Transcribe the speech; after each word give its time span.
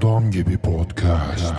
Adam 0.00 0.30
gibi 0.30 0.58
podcast. 0.58 1.54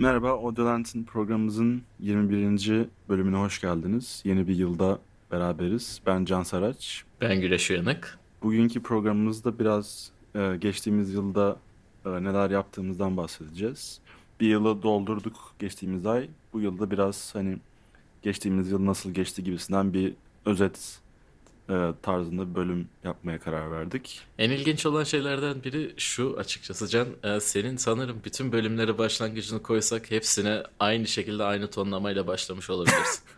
Merhaba, 0.00 0.30
Audiolent'in 0.30 1.04
programımızın 1.04 1.82
21. 2.00 2.88
bölümüne 3.08 3.36
hoş 3.36 3.60
geldiniz. 3.60 4.22
Yeni 4.24 4.48
bir 4.48 4.56
yılda 4.56 4.98
beraberiz. 5.32 6.00
Ben 6.06 6.24
Can 6.24 6.42
Saraç. 6.42 7.04
Ben 7.20 7.40
Güneş 7.40 7.70
Uyanık. 7.70 8.18
Bugünkü 8.42 8.82
programımızda 8.82 9.58
biraz 9.58 10.10
e, 10.34 10.56
geçtiğimiz 10.56 11.12
yılda 11.12 11.56
e, 12.06 12.10
neler 12.10 12.50
yaptığımızdan 12.50 13.16
bahsedeceğiz. 13.16 14.00
Bir 14.40 14.48
yılı 14.48 14.82
doldurduk 14.82 15.54
geçtiğimiz 15.58 16.06
ay. 16.06 16.28
Bu 16.52 16.60
yılda 16.60 16.90
biraz 16.90 17.34
hani 17.34 17.58
geçtiğimiz 18.22 18.70
yıl 18.70 18.86
nasıl 18.86 19.10
geçti 19.10 19.44
gibisinden 19.44 19.92
bir 19.94 20.14
özet 20.46 21.03
e, 21.70 21.92
tarzında 22.02 22.50
bir 22.50 22.54
bölüm 22.54 22.88
yapmaya 23.04 23.38
karar 23.38 23.70
verdik. 23.70 24.20
En 24.38 24.50
ilginç 24.50 24.86
olan 24.86 25.04
şeylerden 25.04 25.64
biri 25.64 25.94
şu 25.96 26.36
açıkçası 26.38 26.88
Can. 26.88 27.08
e, 27.22 27.40
senin 27.40 27.76
sanırım 27.76 28.20
bütün 28.24 28.52
bölümlere 28.52 28.98
başlangıcını 28.98 29.62
koysak 29.62 30.10
hepsine 30.10 30.62
aynı 30.80 31.06
şekilde 31.06 31.44
aynı 31.44 31.70
tonlamayla 31.70 32.26
başlamış 32.26 32.70
olabilirsin. 32.70 33.24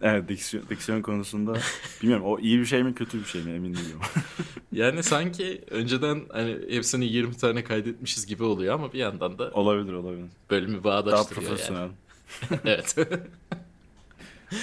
Evet, 0.00 0.28
diksiyon, 0.28 0.64
diksiyon 0.70 1.02
konusunda 1.02 1.54
bilmiyorum 2.02 2.26
o 2.26 2.38
iyi 2.38 2.58
bir 2.60 2.64
şey 2.66 2.82
mi 2.82 2.94
kötü 2.94 3.20
bir 3.20 3.24
şey 3.24 3.42
mi 3.42 3.50
emin 3.50 3.74
değilim. 3.74 3.98
yani 4.72 5.02
sanki 5.02 5.64
önceden 5.70 6.22
hani 6.32 6.58
hepsini 6.70 7.04
20 7.04 7.36
tane 7.36 7.64
kaydetmişiz 7.64 8.26
gibi 8.26 8.44
oluyor 8.44 8.74
ama 8.74 8.92
bir 8.92 8.98
yandan 8.98 9.38
da 9.38 9.50
olabilir 9.50 9.92
olabilir. 9.92 10.26
bölümü 10.50 10.84
Daha 10.84 10.84
bağdaştırıyor 10.84 11.48
profesyonel. 11.50 11.80
yani. 11.80 12.60
evet. 12.64 12.96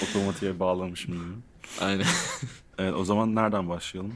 Otomatiğe 0.04 0.60
bağlamışım 0.60 1.14
gibi. 1.14 1.34
Aynen. 1.82 2.06
Evet, 2.78 2.94
o 2.94 3.04
zaman 3.06 3.36
nereden 3.36 3.70
başlayalım? 3.70 4.14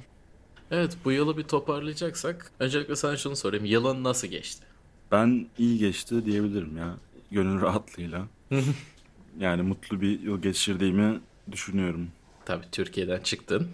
Evet 0.71 0.97
bu 1.05 1.11
yılı 1.11 1.37
bir 1.37 1.43
toparlayacaksak 1.43 2.51
öncelikle 2.59 2.95
sana 2.95 3.17
şunu 3.17 3.35
sorayım. 3.35 3.65
Yılın 3.65 4.03
nasıl 4.03 4.27
geçti? 4.27 4.65
Ben 5.11 5.47
iyi 5.57 5.77
geçti 5.79 6.25
diyebilirim 6.25 6.77
ya. 6.77 6.95
Gönül 7.31 7.61
rahatlığıyla. 7.61 8.27
yani 9.39 9.61
mutlu 9.61 10.01
bir 10.01 10.19
yıl 10.19 10.41
geçirdiğimi 10.41 11.19
düşünüyorum. 11.51 12.07
Tabii 12.45 12.65
Türkiye'den 12.71 13.19
çıktın. 13.19 13.67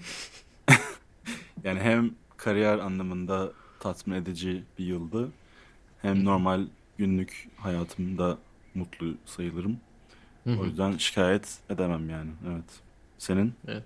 Yani 1.64 1.80
hem 1.80 2.12
kariyer 2.38 2.80
anlamında 2.80 3.52
tatmin 3.80 4.16
edici 4.16 4.64
bir 4.80 4.86
yıldı. 4.86 5.30
Hem 6.02 6.26
normal 6.26 6.62
günlük 6.98 7.50
hayatımda 7.58 8.38
mutlu 8.76 9.16
sayılırım. 9.26 9.78
O 10.48 10.66
yüzden 10.66 10.98
şikayet 10.98 11.58
edemem 11.70 12.10
yani. 12.10 12.30
Evet. 12.48 12.64
Senin? 13.18 13.54
Evet. 13.68 13.84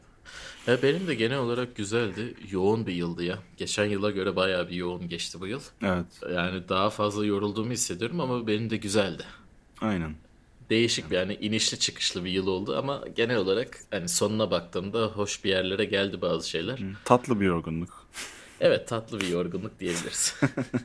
Ya 0.68 0.82
benim 0.84 1.08
de 1.08 1.16
genel 1.16 1.38
olarak 1.38 1.76
güzeldi. 1.76 2.34
Yoğun 2.52 2.88
bir 2.88 2.94
yıldı 2.94 3.24
ya. 3.24 3.40
Geçen 3.58 3.86
yıla 3.86 4.12
göre 4.12 4.36
bayağı 4.36 4.70
bir 4.70 4.76
yoğun 4.76 5.10
geçti 5.10 5.40
bu 5.40 5.48
yıl. 5.48 5.62
Evet. 5.84 6.06
Yani 6.34 6.70
daha 6.70 6.90
fazla 6.90 7.26
yorulduğumu 7.26 7.72
hissediyorum 7.72 8.20
ama 8.20 8.48
benim 8.48 8.70
de 8.70 8.78
güzeldi. 8.78 9.24
Aynen. 9.82 10.16
Değişik 10.70 11.12
bir 11.12 11.16
yani 11.16 11.34
inişli 11.36 11.80
çıkışlı 11.80 12.26
bir 12.26 12.32
yıl 12.32 12.48
oldu 12.48 12.78
ama 12.78 13.04
genel 13.16 13.38
olarak 13.38 13.80
hani 13.92 14.10
sonuna 14.10 14.52
baktığımda 14.52 15.06
hoş 15.06 15.44
bir 15.44 15.50
yerlere 15.50 15.86
geldi 15.86 16.22
bazı 16.22 16.50
şeyler. 16.50 16.80
Tatlı 17.06 17.40
bir 17.40 17.46
yorgunluk. 17.46 18.08
Evet 18.62 18.88
tatlı 18.88 19.20
bir 19.20 19.28
yorgunluk 19.28 19.80
diyebiliriz. 19.80 20.36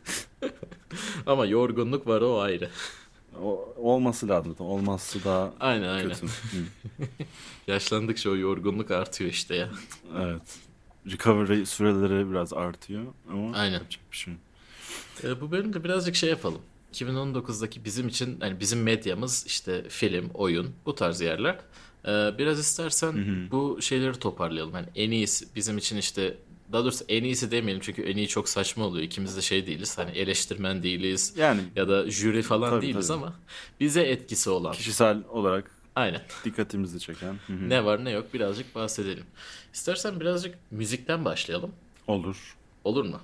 ama 1.27 1.47
yorgunluk 1.47 2.07
var 2.07 2.21
o 2.21 2.41
ayrı. 2.41 2.71
O, 3.43 3.75
olması 3.77 4.29
lazım. 4.29 4.57
Olmazsa 4.59 5.19
daha 5.25 5.53
Aynen 5.61 5.89
aynen. 5.89 6.09
kötü. 6.09 6.27
Hı. 6.27 6.31
Yaşlandıkça 7.67 8.31
o 8.31 8.37
yorgunluk 8.37 8.91
artıyor 8.91 9.31
işte 9.31 9.55
ya. 9.57 9.69
Evet. 10.19 10.59
Recovery 11.11 11.65
süreleri 11.67 12.31
biraz 12.31 12.53
artıyor 12.53 13.03
ama 13.31 13.57
Aynen. 13.57 13.81
bir 14.13 14.17
şey. 14.17 14.35
Ee, 15.25 15.41
bu 15.41 15.51
bölümde 15.51 15.85
birazcık 15.85 16.17
şey 16.17 16.31
yapalım. 16.31 16.61
2019'daki 16.93 17.85
bizim 17.85 18.09
için 18.09 18.41
hani 18.41 18.61
bizim 18.61 18.83
medyamız 18.83 19.45
işte 19.47 19.89
film, 19.89 20.31
oyun 20.35 20.71
bu 20.87 20.95
tarz 20.95 21.21
yerler. 21.21 21.59
Ee, 22.07 22.31
biraz 22.39 22.59
istersen 22.59 23.15
bu 23.51 23.79
şeyleri 23.83 24.19
toparlayalım. 24.19 24.73
Hani 24.73 24.87
en 24.95 25.11
iyisi 25.11 25.47
bizim 25.57 25.79
için 25.79 25.97
işte 25.97 26.37
daha 26.73 26.83
doğrusu 26.85 27.05
en 27.09 27.25
iyisi 27.25 27.51
demeyelim 27.51 27.83
çünkü 27.85 28.03
en 28.03 28.17
iyi 28.17 28.29
çok 28.29 28.49
saçma 28.49 28.85
oluyor. 28.85 29.05
İkimiz 29.05 29.37
de 29.37 29.43
şey 29.43 29.67
değiliz. 29.67 29.99
Hani 29.99 30.11
eleştirmen 30.11 30.83
değiliz 30.83 31.35
Yani 31.37 31.61
ya 31.77 31.89
da 31.89 32.11
jüri 32.11 32.43
falan 32.43 32.71
Tabii, 32.71 32.83
değiliz 32.83 33.09
tabii. 33.09 33.19
ama 33.19 33.35
bize 33.81 34.03
etkisi 34.03 34.51
olan. 34.51 34.73
kişisel 34.73 35.19
olarak 35.29 35.71
Aynen. 35.95 36.23
dikkatimizi 36.45 37.01
çeken. 37.01 37.33
Hı 37.47 37.53
hı. 37.53 37.69
Ne 37.69 37.85
var 37.85 38.05
ne 38.05 38.11
yok 38.11 38.35
birazcık 38.35 38.75
bahsedelim. 38.75 39.25
İstersen 39.75 40.21
birazcık 40.21 40.55
müzikten 40.71 41.25
başlayalım. 41.25 41.71
Olur. 42.07 42.57
Olur 42.85 43.05
mu? 43.05 43.21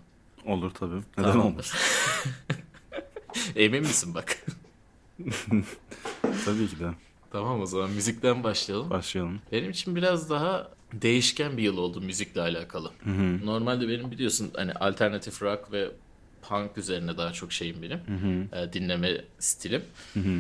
Olur 0.47 0.70
tabii. 0.70 0.94
Neden 1.19 1.32
Tamamdır. 1.32 1.41
olmaz? 1.53 1.72
Emin 3.56 3.81
misin 3.82 4.14
bak? 4.14 4.38
Tabii 6.44 6.69
ki 6.69 6.78
de. 6.81 6.91
tamam 7.32 7.60
o 7.60 7.66
zaman 7.66 7.91
müzikten 7.91 8.44
başlayalım. 8.44 8.91
Başlayalım. 8.91 9.41
Benim 9.53 9.70
için 9.70 9.97
biraz 9.97 10.31
daha 10.31 10.70
değişken 10.93 11.56
bir 11.56 11.62
yıl 11.62 11.76
oldu 11.78 12.00
müzikle 12.00 12.41
alakalı. 12.41 12.91
Normalde 13.44 13.88
benim 13.88 14.10
biliyorsun 14.10 14.50
hani 14.56 14.72
alternatif 14.72 15.43
rock 15.43 15.72
ve 15.72 15.88
punk 16.49 16.78
üzerine 16.78 17.16
daha 17.16 17.32
çok 17.32 17.53
şeyim 17.53 17.82
benim. 17.82 18.00
Ee, 18.53 18.72
dinleme 18.72 19.25
stilim. 19.38 19.82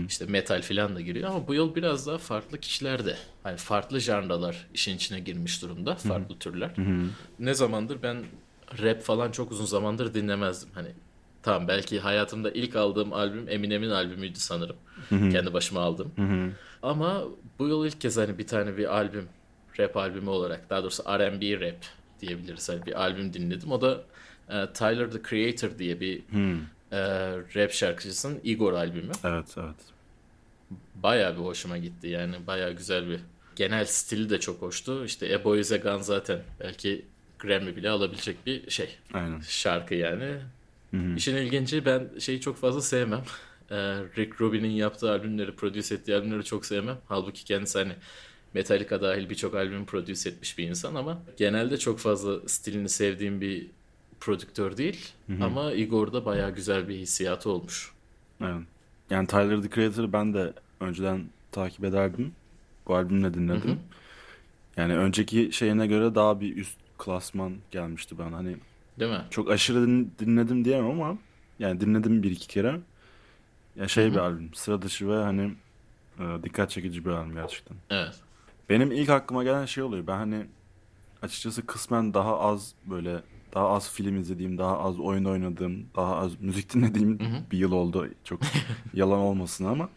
İşte 0.08 0.24
metal 0.26 0.62
falan 0.62 0.96
da 0.96 1.00
giriyor 1.00 1.30
ama 1.30 1.48
bu 1.48 1.54
yıl 1.54 1.74
biraz 1.74 2.06
daha 2.06 2.18
farklı 2.18 2.58
kişilerde. 2.60 3.16
Hani 3.42 3.56
farklı 3.56 4.00
janralar 4.00 4.66
işin 4.74 4.96
içine 4.96 5.20
girmiş 5.20 5.62
durumda. 5.62 5.94
Farklı 5.94 6.38
türler. 6.38 6.70
Ne 7.38 7.54
zamandır 7.54 8.02
ben 8.02 8.16
rap 8.82 9.02
falan 9.02 9.30
çok 9.30 9.52
uzun 9.52 9.64
zamandır 9.64 10.14
dinlemezdim. 10.14 10.68
Hani 10.74 10.88
tamam 11.42 11.68
belki 11.68 12.00
hayatımda 12.00 12.50
ilk 12.50 12.76
aldığım 12.76 13.12
albüm 13.12 13.48
Eminem'in 13.48 13.90
albümüydü 13.90 14.38
sanırım. 14.38 14.76
Kendi 15.32 15.52
başıma 15.52 15.80
aldım. 15.80 16.12
Ama 16.82 17.24
bu 17.58 17.68
yıl 17.68 17.86
ilk 17.86 18.00
kez 18.00 18.16
hani 18.16 18.38
bir 18.38 18.46
tane 18.46 18.76
bir 18.76 18.96
albüm, 18.96 19.28
rap 19.78 19.96
albümü 19.96 20.30
olarak, 20.30 20.70
daha 20.70 20.82
doğrusu 20.82 21.02
R&B 21.02 21.60
rap 21.60 21.84
diyebiliriz. 22.20 22.68
Hani 22.68 22.86
bir 22.86 23.00
albüm 23.00 23.32
dinledim. 23.32 23.72
O 23.72 23.80
da 23.80 24.04
e, 24.48 24.72
Tyler 24.72 25.10
the 25.10 25.22
Creator 25.30 25.78
diye 25.78 26.00
bir 26.00 26.18
e, 26.92 27.00
rap 27.56 27.72
şarkıcısının 27.72 28.40
Igor 28.44 28.72
albümü. 28.72 29.12
Evet 29.24 29.54
evet. 29.56 29.76
Bayağı 30.94 31.34
bir 31.34 31.40
hoşuma 31.40 31.78
gitti 31.78 32.08
yani. 32.08 32.46
Bayağı 32.46 32.72
güzel 32.72 33.08
bir. 33.08 33.20
Genel 33.56 33.84
stili 33.84 34.30
de 34.30 34.40
çok 34.40 34.62
hoştu. 34.62 35.04
İşte 35.04 35.36
A 35.36 35.44
Boy 35.44 35.60
Is 35.60 35.72
A 35.72 35.76
Gun 35.76 35.98
zaten 35.98 36.40
belki 36.60 37.04
Grammy 37.38 37.76
bile 37.76 37.90
alabilecek 37.90 38.46
bir 38.46 38.70
şey. 38.70 38.98
Aynen. 39.12 39.40
Şarkı 39.40 39.94
yani. 39.94 40.36
İşin 41.16 41.36
ilginci 41.36 41.84
ben 41.84 42.08
şeyi 42.18 42.40
çok 42.40 42.56
fazla 42.56 42.80
sevmem. 42.80 43.22
Ee, 43.70 43.76
Rick 44.16 44.40
Rubin'in 44.40 44.70
yaptığı 44.70 45.10
albümleri, 45.10 45.54
produce 45.54 45.94
ettiği 45.94 46.14
albümleri 46.14 46.44
çok 46.44 46.66
sevmem. 46.66 46.98
Halbuki 47.08 47.44
kendisi 47.44 47.78
hani 47.78 47.92
Metallica 48.54 49.02
dahil 49.02 49.30
birçok 49.30 49.54
albüm 49.54 49.84
produce 49.86 50.28
etmiş 50.30 50.58
bir 50.58 50.68
insan 50.68 50.94
ama 50.94 51.22
genelde 51.36 51.78
çok 51.78 51.98
fazla 51.98 52.48
stilini 52.48 52.88
sevdiğim 52.88 53.40
bir 53.40 53.66
prodüktör 54.20 54.76
değil. 54.76 55.08
Ama 55.42 55.72
Igor'da 55.72 56.24
bayağı 56.24 56.54
güzel 56.54 56.88
bir 56.88 56.94
hissiyatı 56.96 57.50
olmuş. 57.50 57.92
Aynen. 58.40 58.66
Yani 59.10 59.26
Tyler 59.26 59.62
the 59.62 59.68
Creator'ı 59.70 60.12
ben 60.12 60.34
de 60.34 60.52
önceden 60.80 61.24
takip 61.52 61.84
ederdim. 61.84 62.32
Bu 62.86 62.94
albümle 62.96 63.34
dinledim. 63.34 63.80
Yani 64.76 64.96
önceki 64.96 65.50
şeyine 65.52 65.86
göre 65.86 66.14
daha 66.14 66.40
bir 66.40 66.56
üst 66.56 66.76
klasman 66.98 67.56
gelmişti 67.70 68.18
bana. 68.18 68.36
Hani 68.36 68.56
Değil 69.00 69.10
mi? 69.10 69.22
çok 69.30 69.50
aşırı 69.50 69.86
din- 69.86 70.12
dinledim 70.18 70.64
diyemem 70.64 70.90
ama 70.90 71.18
yani 71.58 71.80
dinledim 71.80 72.22
bir 72.22 72.30
iki 72.30 72.48
kere. 72.48 72.80
Ya 73.76 73.88
şey 73.88 74.10
bir 74.12 74.16
albüm. 74.16 74.54
Sıra 74.54 74.82
dışı 74.82 75.08
ve 75.08 75.14
hani 75.22 75.54
e, 76.18 76.24
dikkat 76.42 76.70
çekici 76.70 77.04
bir 77.04 77.10
albüm 77.10 77.34
gerçekten. 77.34 77.76
Evet. 77.90 78.14
Benim 78.68 78.92
ilk 78.92 79.08
aklıma 79.10 79.44
gelen 79.44 79.64
şey 79.66 79.82
oluyor. 79.84 80.06
Ben 80.06 80.16
hani 80.16 80.46
açıkçası 81.22 81.66
kısmen 81.66 82.14
daha 82.14 82.38
az 82.40 82.74
böyle 82.86 83.22
daha 83.54 83.68
az 83.68 83.90
film 83.92 84.16
izlediğim, 84.20 84.58
daha 84.58 84.78
az 84.78 84.98
oyun 85.00 85.24
oynadığım, 85.24 85.86
daha 85.96 86.16
az 86.16 86.40
müzik 86.40 86.74
dinlediğim 86.74 87.18
bir 87.52 87.58
yıl 87.58 87.72
oldu. 87.72 88.08
Çok 88.24 88.40
yalan 88.94 89.18
olmasın 89.18 89.64
ama 89.64 89.88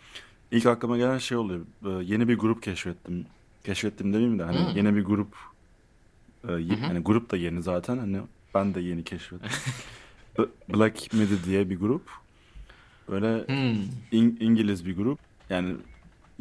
ilk 0.51 0.65
aklıma 0.65 0.97
gelen 0.97 1.18
şey 1.18 1.38
oluyor. 1.38 1.62
Ee, 1.85 1.89
yeni 2.03 2.27
bir 2.27 2.38
grup 2.38 2.63
keşfettim. 2.63 3.25
Keşfettim 3.63 4.13
demeyeyim 4.13 4.39
de 4.39 4.44
hani 4.44 4.77
yeni 4.77 4.95
bir 4.95 5.06
grup 5.06 5.35
e, 6.44 6.51
hani 6.88 7.00
grup 7.00 7.31
da 7.31 7.38
yeni 7.38 7.62
zaten 7.63 7.97
hani 7.97 8.17
ben 8.56 8.74
de 8.74 8.79
yeni 8.81 9.03
keşfettim. 9.03 9.50
Black 10.74 11.13
Midi 11.13 11.44
diye 11.45 11.69
bir 11.69 11.79
grup. 11.79 12.09
Böyle. 13.09 13.27
İng- 14.12 14.39
İngiliz 14.44 14.85
bir 14.85 14.95
grup. 14.95 15.19
Yani 15.50 15.75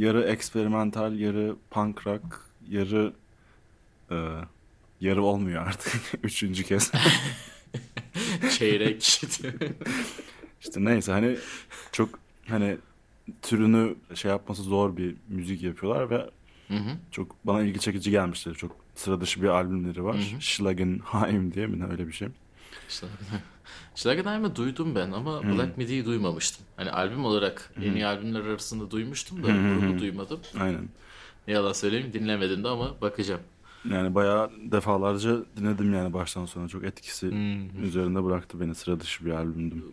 yarı 0.01 0.23
eksperimental, 0.23 1.19
yarı 1.19 1.57
punk 1.71 2.07
rock, 2.07 2.25
yarı 2.69 3.13
e, 4.11 4.17
yarı 5.01 5.23
olmuyor 5.23 5.67
artık. 5.67 6.01
Üçüncü 6.23 6.65
kez. 6.65 6.93
Çeyrek. 8.59 9.03
İşte 10.61 10.85
neyse 10.85 11.13
hani 11.13 11.37
çok 11.93 12.19
hani 12.49 12.77
türünü 13.43 13.95
şey 14.15 14.31
yapması 14.31 14.63
zor 14.63 14.97
bir 14.97 15.15
müzik 15.29 15.63
yapıyorlar 15.63 16.11
ve 16.11 16.31
Çok 17.11 17.37
bana 17.45 17.63
ilgi 17.63 17.81
çekici 17.81 18.11
gelmişti. 18.11 18.53
Çok 18.53 18.77
sıra 18.95 19.21
dışı 19.21 19.43
bir 19.43 19.49
albümleri 19.49 20.05
var. 20.05 20.17
Schlagenheim 20.41 21.55
diye 21.55 21.67
mi 21.67 21.81
ne 21.81 21.85
öyle 21.85 22.07
bir 22.07 22.13
şey. 22.13 22.29
Schlagenheim'i 23.95 24.57
duydum 24.57 24.95
ben 24.95 25.11
ama 25.11 25.43
Black 25.43 25.79
Midi'yi 25.79 26.05
duymamıştım. 26.05 26.67
Hani 26.77 26.91
albüm 26.91 27.25
olarak 27.25 27.75
en 27.83 27.93
iyi 27.93 28.07
albümler 28.07 28.41
arasında 28.41 28.91
duymuştum 28.91 29.43
da 29.43 29.47
grubu 29.47 29.99
duymadım. 29.99 30.41
Aynen. 30.61 30.89
Ne 31.49 31.55
yalan 31.55 31.73
söyleyeyim 31.73 32.13
dinlemedim 32.13 32.65
de 32.65 32.69
ama 32.69 33.01
bakacağım. 33.01 33.41
Yani 33.91 34.15
bayağı 34.15 34.51
defalarca 34.71 35.37
dinledim 35.57 35.95
yani 35.95 36.13
baştan 36.13 36.47
sona. 36.47 36.69
Çok 36.69 36.85
etkisi 36.85 37.27
üzerinde 37.83 38.25
bıraktı 38.25 38.61
beni. 38.61 38.75
Sıra 38.75 39.01
dışı 39.01 39.25
bir 39.25 39.31
albümdüm. 39.31 39.85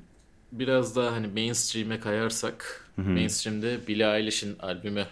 Biraz 0.51 0.95
daha 0.95 1.11
hani 1.11 1.27
mainstream'e 1.27 1.99
kayarsak 1.99 2.89
mainstream'de 2.97 3.79
Billie 3.87 4.17
Eilish'in 4.17 4.59
albümü 4.59 5.05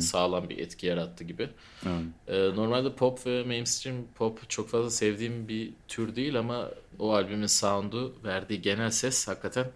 sağlam 0.00 0.48
bir 0.48 0.58
etki 0.58 0.86
yarattı 0.86 1.24
gibi. 1.24 1.48
Evet. 1.86 2.04
Ee, 2.28 2.56
normalde 2.56 2.94
pop 2.94 3.26
ve 3.26 3.44
mainstream 3.44 3.96
pop 4.14 4.50
çok 4.50 4.68
fazla 4.68 4.90
sevdiğim 4.90 5.48
bir 5.48 5.70
tür 5.88 6.16
değil 6.16 6.38
ama 6.38 6.68
o 6.98 7.12
albümün 7.14 7.46
sound'u 7.46 8.14
verdiği 8.24 8.62
genel 8.62 8.90
ses 8.90 9.28
hakikaten 9.28 9.66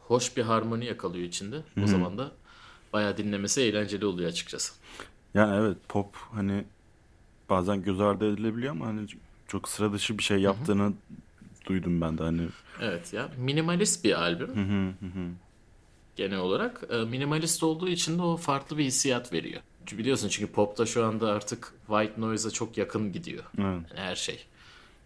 hoş 0.00 0.36
bir 0.36 0.42
harmoni 0.42 0.84
yakalıyor 0.84 1.24
içinde. 1.24 1.56
O 1.84 1.86
zaman 1.86 2.18
da 2.18 2.32
bayağı 2.92 3.16
dinlemesi 3.16 3.60
eğlenceli 3.60 4.06
oluyor 4.06 4.30
açıkçası. 4.30 4.72
Yani 5.34 5.56
evet 5.56 5.76
pop 5.88 6.16
hani 6.32 6.64
bazen 7.50 7.82
göz 7.82 8.00
ardı 8.00 8.32
edilebiliyor 8.32 8.72
ama 8.72 8.86
hani 8.86 9.06
çok 9.48 9.68
sıra 9.68 9.92
dışı 9.92 10.18
bir 10.18 10.22
şey 10.22 10.38
yaptığını 10.38 10.92
duydum 11.66 12.00
ben 12.00 12.18
de 12.18 12.22
hani. 12.22 12.42
Evet 12.80 13.12
ya 13.12 13.28
minimalist 13.38 14.04
bir 14.04 14.22
albüm. 14.22 14.50
Genel 16.16 16.38
olarak 16.38 16.80
e, 16.90 16.96
minimalist 16.96 17.62
olduğu 17.62 17.88
için 17.88 18.18
de 18.18 18.22
o 18.22 18.36
farklı 18.36 18.78
bir 18.78 18.84
hissiyat 18.84 19.32
veriyor. 19.32 19.60
Biliyorsun 19.92 20.28
çünkü 20.28 20.52
popta 20.52 20.86
şu 20.86 21.04
anda 21.04 21.28
artık 21.32 21.72
white 21.86 22.20
noise'a 22.20 22.50
çok 22.50 22.78
yakın 22.78 23.12
gidiyor. 23.12 23.44
Evet. 23.58 23.66
Yani 23.66 23.86
her 23.94 24.16
şey. 24.16 24.44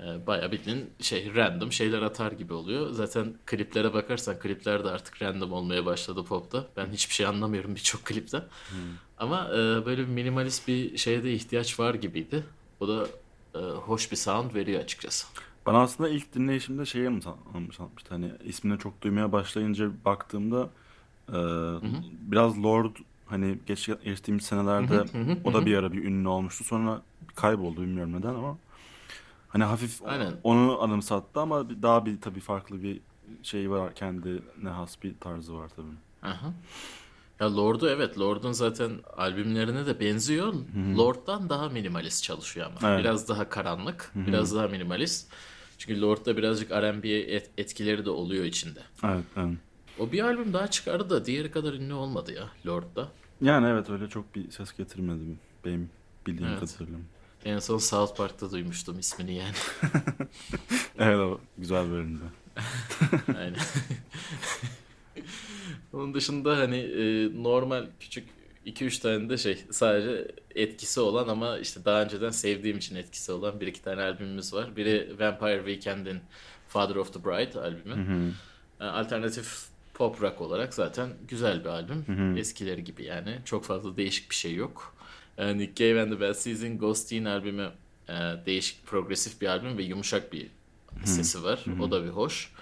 E, 0.01 0.27
Bayağı 0.27 0.53
bildiğin 0.53 0.91
şey 1.01 1.35
random 1.35 1.73
şeyler 1.73 2.03
atar 2.03 2.33
gibi 2.33 2.53
oluyor. 2.53 2.91
Zaten 2.91 3.35
kliplere 3.47 3.95
bakarsan 3.95 4.39
klipler 4.39 4.85
de 4.85 4.91
artık 4.91 5.23
random 5.23 5.53
olmaya 5.53 5.87
başladı 5.87 6.25
popta. 6.25 6.67
Ben 6.77 6.87
hiçbir 6.87 7.15
şey 7.15 7.27
anlamıyorum 7.27 7.75
birçok 7.75 8.05
klipten. 8.05 8.45
Ama 9.19 9.49
e, 9.49 9.57
böyle 9.87 10.03
bir 10.03 10.09
minimalist 10.09 10.69
bir 10.69 10.97
şeye 10.99 11.25
de 11.25 11.33
ihtiyaç 11.33 11.81
var 11.81 11.95
gibiydi. 11.95 12.45
O 12.81 12.89
da 12.89 13.07
e, 13.55 13.59
hoş 13.59 14.11
bir 14.11 14.17
sound 14.17 14.55
veriyor 14.55 14.81
açıkçası. 14.83 15.27
Bana 15.67 15.79
aslında 15.83 16.09
ilk 16.09 16.35
dinleyişimde 16.35 16.87
şeye 16.87 17.09
mi 17.09 17.23
sanmış 17.23 17.77
sanmıştı 17.77 18.09
hani 18.15 18.33
ismini 18.45 18.79
çok 18.79 19.03
duymaya 19.03 19.33
başlayınca 19.33 19.91
baktığımda 20.05 20.71
e, 21.29 21.39
biraz 22.21 22.63
Lord 22.63 22.97
hani 23.27 23.59
geç, 23.67 23.91
geçtiğimiz 24.05 24.45
senelerde 24.45 25.05
o 25.45 25.53
da 25.55 25.67
bir 25.67 25.77
ara 25.77 25.93
bir 25.93 26.05
ünlü 26.05 26.29
olmuştu 26.29 26.65
sonra 26.65 27.03
kayboldu 27.35 27.83
bilmiyorum 27.83 28.13
neden 28.13 28.35
ama 28.35 28.59
hani 29.49 29.65
hafif 29.65 30.03
Aynen. 30.05 30.33
onu 30.43 30.83
anımsattı 30.83 31.41
ama 31.41 31.71
daha 31.83 32.07
bir 32.07 32.21
tabii 32.21 32.41
farklı 32.41 32.83
bir 32.83 33.01
şey 33.43 33.71
var 33.71 33.95
kendine 33.95 34.69
has 34.71 35.03
bir 35.03 35.15
tarzı 35.21 35.55
var 35.55 35.69
tabii. 35.77 35.97
Aha. 36.23 36.53
Ya 37.41 37.57
Lord'u 37.57 37.89
evet 37.89 38.19
Lord'un 38.19 38.53
zaten 38.53 38.91
albümlerine 39.17 39.87
de 39.87 40.01
benziyor. 40.01 40.55
Lord'dan 40.99 41.49
daha 41.49 41.69
minimalist 41.69 42.23
çalışıyor 42.25 42.67
ama. 42.67 42.91
Evet. 42.91 43.01
Biraz 43.01 43.29
daha 43.29 43.49
karanlık, 43.49 44.13
biraz 44.15 44.55
daha 44.55 44.69
minimalist. 44.69 45.33
Çünkü 45.79 46.01
Lord'da 46.01 46.37
birazcık 46.37 46.71
R&B 46.71 47.09
et- 47.09 47.51
etkileri 47.59 48.05
de 48.05 48.11
oluyor 48.11 48.45
içinde. 48.45 48.81
Evet, 49.05 49.25
evet. 49.37 49.57
O 49.99 50.13
bir 50.13 50.21
albüm 50.25 50.53
daha 50.53 50.71
çıkardı 50.71 51.11
da 51.11 51.25
diğeri 51.25 51.51
kadar 51.51 51.73
ünlü 51.73 51.95
olmadı 51.95 52.33
ya 52.33 52.51
Lord'da. 52.67 53.09
Yani 53.41 53.67
evet 53.69 53.91
öyle 53.91 54.09
çok 54.09 54.35
bir 54.35 54.51
ses 54.51 54.77
getirmedi 54.77 55.21
benim 55.65 55.91
bildiğim 56.27 56.51
Evet. 56.53 56.61
kadarıyla. 56.77 56.99
En 57.45 57.59
son 57.59 57.79
South 57.79 58.17
Park'ta 58.17 58.51
duymuştum 58.51 58.99
ismini 58.99 59.35
yani. 59.35 59.55
Evet 60.99 61.17
o 61.19 61.41
güzel 61.59 61.91
bölümdü. 61.91 62.23
Aynen. 63.39 63.57
Onun 65.93 66.15
dışında 66.15 66.57
hani 66.59 66.77
e, 66.77 67.31
normal 67.43 67.87
küçük 68.01 68.29
2-3 68.67 69.03
tane 69.03 69.29
de 69.31 69.37
şey 69.39 69.65
sadece 69.71 70.29
etkisi 70.55 71.01
olan 71.01 71.29
ama 71.29 71.59
işte 71.59 71.85
daha 71.85 72.03
önceden 72.03 72.31
sevdiğim 72.31 72.79
için 72.79 72.97
etkisi 72.97 73.33
olan 73.33 73.61
bir 73.61 73.67
iki 73.67 73.83
tane 73.83 74.03
albümümüz 74.03 74.55
var. 74.55 74.77
Biri 74.77 75.17
Vampire 75.21 75.57
Weekend'in 75.59 76.21
Father 76.69 76.97
of 76.97 77.13
the 77.13 77.25
Bride 77.25 77.61
albümü. 77.61 78.33
E, 78.81 78.85
Alternatif 78.85 79.67
pop 79.99 80.23
rock 80.23 80.41
olarak 80.41 80.75
zaten 80.75 81.09
güzel 81.29 81.61
bir 81.61 81.69
albüm. 81.69 82.05
Eskileri 82.37 82.85
gibi 82.85 83.05
yani. 83.05 83.39
Çok 83.45 83.65
fazla 83.65 83.97
değişik 83.97 84.31
bir 84.31 84.35
şey 84.35 84.55
yok. 84.55 84.95
E, 85.39 85.59
Nick 85.59 85.75
Cave 85.75 86.03
and 86.03 86.13
the 86.13 86.21
Bad 86.21 86.35
Season 86.35 86.79
Ghosteen 86.79 87.25
albümü 87.25 87.71
e, 88.09 88.15
değişik 88.47 88.87
progresif 88.87 89.41
bir 89.41 89.47
albüm 89.47 89.79
ve 89.79 89.83
yumuşak 89.83 90.33
bir 90.33 90.47
sesi 91.05 91.45
var. 91.45 91.65
O 91.81 91.91
da 91.91 92.05
bir 92.05 92.09
hoş. 92.09 92.53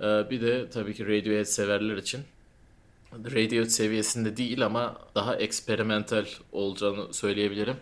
Ee, 0.00 0.30
bir 0.30 0.40
de 0.40 0.70
tabii 0.70 0.94
ki 0.94 1.06
Radiohead 1.06 1.44
severler 1.44 1.96
için 1.96 2.20
Radiohead 3.12 3.68
seviyesinde 3.68 4.36
değil 4.36 4.66
ama 4.66 4.96
daha 5.14 5.36
eksperimental 5.36 6.26
olacağını 6.52 7.14
söyleyebilirim. 7.14 7.76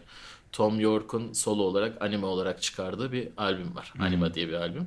Tom 0.52 0.80
York'un 0.80 1.32
solo 1.32 1.62
olarak 1.62 2.02
anime 2.02 2.26
olarak 2.26 2.62
çıkardığı 2.62 3.12
bir 3.12 3.28
albüm 3.36 3.74
var. 3.74 3.92
Anima 3.98 4.34
diye 4.34 4.48
bir 4.48 4.52
albüm. 4.54 4.86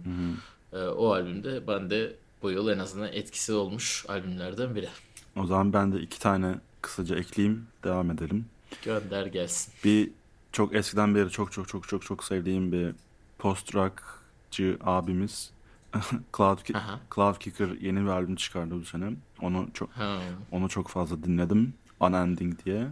Ee, 0.73 0.77
o 0.77 1.11
albümde 1.11 1.67
ben 1.67 1.89
de 1.89 2.13
bu 2.41 2.51
yıl 2.51 2.67
en 2.69 2.79
azından 2.79 3.13
etkisi 3.13 3.53
olmuş 3.53 4.05
albümlerden 4.07 4.75
biri. 4.75 4.89
O 5.35 5.45
zaman 5.45 5.73
ben 5.73 5.91
de 5.91 5.99
iki 6.01 6.19
tane 6.19 6.55
kısaca 6.81 7.15
ekleyeyim 7.15 7.67
devam 7.83 8.11
edelim. 8.11 8.45
Gönder 8.83 9.25
gelsin. 9.25 9.73
Bir 9.83 10.11
çok 10.51 10.75
eskiden 10.75 11.15
beri 11.15 11.29
çok 11.29 11.51
çok 11.51 11.67
çok 11.67 11.87
çok 11.87 12.01
çok 12.01 12.23
sevdiğim 12.23 12.71
bir 12.71 12.95
post 13.39 13.75
rockçı 13.75 14.77
abimiz 14.83 15.51
Cloud, 16.37 16.63
Ki-. 16.63 16.73
Cloud 17.15 17.37
Kicker 17.37 17.67
yeni 17.81 18.01
bir 18.01 18.07
albüm 18.07 18.35
çıkardı 18.35 18.75
bu 18.75 18.85
sene. 18.85 19.11
Onu 19.41 19.67
çok 19.73 19.89
Ha, 19.91 20.19
onu 20.51 20.69
çok 20.69 20.87
fazla 20.87 21.23
dinledim. 21.23 21.73
Unending 21.99 22.65
diye. 22.65 22.87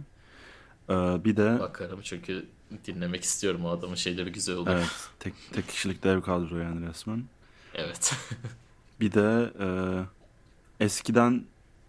Ee, 0.90 0.94
bir 1.24 1.36
de 1.36 1.58
bakarım 1.60 2.00
çünkü 2.02 2.46
dinlemek 2.86 3.22
istiyorum 3.24 3.64
o 3.64 3.68
adamın 3.70 3.94
şeyleri 3.94 4.32
güzel 4.32 4.56
oluyor. 4.56 4.76
evet 4.76 5.08
tek 5.20 5.34
tek 5.52 5.68
kişilik 5.68 6.04
dev 6.04 6.20
kadro 6.20 6.58
yani 6.58 6.88
resmen. 6.88 7.24
evet. 7.74 8.14
Bir 9.00 9.12
de 9.12 9.52
e, 9.60 9.66
eskiden 10.84 11.44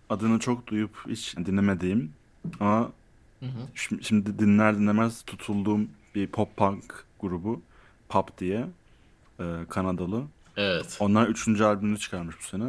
adını 0.10 0.40
çok 0.40 0.68
duyup 0.68 0.92
hiç 1.08 1.38
dinlemediğim 1.38 2.14
ama 2.60 2.92
şim- 3.76 4.04
şimdi 4.04 4.40
dinler 4.40 4.78
dinlemez 4.78 5.22
tutulduğum 5.22 5.90
bir 6.16 6.28
pop 6.28 6.58
punk 6.58 7.06
grubu 7.20 7.62
Pop 8.10 8.38
diye 8.38 8.68
e, 9.40 9.44
Kanadalı. 9.70 10.24
evet. 10.58 10.98
Onlar 11.00 11.28
üçüncü 11.28 11.64
albümünü 11.64 11.98
çıkarmış 12.00 12.36
bu 12.40 12.44
sene. 12.44 12.64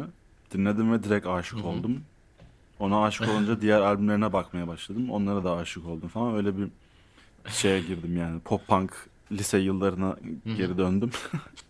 Dinledim 0.53 0.91
ve 0.93 1.03
direkt 1.03 1.27
aşık 1.27 1.65
oldum. 1.65 2.01
Ona 2.79 3.03
aşık 3.03 3.29
olunca 3.29 3.61
diğer 3.61 3.81
albümlerine 3.81 4.33
bakmaya 4.33 4.67
başladım. 4.67 5.09
Onlara 5.09 5.43
da 5.43 5.55
aşık 5.55 5.85
oldum 5.85 6.09
falan. 6.09 6.35
Öyle 6.35 6.57
bir 6.57 6.67
şeye 7.49 7.81
girdim 7.81 8.17
yani. 8.17 8.39
Pop 8.39 8.67
punk 8.67 9.09
lise 9.31 9.57
yıllarına 9.57 10.15
geri 10.57 10.77
döndüm. 10.77 11.11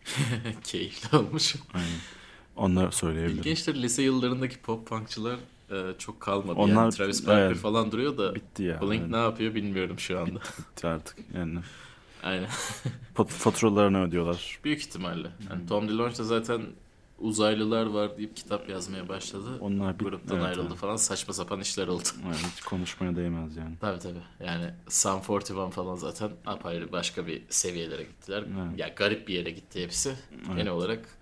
Keyifli 0.64 1.18
olmuş. 1.18 1.56
Aynen. 1.74 1.88
Onları 2.60 2.92
söyleyebilirim. 2.92 3.38
İlginçtir 3.38 3.76
lise 3.76 4.04
yıllarındaki 4.04 4.60
pop 4.60 4.88
punkçılar 4.88 5.38
e, 5.72 5.76
çok 5.98 6.20
kalmadı. 6.20 6.60
Onlar- 6.60 6.76
yani 6.84 6.94
Travis 6.94 7.28
Barker 7.28 7.42
evet. 7.46 7.58
falan 7.58 7.92
duruyor 7.92 8.18
da 8.18 8.36
Bitti 8.36 8.64
ya. 8.64 8.82
Blink 8.82 9.02
Evet. 9.02 9.12
ne 9.12 9.18
yapıyor 9.18 9.56
bilmiyorum 9.56 10.00
şu 10.00 10.20
anda. 10.20 10.40
Bitti 10.60 10.88
artık 10.88 11.18
yani. 11.36 11.60
Aynen. 12.24 12.50
Fat- 13.16 13.28
faturalarını 13.30 14.04
ödüyorlar. 14.04 14.60
Büyük 14.64 14.80
ihtimalle. 14.80 15.28
Yani 15.50 15.68
Tom 15.68 15.90
DeLonge 15.90 16.18
da 16.18 16.24
zaten 16.24 16.62
uzaylılar 17.20 17.86
var 17.86 18.18
deyip 18.18 18.36
kitap 18.36 18.70
yazmaya 18.70 19.10
başladı. 19.10 19.58
Onlar 19.60 20.00
bir- 20.00 20.06
Gruptan 20.06 20.38
evet, 20.38 20.48
ayrıldı 20.48 20.68
evet. 20.70 20.78
falan 20.80 20.96
saçma 20.96 21.34
sapan 21.34 21.60
işler 21.60 21.88
oldu. 21.88 22.04
Yani 22.26 22.36
hiç 22.56 22.62
konuşmaya 22.62 23.16
değmez 23.16 23.58
yani. 23.58 23.76
Tabii 23.82 24.00
tabii. 24.00 24.46
Yani 24.46 24.66
Sum 24.90 25.22
41 25.22 25.72
falan 25.72 25.96
zaten 25.96 26.32
apayrı 26.46 26.92
başka 26.92 27.28
bir 27.28 27.42
seviyelere 27.50 28.04
gittiler. 28.04 28.44
Evet. 28.44 28.80
Ya 28.80 28.88
garip 28.88 29.28
bir 29.28 29.34
yere 29.34 29.52
gitti 29.52 29.84
hepsi. 29.84 30.14
Genel 30.48 30.70
olarak 30.70 31.19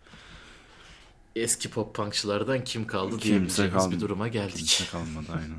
eski 1.41 1.69
pop 1.69 1.95
punkçılardan 1.95 2.63
kim 2.63 2.87
kaldı 2.87 3.09
Kimse 3.11 3.23
diyebileceğimiz 3.29 3.73
bir 3.75 3.79
kalmadı. 3.79 3.99
duruma 3.99 4.27
geldik. 4.27 4.55
Kimse 4.57 4.85
kalmadı 4.91 5.27
aynen. 5.33 5.57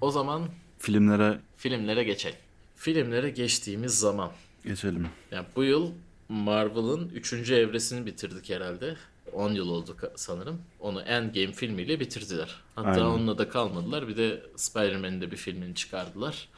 O 0.00 0.10
zaman 0.10 0.48
Filmlere 0.78 1.38
filmlere 1.56 2.04
geçelim. 2.04 2.38
Filmlere 2.76 3.30
geçtiğimiz 3.30 3.98
zaman. 3.98 4.30
geçelim. 4.64 5.08
Yani 5.30 5.46
bu 5.56 5.64
yıl 5.64 5.90
Marvel'ın 6.28 7.08
3. 7.08 7.32
evresini 7.50 8.06
bitirdik 8.06 8.50
herhalde. 8.50 8.96
10 9.32 9.52
yıl 9.52 9.68
oldu 9.68 9.96
sanırım. 10.16 10.60
Onu 10.80 11.02
Endgame 11.02 11.52
filmiyle 11.52 12.00
bitirdiler. 12.00 12.56
Hatta 12.74 12.90
Aynen. 12.90 13.04
onunla 13.04 13.38
da 13.38 13.48
kalmadılar. 13.48 14.08
Bir 14.08 14.16
de 14.16 14.42
Spider-Man'in 14.56 15.20
de 15.20 15.30
bir 15.30 15.36
filmini 15.36 15.74
çıkardılar. 15.74 16.48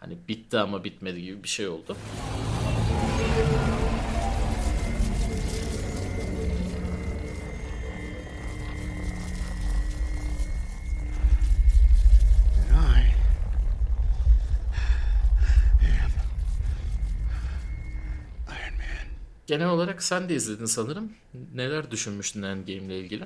Hani 0.00 0.16
bitti 0.28 0.58
ama 0.58 0.84
bitmedi 0.84 1.22
gibi 1.22 1.42
bir 1.42 1.48
şey 1.48 1.68
oldu. 1.68 1.96
Genel 19.46 19.68
olarak 19.68 20.02
sen 20.02 20.28
de 20.28 20.34
izledin 20.34 20.64
sanırım. 20.64 21.12
Neler 21.54 21.90
düşünmüştün 21.90 22.42
Endgame 22.42 22.78
ile 22.82 22.98
ilgili? 23.00 23.24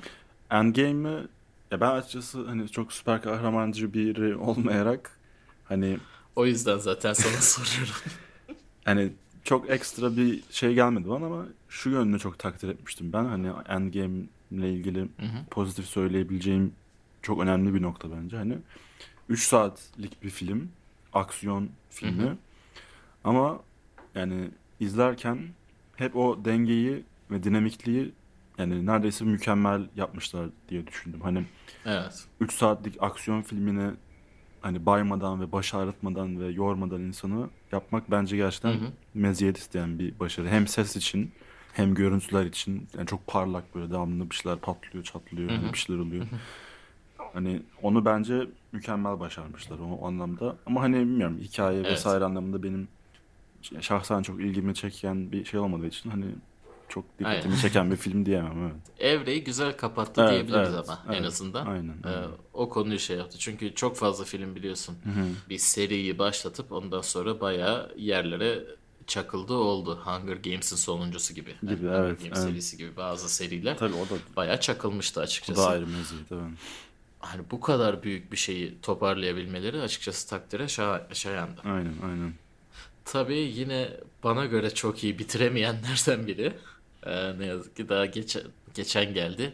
Endgame'i 0.50 1.26
ya 1.70 1.80
ben 1.80 1.90
açıkçası 1.90 2.46
hani 2.46 2.68
çok 2.68 2.92
süper 2.92 3.22
kahramancı 3.22 3.94
biri 3.94 4.36
olmayarak 4.36 5.10
hani 5.64 5.98
o 6.36 6.46
yüzden 6.46 6.78
zaten 6.78 7.12
sana 7.12 7.32
soruyorum. 7.40 7.94
hani 8.84 9.12
çok 9.46 9.70
ekstra 9.70 10.16
bir 10.16 10.42
şey 10.50 10.74
gelmedi 10.74 11.08
bana 11.08 11.26
ama 11.26 11.46
şu 11.68 11.90
yönünü 11.90 12.18
çok 12.18 12.38
takdir 12.38 12.68
etmiştim 12.68 13.12
ben. 13.12 13.24
Hani 13.24 13.48
Endgame 13.68 14.22
ile 14.50 14.72
ilgili 14.72 15.08
pozitif 15.50 15.86
söyleyebileceğim 15.86 16.72
çok 17.22 17.40
önemli 17.40 17.74
bir 17.74 17.82
nokta 17.82 18.08
bence. 18.10 18.36
Hani 18.36 18.58
3 19.28 19.42
saatlik 19.42 20.22
bir 20.22 20.30
film, 20.30 20.68
aksiyon 21.12 21.68
filmi. 21.90 22.36
Ama 23.24 23.60
yani 24.14 24.50
izlerken 24.80 25.38
hep 25.96 26.16
o 26.16 26.44
dengeyi 26.44 27.04
ve 27.30 27.42
dinamikliği 27.42 28.12
yani 28.58 28.86
neredeyse 28.86 29.24
mükemmel 29.24 29.82
yapmışlar 29.96 30.48
diye 30.68 30.86
düşündüm. 30.86 31.20
Hani 31.20 31.44
evet. 31.84 32.24
3 32.40 32.52
saatlik 32.52 33.02
aksiyon 33.02 33.42
filmini 33.42 33.90
hani 34.66 34.86
baymadan 34.86 35.40
ve 35.40 35.52
baş 35.52 35.74
ağrıtmadan 35.74 36.40
ve 36.40 36.46
yormadan 36.46 37.00
insanı 37.00 37.50
yapmak 37.72 38.10
bence 38.10 38.36
gerçekten 38.36 38.72
Hı 38.72 38.74
hı. 38.74 38.92
meziyet 39.14 39.58
isteyen 39.58 39.98
bir 39.98 40.18
başarı. 40.20 40.48
Hem 40.48 40.66
ses 40.66 40.96
için 40.96 41.30
hem 41.72 41.94
görüntüler 41.94 42.44
için 42.44 42.88
yani 42.98 43.06
çok 43.06 43.26
parlak 43.26 43.74
böyle 43.74 43.90
devamlı 43.90 44.30
bir 44.30 44.34
şeyler 44.34 44.58
patlıyor, 44.58 45.04
çatlıyor, 45.04 45.50
hani 45.50 45.72
bir 45.72 45.78
şeyler 45.78 46.00
oluyor. 46.00 46.26
Hani 47.32 47.62
onu 47.82 48.04
bence 48.04 48.46
mükemmel 48.72 49.20
başarmışlar 49.20 49.78
o, 49.78 49.84
o 49.84 50.06
anlamda. 50.06 50.56
Ama 50.66 50.82
hani 50.82 50.96
bilmiyorum 50.96 51.38
hikaye 51.40 51.78
Evet. 51.78 51.90
vesaire 51.90 52.24
anlamında 52.24 52.62
benim 52.62 52.88
şahsen 53.80 54.22
çok 54.22 54.40
ilgimi 54.40 54.74
çeken 54.74 55.32
bir 55.32 55.44
şey 55.44 55.60
olmadığı 55.60 55.86
için 55.86 56.10
hani 56.10 56.26
çok 56.88 57.18
dikkatimi 57.18 57.54
Aynen. 57.54 57.56
çeken 57.56 57.90
bir 57.90 57.96
film 57.96 58.26
diyemem 58.26 58.62
evet. 58.62 58.82
Evreyi 58.98 59.44
güzel 59.44 59.76
kapattı 59.76 60.20
Evet, 60.20 60.30
diyebiliriz 60.30 60.74
evet, 60.74 60.88
ama 60.88 61.04
en 61.14 61.22
evet. 61.22 61.26
azından. 61.26 61.66
Aynen, 61.66 61.94
Ee, 62.04 62.08
aynen. 62.08 62.30
o 62.52 62.68
konuyu 62.68 62.98
şey 62.98 63.16
yaptı. 63.16 63.38
Çünkü 63.38 63.74
çok 63.74 63.96
fazla 63.96 64.24
film 64.24 64.54
biliyorsun. 64.56 64.96
Bir 65.48 65.58
seriyi 65.58 66.18
başlatıp 66.18 66.72
ondan 66.72 67.00
sonra 67.00 67.40
bayağı 67.40 67.94
yerlere 67.96 68.64
çakıldı 69.06 69.54
oldu. 69.54 70.00
Hunger 70.04 70.36
Games'in 70.36 70.76
sonuncusu 70.76 71.34
gibi. 71.34 71.54
Gibi, 71.62 71.86
Hunger 71.86 72.00
evet, 72.00 72.18
Games 72.22 72.38
evet. 72.38 72.38
serisi 72.38 72.76
gibi 72.76 72.96
bazı 72.96 73.28
seriler 73.28 73.78
Tabii 73.78 73.94
o 73.94 74.04
da 74.10 74.14
bayağı 74.36 74.60
çakılmıştı 74.60 75.20
açıkçası. 75.20 75.60
da 75.62 75.66
ayrı 75.68 75.86
meziyet 75.86 76.32
evet. 76.32 76.42
Hani 77.18 77.42
bu 77.50 77.60
kadar 77.60 78.02
büyük 78.02 78.32
bir 78.32 78.36
şeyi 78.36 78.80
toparlayabilmeleri 78.82 79.80
açıkçası 79.80 80.28
takdire 80.28 80.62
şa- 80.64 81.14
şayandı. 81.14 81.60
Aynen 81.64 81.94
aynen. 82.02 82.32
Tabii 83.04 83.36
yine 83.38 83.88
bana 84.24 84.44
göre 84.46 84.70
çok 84.74 85.04
iyi 85.04 85.18
bitiremeyenlerden 85.18 86.26
biri. 86.26 86.52
Ee, 87.06 87.38
ne 87.38 87.46
yazık 87.46 87.76
ki 87.76 87.88
daha 87.88 88.06
geçen, 88.06 88.42
geçen 88.74 89.14
geldi. 89.14 89.52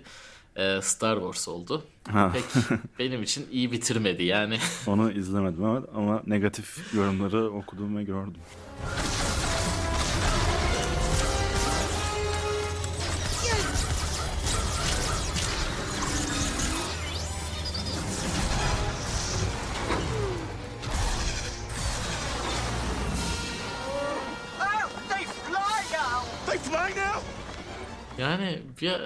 Ee, 0.56 0.78
Star 0.82 1.16
Wars 1.16 1.48
oldu. 1.48 1.82
Ha. 2.10 2.32
Pek 2.32 2.44
benim 2.98 3.22
için 3.22 3.46
iyi 3.52 3.72
bitirmedi 3.72 4.24
yani. 4.24 4.58
Onu 4.86 5.12
izlemedim 5.12 5.64
ama 5.64 6.22
negatif 6.26 6.94
yorumları 6.94 7.50
okudum 7.50 7.96
ve 7.96 8.04
gördüm. 8.04 8.40
Ya, 28.82 29.00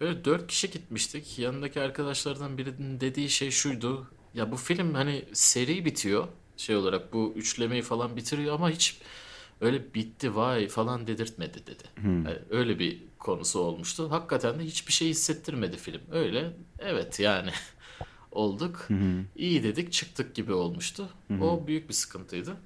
böyle 0.00 0.24
dört 0.24 0.46
kişi 0.46 0.70
gitmiştik. 0.70 1.38
Yanındaki 1.38 1.80
arkadaşlardan 1.80 2.58
birinin 2.58 3.00
dediği 3.00 3.30
şey 3.30 3.50
şuydu. 3.50 4.06
Ya 4.34 4.52
bu 4.52 4.56
film 4.56 4.94
hani 4.94 5.24
seri 5.32 5.84
bitiyor. 5.84 6.28
Şey 6.56 6.76
olarak 6.76 7.12
bu 7.12 7.32
üçlemeyi 7.36 7.82
falan 7.82 8.16
bitiriyor 8.16 8.54
ama 8.54 8.70
hiç 8.70 8.98
öyle 9.60 9.94
bitti 9.94 10.36
vay 10.36 10.68
falan 10.68 11.06
dedirtmedi 11.06 11.58
dedi. 11.66 11.82
Yani 12.28 12.38
öyle 12.50 12.78
bir 12.78 12.98
konusu 13.18 13.58
olmuştu. 13.60 14.10
Hakikaten 14.10 14.58
de 14.58 14.64
hiçbir 14.64 14.92
şey 14.92 15.08
hissettirmedi 15.08 15.76
film. 15.76 16.00
Öyle 16.12 16.52
evet 16.78 17.20
yani 17.20 17.50
olduk. 18.32 18.88
iyi 19.36 19.62
dedik 19.62 19.92
çıktık 19.92 20.34
gibi 20.34 20.52
olmuştu. 20.52 21.08
O 21.42 21.66
büyük 21.66 21.88
bir 21.88 21.94
sıkıntıydı. 21.94 22.56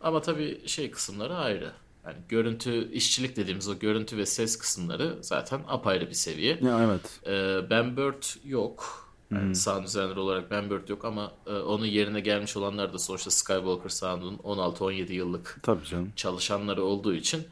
Ama 0.00 0.20
tabii 0.22 0.68
şey 0.68 0.90
kısımları 0.90 1.36
ayrı. 1.36 1.72
Yani 2.06 2.16
görüntü, 2.28 2.92
işçilik 2.92 3.36
dediğimiz 3.36 3.68
o 3.68 3.78
görüntü 3.78 4.16
ve 4.16 4.26
ses 4.26 4.58
kısımları 4.58 5.18
zaten 5.20 5.60
apayrı 5.68 6.08
bir 6.08 6.14
seviye. 6.14 6.58
Ya 6.62 6.84
evet. 6.84 7.20
Ee, 7.26 7.70
Ben 7.70 7.96
Bird 7.96 8.24
yok. 8.44 9.04
Yani 9.32 9.54
sound 9.54 9.84
designer 9.84 10.16
olarak 10.16 10.50
Ben 10.50 10.70
Bird 10.70 10.88
yok 10.88 11.04
ama 11.04 11.32
e, 11.46 11.52
onun 11.52 11.86
yerine 11.86 12.20
gelmiş 12.20 12.56
olanlar 12.56 12.92
da 12.92 12.98
sonuçta 12.98 13.30
Skywalker 13.30 13.88
Sound'un 13.88 14.36
16-17 14.36 15.12
yıllık 15.12 15.58
Tabii 15.62 15.84
canım. 15.84 16.12
çalışanları 16.16 16.84
olduğu 16.84 17.14
için 17.14 17.42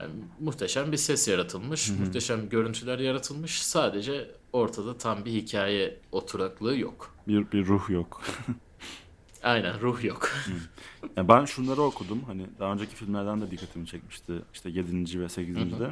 yani 0.00 0.12
muhteşem 0.40 0.92
bir 0.92 0.96
ses 0.96 1.28
yaratılmış, 1.28 1.90
muhteşem 1.90 2.48
görüntüler 2.48 2.98
yaratılmış. 2.98 3.62
Sadece 3.62 4.30
ortada 4.52 4.98
tam 4.98 5.24
bir 5.24 5.30
hikaye 5.32 6.00
oturaklığı 6.12 6.76
yok. 6.76 7.14
Bir, 7.28 7.52
bir 7.52 7.66
ruh 7.66 7.90
yok. 7.90 8.22
Aynen 9.44 9.80
ruh 9.80 10.04
yok. 10.04 10.32
Ya 11.16 11.28
ben 11.28 11.44
şunları 11.44 11.82
okudum. 11.82 12.24
Hani 12.26 12.46
daha 12.58 12.72
önceki 12.72 12.96
filmlerden 12.96 13.40
de 13.40 13.50
dikkatimi 13.50 13.86
çekmişti. 13.86 14.32
İşte 14.54 14.70
7. 14.70 15.20
ve 15.20 15.28
8. 15.28 15.56
de. 15.56 15.90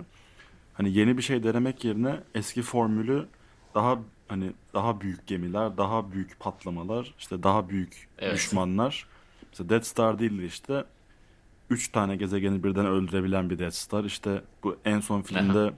Hani 0.74 0.92
yeni 0.92 1.16
bir 1.16 1.22
şey 1.22 1.42
denemek 1.42 1.84
yerine 1.84 2.20
eski 2.34 2.62
formülü 2.62 3.26
daha 3.74 3.98
hani 4.28 4.52
daha 4.74 5.00
büyük 5.00 5.26
gemiler, 5.26 5.76
daha 5.76 6.12
büyük 6.12 6.40
patlamalar, 6.40 7.14
işte 7.18 7.42
daha 7.42 7.68
büyük 7.68 8.08
Evet. 8.18 8.34
düşmanlar. 8.34 9.06
Mesela 9.50 9.68
Death 9.68 9.84
Star 9.84 10.18
değil 10.18 10.38
de 10.38 10.44
işte 10.44 10.84
3 11.70 11.88
tane 11.92 12.16
gezegeni 12.16 12.64
birden 12.64 12.86
öldürebilen 12.86 13.50
bir 13.50 13.58
Death 13.58 13.74
Star. 13.74 14.04
İşte 14.04 14.42
bu 14.62 14.76
en 14.84 15.00
son 15.00 15.22
filmde 15.22 15.72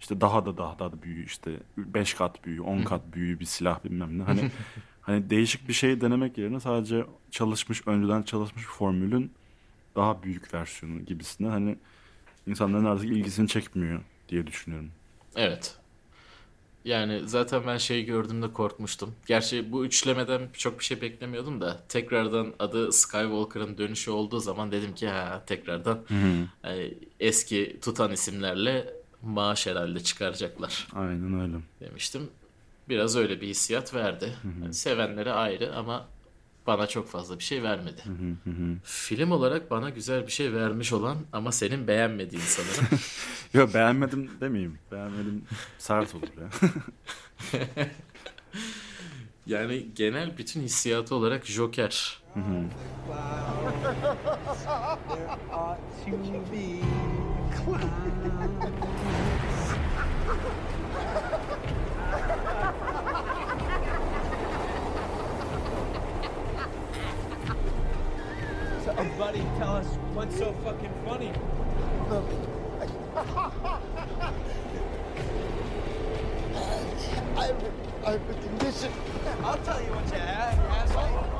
işte 0.00 0.20
daha 0.20 0.46
da 0.46 0.58
daha 0.58 0.78
da 0.78 1.02
büyüğü 1.02 1.24
işte 1.24 1.50
5 1.76 2.14
kat 2.14 2.44
büyüğü, 2.44 2.60
10 2.60 2.82
kat 2.82 3.00
büyüğü 3.12 3.40
bir 3.40 3.44
silah 3.44 3.84
bilmem 3.84 4.18
ne. 4.18 4.22
Hani 4.22 4.50
hani 5.06 5.30
değişik 5.30 5.68
bir 5.68 5.72
şey 5.72 6.00
denemek 6.00 6.38
yerine 6.38 6.60
sadece 6.60 7.06
çalışmış 7.30 7.86
önceden 7.86 8.22
çalışmış 8.22 8.62
bir 8.64 8.68
formülün 8.68 9.32
daha 9.96 10.22
büyük 10.22 10.54
versiyonu 10.54 11.04
gibisinden 11.04 11.50
hani 11.50 11.76
insanların 12.46 12.84
artık 12.84 13.06
ilgisini 13.10 13.48
çekmiyor 13.48 14.00
diye 14.28 14.46
düşünüyorum. 14.46 14.90
Evet. 15.36 15.74
Yani 16.84 17.20
zaten 17.28 17.62
ben 17.66 17.76
şeyi 17.76 18.04
gördüğümde 18.04 18.52
korkmuştum. 18.52 19.14
Gerçi 19.26 19.72
bu 19.72 19.84
üçlemeden 19.86 20.40
çok 20.52 20.78
bir 20.78 20.84
şey 20.84 21.00
beklemiyordum 21.00 21.60
da 21.60 21.80
tekrardan 21.88 22.54
adı 22.58 22.92
Skywalker'ın 22.92 23.78
dönüşü 23.78 24.10
olduğu 24.10 24.40
zaman 24.40 24.72
dedim 24.72 24.94
ki 24.94 25.08
ha 25.08 25.42
tekrardan 25.46 25.98
hani 26.62 26.94
eski 27.20 27.78
tutan 27.82 28.12
isimlerle 28.12 28.94
maaş 29.22 29.66
herhalde 29.66 30.00
çıkaracaklar 30.00 30.88
Aynen 30.94 31.40
öyle. 31.40 31.56
demiştim. 31.80 32.28
Biraz 32.88 33.16
öyle 33.16 33.40
bir 33.40 33.48
hissiyat 33.48 33.94
verdi. 33.94 34.32
Yani 34.62 34.74
sevenlere 34.74 35.32
ayrı 35.32 35.76
ama 35.76 36.08
bana 36.66 36.86
çok 36.86 37.08
fazla 37.08 37.38
bir 37.38 37.44
şey 37.44 37.62
vermedi. 37.62 38.02
Film 38.84 39.30
olarak 39.30 39.70
bana 39.70 39.90
güzel 39.90 40.26
bir 40.26 40.32
şey 40.32 40.52
vermiş 40.52 40.92
olan 40.92 41.16
ama 41.32 41.52
senin 41.52 41.86
beğenmediğin 41.88 42.42
sanırım. 42.42 42.98
Yok 43.54 43.74
beğenmedim 43.74 44.30
demeyeyim. 44.40 44.78
Beğenmedim 44.92 45.44
sert 45.78 46.14
olur 46.14 46.28
ya. 46.40 46.48
Yani 49.46 49.86
genel 49.94 50.38
bütün 50.38 50.60
hissiyatı 50.62 51.14
olarak 51.14 51.46
Joker. 51.46 52.22
Ought 55.52 55.78
to 56.04 56.52
be 56.52 56.80
So, 68.84 69.05
buddy, 69.18 69.42
tell 69.58 69.76
us 69.76 69.86
what's 70.14 70.36
so 70.36 70.52
fucking 70.64 70.92
funny. 71.06 71.32
I 77.36 77.52
I 78.04 78.12
a 78.12 78.18
condition. 78.18 78.92
I'll 79.42 79.58
tell 79.58 79.80
you 79.82 79.90
what 79.92 80.06
you 80.12 80.18
have, 80.18 80.54
you 80.54 80.68
asshole. 80.68 81.36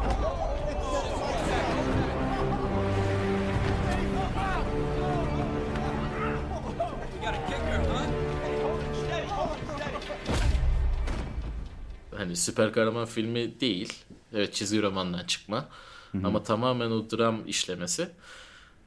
Hani 12.17 12.37
süper 12.37 12.73
kahraman 12.73 13.07
filmi 13.07 13.61
değil. 13.61 13.93
Evet 14.33 14.55
çizgi 14.55 14.83
romandan 14.83 15.25
çıkma. 15.27 15.69
Ama 16.25 16.43
tamamen 16.43 16.91
o 16.91 17.11
dram 17.11 17.47
işlemesi. 17.47 18.09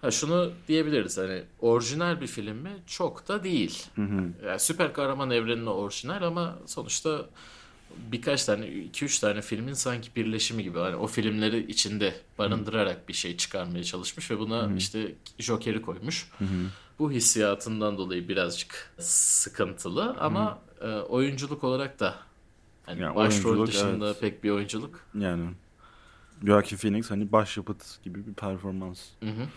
Ha 0.02 0.12
şunu 0.12 0.52
diyebiliriz 0.68 1.18
hani 1.18 1.44
orijinal 1.60 2.22
bir 2.22 2.28
film 2.28 2.58
mi? 2.58 2.72
Çok 2.88 3.28
da 3.28 3.44
değil. 3.44 3.86
Yani 4.46 4.60
süper 4.60 4.94
kahraman 4.94 5.32
evrenine 5.32 5.70
orijinal 5.70 6.24
ama 6.24 6.56
sonuçta 6.66 7.26
birkaç 8.12 8.46
tane, 8.46 8.68
iki 8.68 9.06
üç 9.06 9.20
tane 9.20 9.42
filmin 9.42 9.74
sanki 9.74 10.10
birleşimi 10.16 10.64
gibi. 10.64 10.80
Hani 10.80 10.96
o 10.96 11.08
filmleri 11.08 11.72
içinde 11.72 12.16
barındırarak 12.38 13.10
bir 13.10 13.14
şey 13.14 13.38
çıkarmaya 13.38 13.84
çalışmış 13.84 14.32
ve 14.32 14.40
buna 14.40 14.76
işte 14.78 15.16
Joker'i 15.40 15.82
koymuş. 15.82 16.30
Bu 17.00 17.12
hissiyatından 17.12 17.98
dolayı 17.98 18.28
birazcık 18.28 18.94
sıkıntılı 19.00 20.16
ama 20.20 20.60
e, 20.82 20.88
oyunculuk 20.88 21.64
olarak 21.64 22.00
da 22.00 22.16
hani 22.86 23.02
Yani 23.02 23.16
başrol 23.16 23.68
dışında 23.68 24.08
evet. 24.08 24.22
pek 24.22 24.44
bir 24.44 24.50
oyunculuk. 24.50 25.00
Yani 25.20 25.46
Joaquin 26.46 26.78
Phoenix 26.78 27.12
hani 27.12 27.32
başyapıt 27.32 28.04
gibi 28.04 28.28
bir 28.28 28.34
performans. 28.34 29.00
Hı 29.24 29.30
hı. 29.30 29.48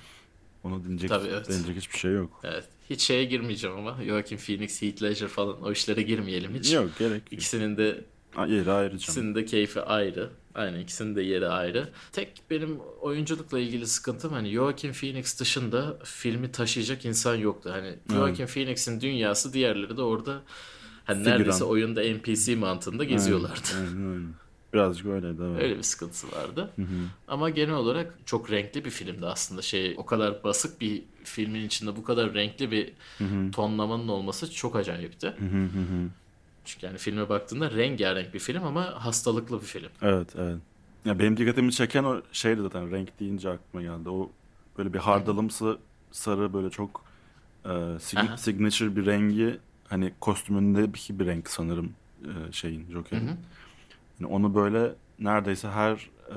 Onu 0.65 0.85
dinleyecek, 0.85 1.09
Tabii, 1.09 1.29
evet. 1.29 1.49
denecek 1.49 1.77
hiçbir 1.77 1.99
şey 1.99 2.13
yok. 2.13 2.41
Evet. 2.45 2.65
Hiç 2.91 3.03
şeye 3.03 3.25
girmeyeceğim 3.25 3.77
ama 3.77 4.05
Joaquin 4.05 4.37
Phoenix, 4.37 4.83
Heath 4.83 5.03
Ledger 5.03 5.29
falan 5.29 5.63
o 5.63 5.73
işlere 5.73 6.03
girmeyelim 6.03 6.55
hiç. 6.55 6.73
Yok 6.73 6.91
gerek 6.99 7.13
yok. 7.23 7.33
İkisinin 7.33 7.77
de 7.77 8.05
Yeri 8.39 8.71
ayrı 8.71 8.89
canım. 8.89 8.97
ikisinin 8.97 9.35
de 9.35 9.45
keyfi 9.45 9.81
ayrı. 9.81 10.31
Aynen 10.55 10.79
ikisinin 10.81 11.17
de 11.17 11.23
yeri 11.23 11.49
ayrı. 11.49 11.89
Tek 12.13 12.43
benim 12.51 12.79
oyunculukla 13.01 13.59
ilgili 13.59 13.87
sıkıntım 13.87 14.33
hani 14.33 14.53
Joaquin 14.53 14.93
Phoenix 14.93 15.41
dışında 15.41 15.99
filmi 16.05 16.53
taşıyacak 16.53 17.05
insan 17.05 17.35
yoktu. 17.35 17.71
Hani 17.73 17.95
Joaquin 18.11 18.47
Phoenix'in 18.47 19.01
dünyası 19.01 19.53
diğerleri 19.53 19.97
de 19.97 20.03
orada 20.03 20.43
hani 21.05 21.19
Figüran. 21.19 21.39
neredeyse 21.39 21.65
oyunda 21.65 22.03
NPC 22.03 22.57
mantığında 22.57 23.05
geziyorlardı. 23.05 23.69
Aynen, 23.77 24.11
aynen. 24.13 24.35
Birazcık 24.73 25.07
öyleydi 25.07 25.43
evet. 25.43 25.63
Öyle 25.63 25.77
bir 25.79 25.83
sıkıntısı 25.83 26.33
vardı. 26.33 26.71
Ama 27.29 27.51
genel 27.51 27.75
olarak 27.75 28.15
çok 28.27 28.51
renkli 28.51 28.85
bir 28.85 28.91
filmdi 28.91 29.27
aslında. 29.27 29.63
Şey 29.63 29.95
o 29.97 30.07
kadar 30.07 30.45
basık 30.45 30.81
bir 30.81 31.03
filmin 31.25 31.67
içinde 31.67 31.97
bu 31.97 32.05
kadar 32.05 32.35
renkli 32.35 32.71
bir 32.71 32.93
tonlamanın 33.53 34.09
olması 34.09 34.53
çok 34.53 34.77
acayipti. 34.77 35.35
Çünkü 36.65 36.87
yani 36.87 36.99
filme 36.99 37.29
baktığında 37.29 37.71
rengarenk 37.71 38.35
bir 38.35 38.39
film 38.39 38.65
ama 38.65 39.05
hastalıklı 39.05 39.61
bir 39.61 39.67
film. 39.67 39.89
Evet 40.03 40.29
evet. 40.39 40.57
Ya 41.05 41.19
benim 41.19 41.37
dikkatimi 41.37 41.73
çeken 41.73 42.05
o 42.05 42.23
şeydi 42.33 42.63
zaten 42.63 42.91
renk 42.91 43.21
deyince 43.21 43.51
aklıma 43.51 43.83
geldi. 43.83 44.09
O 44.09 44.31
böyle 44.79 44.93
bir 44.93 44.99
hardalımsı 44.99 45.79
sarı 46.13 46.53
böyle 46.55 46.71
çok 46.71 47.05
e, 47.65 47.69
sig- 47.69 48.39
signature 48.39 48.97
bir 48.97 49.07
rengi 49.07 49.59
hani 49.89 50.13
kostümündeki 50.21 51.19
bir 51.19 51.27
renk 51.27 51.51
sanırım 51.51 51.93
e, 52.25 52.53
şeyin 52.53 52.87
Joker'in. 52.93 53.31
Yani 54.23 54.35
onu 54.35 54.55
böyle 54.55 54.95
neredeyse 55.19 55.69
her 55.69 56.11
e, 56.29 56.37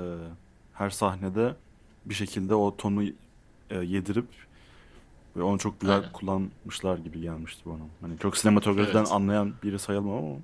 her 0.73 0.89
sahnede 0.89 1.55
bir 2.05 2.13
şekilde 2.13 2.55
o 2.55 2.77
tonu 2.77 3.03
e, 3.69 3.75
yedirip 3.75 4.27
ve 5.35 5.43
onu 5.43 5.59
çok 5.59 5.81
güzel 5.81 5.95
Aynen. 5.95 6.11
kullanmışlar 6.11 6.97
gibi 6.97 7.21
gelmişti 7.21 7.61
bana. 7.65 7.83
Hani 8.01 8.19
çok 8.19 8.37
sinematografiden 8.37 8.97
Evet. 8.99 9.11
anlayan 9.11 9.53
biri 9.63 9.79
sayılmam 9.79 10.17
ama 10.17 10.35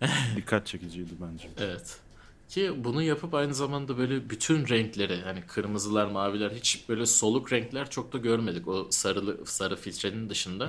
dikkat 0.36 0.66
çekiciydi 0.66 1.10
bence. 1.20 1.48
Evet. 1.58 2.00
Ki 2.48 2.72
bunu 2.84 3.02
yapıp 3.02 3.34
aynı 3.34 3.54
zamanda 3.54 3.98
böyle 3.98 4.30
bütün 4.30 4.68
renkleri 4.68 5.22
hani 5.22 5.40
kırmızılar, 5.40 6.06
maviler 6.06 6.50
hiç 6.50 6.88
böyle 6.88 7.06
soluk 7.06 7.52
renkler 7.52 7.90
çok 7.90 8.12
da 8.12 8.18
görmedik. 8.18 8.68
O 8.68 8.86
sarılı 8.90 9.46
sarı 9.46 9.76
filtrenin 9.76 10.28
dışında 10.30 10.68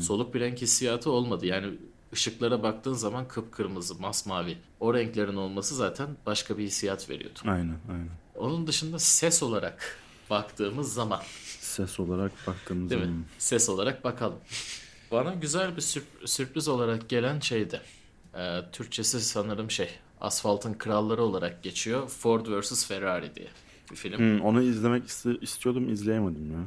soluk 0.00 0.34
bir 0.34 0.40
renk 0.40 0.58
hissiyatı 0.58 1.10
olmadı. 1.10 1.46
Yani 1.46 1.66
ışıklara 2.12 2.62
baktığın 2.62 2.92
zaman 2.92 3.28
kıpkırmızı, 3.28 3.94
masmavi. 3.94 4.58
O 4.80 4.94
renklerin 4.94 5.36
olması 5.36 5.74
zaten 5.74 6.08
başka 6.26 6.58
bir 6.58 6.62
hissiyat 6.64 7.10
veriyordu. 7.10 7.38
Aynen 7.44 7.78
aynen. 7.90 8.08
Onun 8.34 8.66
dışında 8.66 8.98
ses 8.98 9.42
olarak 9.42 9.96
baktığımız 10.30 10.92
zaman 10.94 11.20
Ses 11.60 12.00
olarak 12.00 12.32
baktığımız 12.46 12.90
Değil 12.90 13.02
zaman. 13.02 13.16
mi? 13.16 13.24
Ses 13.38 13.68
olarak 13.68 14.04
bakalım. 14.04 14.38
Bana 15.10 15.34
güzel 15.34 15.76
bir 15.76 15.82
sürp- 15.82 16.26
sürpriz 16.28 16.68
olarak 16.68 17.08
gelen 17.08 17.40
şeydi. 17.40 17.80
Ee, 18.34 18.60
Türkçesi 18.72 19.20
sanırım 19.20 19.70
şey, 19.70 19.90
Asfaltın 20.20 20.74
Kralları 20.74 21.22
olarak 21.22 21.62
geçiyor. 21.62 22.08
Ford 22.08 22.46
vs 22.46 22.86
Ferrari 22.88 23.34
diye 23.34 23.48
bir 23.90 23.96
film. 23.96 24.18
Hmm, 24.18 24.40
onu 24.40 24.62
izlemek 24.62 25.04
iste- 25.08 25.40
istiyordum 25.40 25.88
izleyemedim 25.92 26.52
ya. 26.52 26.58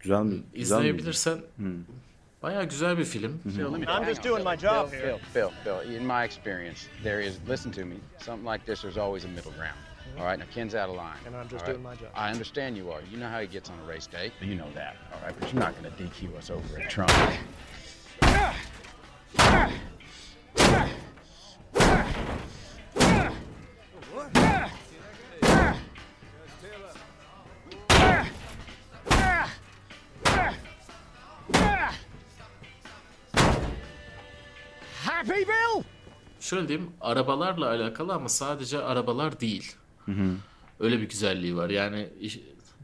Güzel 0.00 0.22
mi? 0.22 0.42
Güzel 0.54 0.76
İzleyebilirsen 0.78 1.38
bayağı 2.46 2.64
güzel 2.64 2.98
bir 2.98 3.04
film. 3.04 3.40
Mhm. 3.44 3.88
I'm 3.88 4.06
just 4.06 4.24
doing 4.24 4.44
my 4.44 4.56
job 4.56 4.92
Bill, 4.92 5.00
here. 5.00 5.18
Bill, 5.34 5.50
Bill, 5.64 5.82
Bill, 5.84 5.96
in 5.96 6.06
my 6.06 6.24
experience, 6.24 6.86
there 7.04 7.20
is, 7.26 7.38
listen 7.48 7.72
to 7.72 7.84
me, 7.84 7.96
something 8.18 8.52
like 8.52 8.64
this, 8.66 8.82
there's 8.82 8.98
always 8.98 9.24
a 9.24 9.28
middle 9.28 9.52
ground. 9.52 9.78
Mhm. 9.78 10.20
All 10.20 10.26
right, 10.26 10.38
now 10.38 10.46
Ken's 10.54 10.74
out 10.74 10.88
of 10.90 10.96
line. 10.96 11.18
And 11.26 11.34
I'm 11.36 11.48
just 11.48 11.64
all 11.64 11.72
right? 11.72 11.72
doing 11.72 11.82
my 11.82 11.96
job. 11.96 12.10
I 12.14 12.30
understand 12.30 12.76
you 12.76 12.92
are. 12.92 13.00
You 13.10 13.18
know 13.18 13.28
how 13.28 13.40
he 13.40 13.46
gets 13.46 13.70
on 13.70 13.76
a 13.84 13.92
race 13.94 14.08
day. 14.10 14.30
You 14.40 14.54
know 14.54 14.70
that, 14.74 14.94
all 15.12 15.20
right? 15.24 15.34
But 15.40 15.52
you're 15.52 15.64
not 15.64 15.72
going 15.76 15.92
to 15.92 16.02
DQ 16.02 16.38
us 16.38 16.50
over 16.50 16.76
a 16.78 16.88
trunk. 16.88 17.10
Ah! 18.22 18.54
Ah! 19.38 19.70
Ah! 20.58 20.88
Şöyle 36.40 36.68
diyeyim, 36.68 36.90
arabalarla 37.00 37.68
alakalı 37.68 38.12
ama 38.14 38.28
sadece 38.28 38.78
arabalar 38.82 39.40
değil. 39.40 39.76
Öyle 40.80 41.00
bir 41.00 41.08
güzelliği 41.08 41.56
var. 41.56 41.70
Yani 41.70 42.08
iş- 42.20 42.40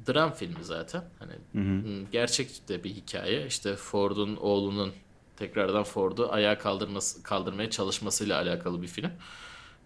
dram 0.07 0.33
filmi 0.33 0.65
zaten. 0.65 1.05
Hani 1.19 1.33
hmm, 1.53 2.11
gerçek 2.11 2.69
de 2.69 2.85
bir 2.85 2.91
hikaye. 2.91 3.47
İşte 3.47 3.77
Ford'un 3.77 4.37
oğlunun 4.37 4.93
tekrardan 5.37 5.83
Ford'u 5.85 6.33
ayağa 6.33 6.59
kaldırması 6.59 7.23
kaldırmaya 7.23 7.71
çalışmasıyla 7.71 8.39
alakalı 8.43 8.83
bir 8.83 8.87
film. 8.89 9.11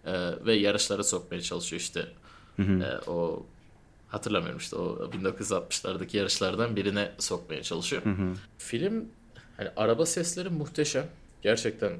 Ee, 0.05 0.11
ve 0.45 0.53
yarışlara 0.53 1.03
sokmaya 1.03 1.41
çalışıyor 1.41 1.79
işte. 1.81 2.07
Ee, 2.81 3.09
o 3.09 3.45
hatırlamıyorum 4.07 4.57
işte 4.59 4.75
o 4.75 5.09
1960'lardaki 5.11 6.17
yarışlardan 6.17 6.75
birine 6.75 7.11
sokmaya 7.17 7.63
çalışıyor. 7.63 8.01
Film 8.57 9.05
hani 9.57 9.69
araba 9.77 10.05
sesleri 10.05 10.49
muhteşem. 10.49 11.05
Gerçekten 11.41 11.91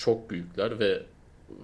çok 0.00 0.30
büyükler 0.30 0.78
ve 0.78 1.02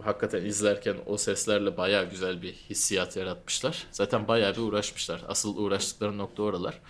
hakikaten 0.02 0.44
izlerken 0.44 0.96
o 1.06 1.16
seslerle 1.16 1.76
bayağı 1.76 2.10
güzel 2.10 2.42
bir 2.42 2.52
hissiyat 2.52 3.16
yaratmışlar. 3.16 3.86
Zaten 3.90 4.28
bayağı 4.28 4.52
bir 4.52 4.60
uğraşmışlar. 4.60 5.22
Asıl 5.28 5.56
uğraştıkları 5.56 6.18
nokta 6.18 6.42
oralar. 6.42 6.80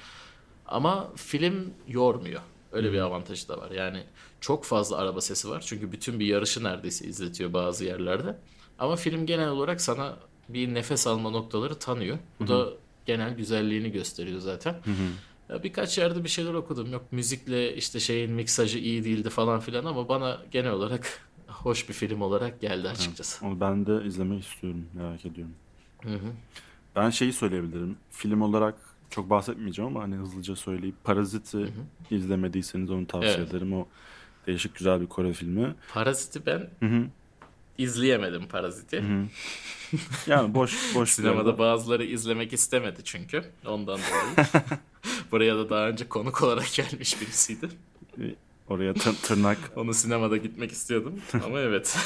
Ama 0.66 1.12
film 1.16 1.74
yormuyor. 1.88 2.40
Öyle 2.72 2.92
bir 2.92 2.98
avantajı 2.98 3.48
da 3.48 3.58
var. 3.58 3.70
Yani 3.70 4.02
çok 4.40 4.64
fazla 4.64 4.96
araba 4.96 5.20
sesi 5.20 5.50
var. 5.50 5.64
Çünkü 5.66 5.92
bütün 5.92 6.20
bir 6.20 6.26
yarışı 6.26 6.64
neredeyse 6.64 7.06
izletiyor 7.06 7.52
bazı 7.52 7.84
yerlerde. 7.84 8.36
Ama 8.78 8.96
film 8.96 9.26
genel 9.26 9.48
olarak 9.48 9.80
sana 9.80 10.16
bir 10.48 10.74
nefes 10.74 11.06
alma 11.06 11.30
noktaları 11.30 11.78
tanıyor. 11.78 12.18
Bu 12.40 12.48
da 12.48 12.68
genel 13.06 13.34
güzelliğini 13.34 13.92
gösteriyor 13.92 14.40
zaten. 14.40 14.74
Ya 15.48 15.62
Birkaç 15.62 15.98
yerde 15.98 16.24
bir 16.24 16.28
şeyler 16.28 16.54
okudum. 16.54 16.92
Yok 16.92 17.12
müzikle 17.12 17.76
işte 17.76 18.00
şeyin 18.00 18.32
miksajı 18.32 18.78
iyi 18.78 19.04
değildi 19.04 19.30
falan 19.30 19.60
filan 19.60 19.84
ama 19.84 20.08
bana 20.08 20.38
genel 20.50 20.70
olarak 20.70 21.20
hoş 21.66 21.88
bir 21.88 21.94
film 21.94 22.20
olarak 22.20 22.60
geldi 22.60 22.88
açıkçası. 22.88 23.46
Onu 23.46 23.60
ben 23.60 23.86
de 23.86 24.04
izlemek 24.06 24.44
istiyorum. 24.44 24.86
Merak 24.94 25.26
ediyorum. 25.26 25.54
Ben 26.96 27.10
şeyi 27.10 27.32
söyleyebilirim. 27.32 27.96
Film 28.10 28.42
olarak 28.42 28.74
çok 29.10 29.30
bahsetmeyeceğim 29.30 29.90
ama 29.90 30.02
hani 30.02 30.14
hızlıca 30.16 30.56
söyleyip 30.56 31.04
Parazit'i 31.04 31.66
izlemediyseniz 32.10 32.90
onu 32.90 33.06
tavsiye 33.06 33.34
Evet. 33.34 33.48
ederim. 33.50 33.72
O 33.72 33.86
değişik 34.46 34.74
güzel 34.74 35.00
bir 35.00 35.06
Kore 35.06 35.32
filmi. 35.32 35.74
Parazit'i 35.94 36.46
ben 36.46 36.68
izleyemedim 37.78 38.48
Parazit'i. 38.48 39.04
Yani 40.26 40.54
boş 40.54 40.76
boş 40.94 41.10
Sinemada 41.10 41.58
bazıları 41.58 42.04
izlemek 42.04 42.52
istemedi 42.52 43.00
çünkü. 43.04 43.44
Ondan 43.66 43.98
dolayı. 43.98 44.48
Buraya 45.32 45.56
da 45.56 45.70
daha 45.70 45.88
önce 45.88 46.08
konuk 46.08 46.42
olarak 46.42 46.72
gelmiş 46.74 47.20
birisiydi. 47.20 47.68
Oraya 48.68 48.92
tır- 48.94 49.22
tırnak. 49.22 49.58
Onu 49.76 49.94
sinemada 49.94 50.36
gitmek 50.36 50.72
istiyordum 50.72 51.20
ama 51.44 51.60
evet 51.60 51.96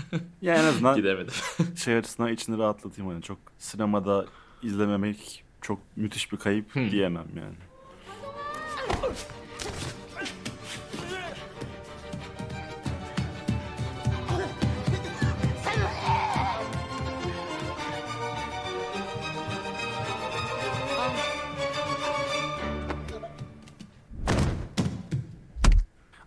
Ya 0.42 0.54
en 0.54 0.64
azından 0.64 0.96
gidemedim. 0.96 1.34
şey 1.76 1.96
açısından 1.96 2.32
içini 2.32 2.58
rahatlatayım 2.58 3.10
hani 3.12 3.22
çok 3.22 3.38
sinemada 3.58 4.26
izlememek 4.62 5.44
çok 5.60 5.78
müthiş 5.96 6.32
bir 6.32 6.36
kayıp 6.36 6.74
diyemem 6.74 7.26
yani. 7.36 7.54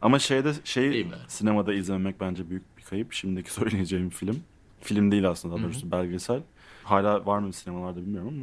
Ama 0.04 0.20
şeyde 0.20 0.54
şey 0.64 1.08
sinemada 1.28 1.74
izlemek 1.74 2.20
bence 2.20 2.50
büyük 2.50 2.78
bir 2.78 2.84
kayıp. 2.84 3.14
Şimdiki 3.14 3.54
söyleyeceğim 3.54 4.10
film. 4.10 4.44
Film 4.82 5.12
değil 5.12 5.30
aslında 5.30 5.56
daha 5.56 5.64
doğrusu 5.64 5.92
belgesel. 5.92 6.42
Hala 6.84 7.26
var 7.26 7.40
mı 7.40 7.54
sinemalarda 7.54 8.00
bilmiyorum 8.02 8.34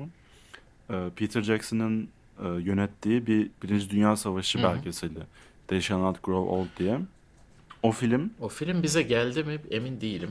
ama. 0.91 1.07
e, 1.07 1.11
Peter 1.11 1.43
Jackson'ın 1.43 2.09
e, 2.45 2.49
yönettiği 2.49 3.27
bir 3.27 3.51
Birinci 3.63 3.91
Dünya 3.91 4.17
Savaşı 4.17 4.59
Hı 4.59 4.63
hı. 4.69 4.75
belgeseli. 4.75 5.19
They 5.69 5.81
Shall 5.81 5.99
Not 6.01 6.23
Grow 6.23 6.51
Old 6.51 6.67
diye. 6.79 6.99
O 7.83 7.93
film 7.93 8.31
O 8.41 8.49
film 8.49 8.83
bize 8.83 9.03
geldi 9.03 9.45
mi 9.45 9.59
emin 9.71 10.01
değilim. 10.01 10.31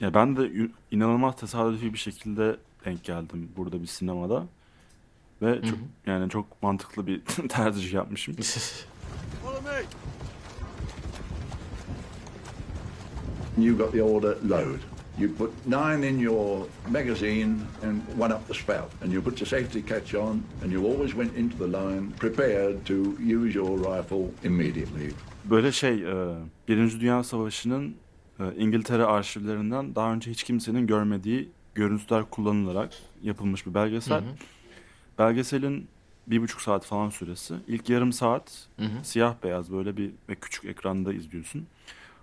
ya 0.00 0.14
ben 0.14 0.36
de 0.36 0.50
inanılmaz 0.90 1.36
tesadüfi 1.36 1.92
bir 1.92 1.98
şekilde 1.98 2.56
denk 2.84 3.04
geldim 3.04 3.48
burada 3.56 3.82
bir 3.82 3.86
sinemada. 3.86 4.46
Ve 5.42 5.62
çok, 5.62 5.78
yani 6.06 6.30
çok 6.30 6.62
mantıklı 6.62 7.06
bir 7.06 7.20
tercih 7.48 7.92
yapmışım. 7.92 8.36
Me. 13.58 13.64
You 13.64 13.78
got 13.78 13.92
the 13.92 14.00
order 14.00 14.36
load. 14.42 14.78
You 15.18 15.28
put 15.28 15.50
nine 15.66 16.08
in 16.08 16.18
your 16.18 16.66
magazine 16.90 17.56
and 17.82 18.02
one 18.18 18.34
up 18.34 18.46
the 18.46 18.54
spout, 18.54 18.90
and 19.02 19.12
you 19.12 19.22
put 19.22 19.36
the 19.36 19.46
safety 19.46 19.82
catch 19.82 20.14
on, 20.14 20.42
and 20.62 20.72
you 20.72 20.86
always 20.86 21.10
went 21.10 21.36
into 21.36 21.56
the 21.56 21.66
line 21.66 22.12
prepared 22.18 22.86
to 22.86 22.94
use 23.38 23.54
your 23.54 23.78
rifle 23.78 24.30
immediately. 24.44 25.14
Böyle 25.44 25.72
şey, 25.72 25.94
e, 25.94 26.34
Birinci 26.68 27.00
Dünya 27.00 27.24
Savaşı'nın 27.24 27.94
e, 28.40 28.44
İngiltere 28.56 29.04
arşivlerinden 29.04 29.94
daha 29.94 30.12
önce 30.12 30.30
hiç 30.30 30.42
kimsenin 30.42 30.86
görmediği 30.86 31.48
görüntüler 31.74 32.24
kullanılarak 32.30 32.92
yapılmış 33.22 33.66
bir 33.66 33.74
belgesel. 33.74 34.22
Belgeselin 35.18 35.88
bir 36.26 36.42
buçuk 36.42 36.60
saat 36.60 36.84
falan 36.84 37.10
süresi. 37.10 37.54
İlk 37.66 37.88
yarım 37.88 38.12
saat 38.12 38.68
siyah 39.02 39.34
beyaz 39.44 39.72
böyle 39.72 39.96
bir 39.96 40.10
ve 40.28 40.34
küçük 40.34 40.64
ekranda 40.64 41.12
izliyorsun. 41.12 41.66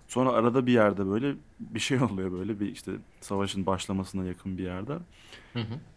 Sonra 0.08 0.30
arada 0.30 0.66
bir 0.66 0.72
yerde 0.72 1.06
böyle 1.06 1.34
bir 1.60 1.80
şey 1.80 2.00
oluyor 2.02 2.32
böyle 2.32 2.60
bir 2.60 2.66
işte 2.72 2.92
savaşın 3.20 3.66
başlamasına 3.66 4.24
yakın 4.24 4.58
bir 4.58 4.62
yerde. 4.64 4.98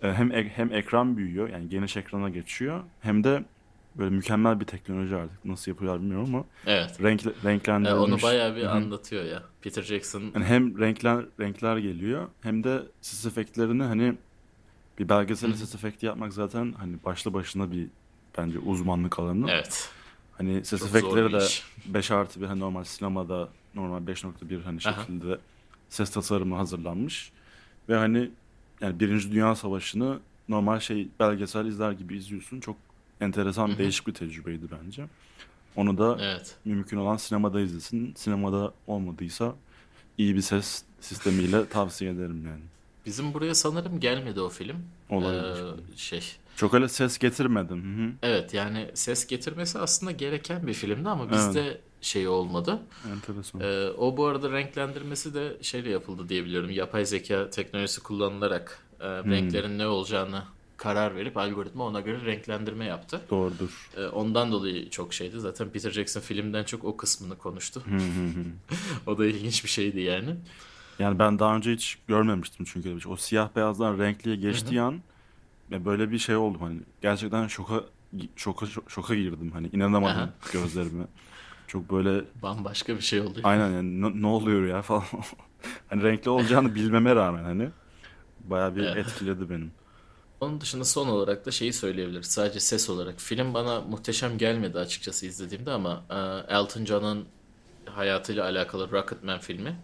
E, 0.01 0.13
hem 0.13 0.31
ek- 0.31 0.51
hem 0.55 0.73
ekran 0.73 1.17
büyüyor 1.17 1.49
yani 1.49 1.69
geniş 1.69 1.97
ekrana 1.97 2.29
geçiyor 2.29 2.83
hem 2.99 3.23
de 3.23 3.43
böyle 3.95 4.09
mükemmel 4.15 4.59
bir 4.59 4.65
teknoloji 4.65 5.15
artık 5.15 5.45
nasıl 5.45 5.71
yapıyorlar 5.71 6.01
bilmiyorum 6.01 6.35
ama 6.35 6.45
Evet. 6.65 7.01
renk 7.03 7.25
E, 7.25 7.29
renklendirilmiş. 7.43 8.03
onu 8.03 8.21
bayağı 8.21 8.55
bir 8.55 8.61
Hı 8.61 8.65
hı. 8.67 8.71
anlatıyor 8.71 9.23
ya. 9.25 9.43
Peter 9.61 9.81
Jackson 9.83 10.21
Yani 10.21 10.45
hem 10.45 10.79
renkler 10.79 11.25
renkler 11.39 11.77
geliyor 11.77 12.27
hem 12.41 12.63
de 12.63 12.81
ses 13.01 13.25
efektlerini 13.25 13.83
hani 13.83 14.15
bir 14.99 15.09
belgesel 15.09 15.53
ses 15.53 15.75
efekti 15.75 16.05
yapmak 16.05 16.33
zaten 16.33 16.73
hani 16.77 17.03
başlı 17.05 17.33
başına 17.33 17.71
bir 17.71 17.87
bence 18.37 18.59
uzmanlık 18.59 19.19
alanı. 19.19 19.49
evet. 19.51 19.91
Hani 20.39 20.65
ses 20.65 20.79
Çok 20.79 20.89
efektleri 20.89 21.33
de 21.33 21.45
iş. 21.45 21.63
5 21.85 22.11
artı 22.11 22.41
bir 22.41 22.45
hani 22.45 22.59
normal 22.59 22.83
sinemada 22.83 23.49
normal 23.75 24.07
5.1 24.07 24.63
hani 24.63 24.79
Aha. 24.85 25.01
şekilde 25.01 25.37
ses 25.89 26.09
tasarımı 26.09 26.55
hazırlanmış. 26.55 27.31
Ve 27.89 27.95
hani 27.95 28.29
yani 28.81 28.99
Birinci 28.99 29.31
Dünya 29.31 29.55
Savaşı'nı 29.55 30.19
normal 30.49 30.79
şey 30.79 31.07
belgesel 31.19 31.65
izler 31.65 31.91
gibi 31.91 32.17
izliyorsun. 32.17 32.59
Çok 32.59 32.75
enteresan, 33.21 33.77
değişik 33.77 34.07
bir 34.07 34.13
tecrübeydi 34.13 34.65
bence. 34.85 35.05
Onu 35.75 35.97
da 35.97 36.17
Evet. 36.21 36.55
mümkün 36.65 36.97
olan 36.97 37.17
sinemada 37.17 37.61
izlesin. 37.61 38.13
Sinemada 38.15 38.73
olmadıysa 38.87 39.55
iyi 40.17 40.35
bir 40.35 40.41
ses 40.41 40.83
sistemiyle 41.01 41.69
tavsiye 41.69 42.11
ederim 42.11 42.45
yani. 42.45 42.61
Bizim 43.05 43.33
buraya 43.33 43.55
sanırım 43.55 43.99
gelmedi 43.99 44.41
o 44.41 44.49
film. 44.49 44.77
Olabilir. 45.09 45.63
Ee, 45.93 45.97
şey. 45.97 46.23
Çok 46.59 46.73
öyle 46.73 46.87
ses 46.87 47.17
getirmedim. 47.17 47.83
Hı 47.83 48.03
hı. 48.03 48.11
Evet 48.23 48.53
yani 48.53 48.87
ses 48.93 49.27
getirmesi 49.27 49.79
aslında 49.79 50.11
gereken 50.11 50.67
bir 50.67 50.73
filmdi 50.73 51.09
ama 51.09 51.31
bizde 51.31 51.81
şey 52.01 52.27
olmadı. 52.27 52.79
Enteresan. 53.11 53.61
Ee, 53.61 53.89
o 53.97 54.17
bu 54.17 54.25
arada 54.25 54.51
renklendirmesi 54.51 55.33
de 55.33 55.57
şeyle 55.61 55.89
yapıldı 55.89 56.29
diye 56.29 56.45
biliyorum. 56.45 56.69
Yapay 56.69 57.05
zeka 57.05 57.49
teknolojisi 57.49 58.03
kullanılarak 58.03 58.79
e, 58.99 59.07
renklerin 59.07 59.77
ne 59.79 59.87
olacağını 59.87 60.43
karar 60.77 61.15
verip 61.15 61.37
algoritma 61.37 61.83
ona 61.83 61.99
göre 62.01 62.25
renklendirme 62.25 62.85
yaptı. 62.85 63.21
Doğrudur. 63.29 63.89
Ee, 63.97 64.05
ondan 64.05 64.51
dolayı 64.51 64.89
çok 64.89 65.13
şeydi. 65.13 65.39
Zaten 65.39 65.69
Peter 65.69 65.91
Jackson 65.91 66.21
filmden 66.21 66.63
çok 66.63 66.83
o 66.83 66.97
kısmını 66.97 67.37
konuştu. 67.37 67.83
o 69.07 69.17
da 69.17 69.25
ilginç 69.25 69.63
bir 69.63 69.69
şeydi 69.69 70.01
yani. 70.01 70.35
Yani 70.99 71.19
ben 71.19 71.39
daha 71.39 71.55
önce 71.55 71.73
hiç 71.73 71.97
görmemiştim 72.07 72.65
çünkü 72.65 73.01
şey. 73.01 73.11
O 73.11 73.15
siyah 73.15 73.49
beyazdan 73.55 73.99
renkliye 73.99 74.35
geçtiği 74.35 74.81
an 74.81 75.01
ya 75.71 75.85
böyle 75.85 76.11
bir 76.11 76.17
şey 76.17 76.35
oldum 76.35 76.61
hani 76.61 76.79
gerçekten 77.01 77.47
şoka 77.47 77.83
şoka 78.35 78.65
şoka 78.87 79.15
girdim 79.15 79.51
hani 79.53 79.69
inanamadım 79.73 80.17
Aha. 80.17 80.29
gözlerime. 80.53 81.03
Çok 81.67 81.91
böyle 81.91 82.25
Bambaşka 82.41 82.95
bir 82.95 83.01
şey 83.01 83.21
oldu. 83.21 83.39
aynen 83.43 83.69
yani 83.69 84.01
ne, 84.01 84.21
ne 84.21 84.27
oluyor 84.27 84.67
ya 84.67 84.81
falan. 84.81 85.03
hani 85.89 86.03
renkli 86.03 86.29
olacağını 86.29 86.75
bilmeme 86.75 87.15
rağmen 87.15 87.43
hani 87.43 87.69
bayağı 88.39 88.75
bir 88.75 88.83
etkiledi 88.83 89.49
benim. 89.49 89.71
Onun 90.41 90.61
dışında 90.61 90.85
son 90.85 91.07
olarak 91.07 91.45
da 91.45 91.51
şeyi 91.51 91.73
söyleyebiliriz. 91.73 92.27
Sadece 92.27 92.59
ses 92.59 92.89
olarak. 92.89 93.19
Film 93.19 93.53
bana 93.53 93.81
muhteşem 93.81 94.37
gelmedi 94.37 94.79
açıkçası 94.79 95.25
izlediğimde 95.25 95.71
ama 95.71 96.03
e, 96.09 96.15
Elton 96.55 96.85
John'ın 96.85 97.25
hayatıyla 97.85 98.43
alakalı 98.43 98.91
Rocketman 98.91 99.39
filmi. 99.39 99.75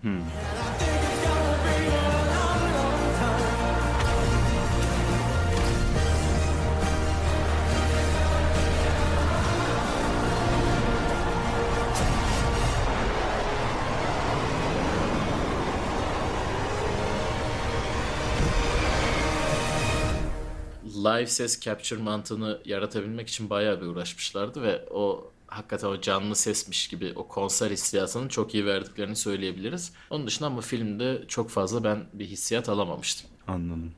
Live 21.06 21.28
ses 21.28 21.62
capture 21.62 22.02
mantığını 22.02 22.62
yaratabilmek 22.66 23.28
için 23.28 23.50
bayağı 23.50 23.82
bir 23.82 23.86
uğraşmışlardı 23.86 24.62
ve 24.62 24.86
o 24.92 25.32
hakikaten 25.48 25.88
o 25.88 26.02
canlı 26.02 26.36
sesmiş 26.36 26.88
gibi 26.88 27.14
o 27.16 27.28
konser 27.28 27.72
hissiyatını 27.72 28.30
çok 28.30 28.54
iyi 28.54 28.66
verdiklerini 28.66 29.16
söyleyebiliriz. 29.16 29.94
Onun 30.10 30.28
dışında 30.28 30.48
ama 30.48 30.62
filmde 30.62 31.24
çok 31.28 31.50
fazla 31.50 31.84
ben 31.84 32.06
bir 32.14 32.26
hissiyat 32.26 32.70
alamamıştım. 32.70 33.30
Anladım. 33.48 33.92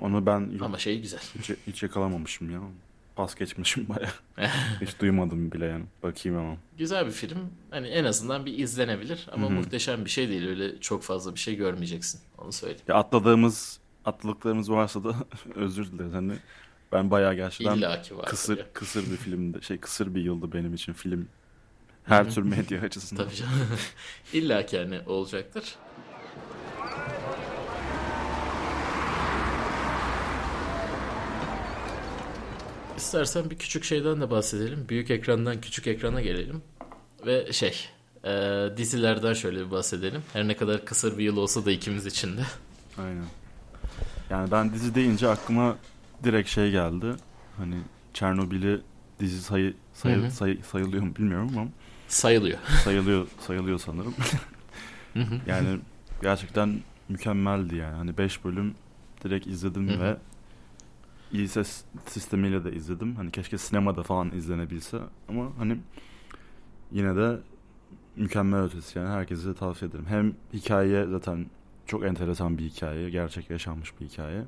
Onu 0.00 0.26
ben 0.26 0.50
yok, 0.52 0.62
Ama 0.62 0.78
şey 0.78 1.00
güzel. 1.00 1.20
hiç, 1.38 1.50
hiç 1.66 1.82
yakalamamışım 1.82 2.50
ya. 2.50 2.60
Pas 3.16 3.34
geçmişim 3.34 3.86
bayağı. 3.88 4.50
hiç 4.80 5.00
duymadım 5.00 5.52
bile 5.52 5.66
yani. 5.66 5.84
Bakayım 6.02 6.38
ama. 6.38 6.56
Güzel 6.78 7.06
bir 7.06 7.10
film. 7.10 7.38
Hani 7.70 7.88
en 7.88 8.04
azından 8.04 8.46
bir 8.46 8.58
izlenebilir 8.58 9.26
ama 9.32 9.48
muhteşem 9.48 10.04
bir 10.04 10.10
şey 10.10 10.28
değil. 10.28 10.48
Öyle 10.48 10.80
çok 10.80 11.02
fazla 11.02 11.34
bir 11.34 11.40
şey 11.40 11.56
görmeyeceksin. 11.56 12.20
Onu 12.38 12.52
söyleyeyim. 12.52 12.82
Ya 12.88 12.94
atladığımız 12.94 13.78
atladıklarımız 14.06 14.70
varsa 14.70 15.04
da 15.04 15.14
özür 15.54 15.92
dileriz. 15.92 16.12
Hani 16.12 16.32
ben 16.92 17.10
bayağı 17.10 17.34
gerçekten 17.34 18.02
kısır 18.26 18.58
ya. 18.58 18.64
kısır 18.72 19.10
bir 19.10 19.16
filmdi. 19.16 19.64
Şey 19.64 19.78
kısır 19.78 20.14
bir 20.14 20.20
yıldı 20.20 20.52
benim 20.52 20.74
için 20.74 20.92
film. 20.92 21.28
Her 22.04 22.30
tür 22.30 22.42
medya 22.42 22.80
açısından. 22.80 23.24
Tabii 23.24 23.34
canım. 23.34 23.52
İlla 24.32 24.66
ki 24.66 24.78
hani 24.78 25.00
olacaktır. 25.06 25.74
İstersen 32.96 33.50
bir 33.50 33.58
küçük 33.58 33.84
şeyden 33.84 34.20
de 34.20 34.30
bahsedelim. 34.30 34.88
Büyük 34.88 35.10
ekrandan 35.10 35.60
küçük 35.60 35.86
ekrana 35.86 36.20
gelelim. 36.20 36.62
Ve 37.26 37.52
şey, 37.52 37.74
e, 38.24 38.30
dizilerden 38.76 39.32
şöyle 39.32 39.66
bir 39.66 39.70
bahsedelim. 39.70 40.22
Her 40.32 40.48
ne 40.48 40.56
kadar 40.56 40.84
kısır 40.84 41.18
bir 41.18 41.24
yıl 41.24 41.36
olsa 41.36 41.64
da 41.64 41.70
ikimiz 41.70 42.06
için 42.06 42.36
de. 42.36 42.42
Aynen. 42.98 43.24
Yani 44.30 44.50
ben 44.50 44.72
dizi 44.72 44.94
deyince 44.94 45.28
aklıma 45.28 45.76
direkt 46.24 46.48
şey 46.48 46.70
geldi. 46.70 47.06
Hani 47.56 47.74
Çernobil'i 48.14 48.80
dizi 49.20 49.42
sayı, 49.42 49.74
sayı, 49.94 50.16
Hı 50.16 50.26
hı. 50.26 50.30
sayı- 50.30 50.62
sayılıyor 50.64 51.02
mu 51.02 51.16
bilmiyorum 51.16 51.50
ama 51.58 51.68
Sayılıyor. 52.08 52.58
sayılıyor 52.84 53.26
sayılıyor 53.40 53.78
sanırım. 53.78 54.14
yani 55.46 55.78
gerçekten 56.22 56.80
mükemmeldi 57.08 57.76
yani. 57.76 57.96
Hani 57.96 58.18
5 58.18 58.44
bölüm 58.44 58.74
direkt 59.24 59.46
izledim 59.46 59.88
Hı 59.88 59.94
hı. 59.94 60.00
ve 60.00 60.16
iyi 61.32 61.48
ses 61.48 61.84
sistemiyle 62.06 62.64
de 62.64 62.72
izledim. 62.72 63.16
Hani 63.16 63.30
keşke 63.30 63.58
sinemada 63.58 64.02
falan 64.02 64.30
izlenebilse 64.32 64.98
ama 65.28 65.48
hani 65.58 65.78
yine 66.92 67.16
de 67.16 67.38
mükemmel 68.16 68.60
ötesi 68.60 68.98
yani 68.98 69.08
herkese 69.08 69.54
tavsiye 69.54 69.88
ederim. 69.90 70.06
Hem 70.08 70.34
hikaye 70.52 71.06
zaten 71.06 71.46
çok 71.86 72.04
enteresan 72.04 72.58
bir 72.58 72.64
hikaye, 72.64 73.10
gerçek 73.10 73.50
yaşanmış 73.50 74.00
bir 74.00 74.06
hikaye. 74.06 74.44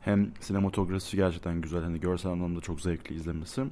Hem 0.00 0.30
sinematografisi 0.40 1.16
gerçekten 1.16 1.60
güzel, 1.60 1.82
hani 1.82 2.00
görsel 2.00 2.32
anlamda 2.32 2.60
çok 2.60 2.80
zevkli 2.80 3.14
izlemesi. 3.14 3.64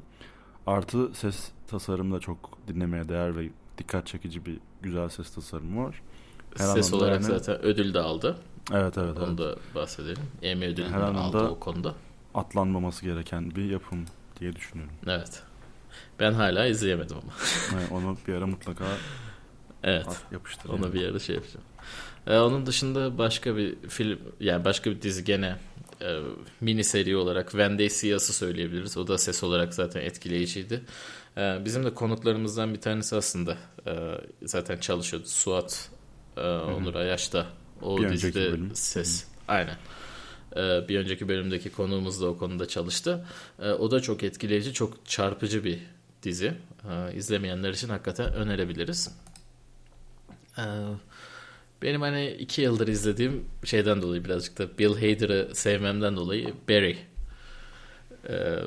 Artı 0.66 1.10
ses 1.14 1.50
tasarımı 1.66 2.14
da 2.16 2.20
çok 2.20 2.58
dinlemeye 2.68 3.08
değer 3.08 3.36
ve 3.36 3.48
dikkat 3.78 4.06
çekici 4.06 4.46
bir 4.46 4.58
güzel 4.82 5.08
ses 5.08 5.34
tasarımı 5.34 5.84
var. 5.86 6.02
Her 6.58 6.64
Ses 6.66 6.92
olarak 6.92 7.14
yani- 7.14 7.24
zaten 7.24 7.62
ödül 7.64 7.94
de 7.94 7.98
aldı. 8.00 8.36
Evet 8.72 8.98
evet 8.98 9.18
Onu 9.18 9.26
evet. 9.28 9.38
da 9.38 9.56
bahsedelim. 9.74 10.22
Emmy 10.42 10.66
ödülünü 10.66 10.90
Her 10.92 11.00
aldı 11.00 11.38
o 11.48 11.58
konuda. 11.58 11.94
Atlanmaması 12.34 13.04
gereken 13.04 13.50
bir 13.50 13.64
yapım 13.70 14.04
diye 14.40 14.56
düşünüyorum. 14.56 14.94
Evet. 15.06 15.42
Ben 16.20 16.32
hala 16.32 16.66
izleyemedim 16.66 17.16
ama. 17.22 17.32
Yani 17.80 17.88
onu 18.06 18.16
bir 18.28 18.34
ara 18.34 18.46
mutlaka 18.46 18.84
Evet. 19.82 20.08
at, 20.08 20.24
yapıştır. 20.32 20.68
Ona 20.68 20.80
yani. 20.86 20.94
bir 20.94 21.08
ara 21.08 21.18
şey 21.18 21.34
yapacağım. 21.36 21.64
Ee, 22.26 22.38
onun 22.38 22.66
dışında 22.66 23.18
başka 23.18 23.56
bir 23.56 23.76
film 23.88 24.18
yani 24.40 24.64
başka 24.64 24.90
bir 24.90 25.02
dizi 25.02 25.24
gene 25.24 25.56
e, 26.02 26.18
mini 26.60 26.84
seri 26.84 27.16
olarak 27.16 27.54
Vendesia'sı 27.54 28.32
söyleyebiliriz. 28.32 28.96
O 28.96 29.08
da 29.08 29.18
ses 29.18 29.44
olarak 29.44 29.74
zaten 29.74 30.00
etkileyiciydi. 30.00 30.82
E, 31.36 31.58
bizim 31.64 31.84
de 31.84 31.94
konuklarımızdan 31.94 32.74
bir 32.74 32.80
tanesi 32.80 33.16
aslında 33.16 33.56
e, 33.86 33.92
zaten 34.42 34.78
çalışıyordu. 34.78 35.26
Suat 35.26 35.90
e, 36.36 36.40
Onur 36.40 36.94
Ayaş'ta 36.94 37.46
o 37.82 37.98
Bir 37.98 38.08
dizide 38.08 38.74
ses. 38.74 39.24
Aynen. 39.48 39.76
E, 40.56 40.88
bir 40.88 40.98
önceki 40.98 41.28
bölümdeki 41.28 41.70
konuğumuz 41.70 42.20
da 42.20 42.26
o 42.26 42.38
konuda 42.38 42.68
çalıştı. 42.68 43.26
E, 43.62 43.70
o 43.70 43.90
da 43.90 44.00
çok 44.00 44.22
etkileyici, 44.22 44.72
çok 44.72 45.06
çarpıcı 45.06 45.64
bir 45.64 45.78
dizi. 46.22 46.54
E, 46.90 47.14
izlemeyenler 47.14 47.70
için 47.70 47.88
hakikaten 47.88 48.32
önerebiliriz. 48.32 49.10
Benim 51.82 52.00
hani 52.00 52.30
iki 52.30 52.62
yıldır 52.62 52.88
izlediğim 52.88 53.44
şeyden 53.64 54.02
dolayı 54.02 54.24
birazcık 54.24 54.58
da 54.58 54.78
Bill 54.78 54.94
Hader'ı 54.94 55.54
sevmemden 55.54 56.16
dolayı 56.16 56.54
Barry. 56.68 56.98
Ee, 58.28 58.58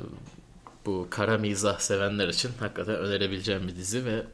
bu 0.86 1.06
kara 1.10 1.38
mizah 1.38 1.78
sevenler 1.78 2.28
için 2.28 2.50
hakikaten 2.60 2.94
önerebileceğim 2.94 3.68
bir 3.68 3.76
dizi 3.76 4.04
ve 4.04 4.26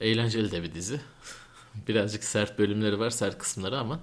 eğlenceli 0.00 0.52
de 0.52 0.62
bir 0.62 0.74
dizi. 0.74 1.00
Birazcık 1.88 2.24
sert 2.24 2.58
bölümleri 2.58 2.98
var, 2.98 3.10
sert 3.10 3.38
kısımları 3.38 3.78
ama 3.78 4.00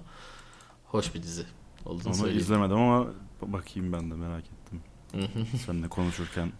hoş 0.84 1.14
bir 1.14 1.22
dizi 1.22 1.44
olduğunu 1.84 2.08
Onu 2.08 2.14
söyleyeyim. 2.14 2.40
izlemedim 2.40 2.76
ama 2.76 3.06
bakayım 3.42 3.92
ben 3.92 4.10
de 4.10 4.14
merak 4.14 4.44
ettim. 4.44 4.82
Seninle 5.66 5.88
konuşurken. 5.88 6.52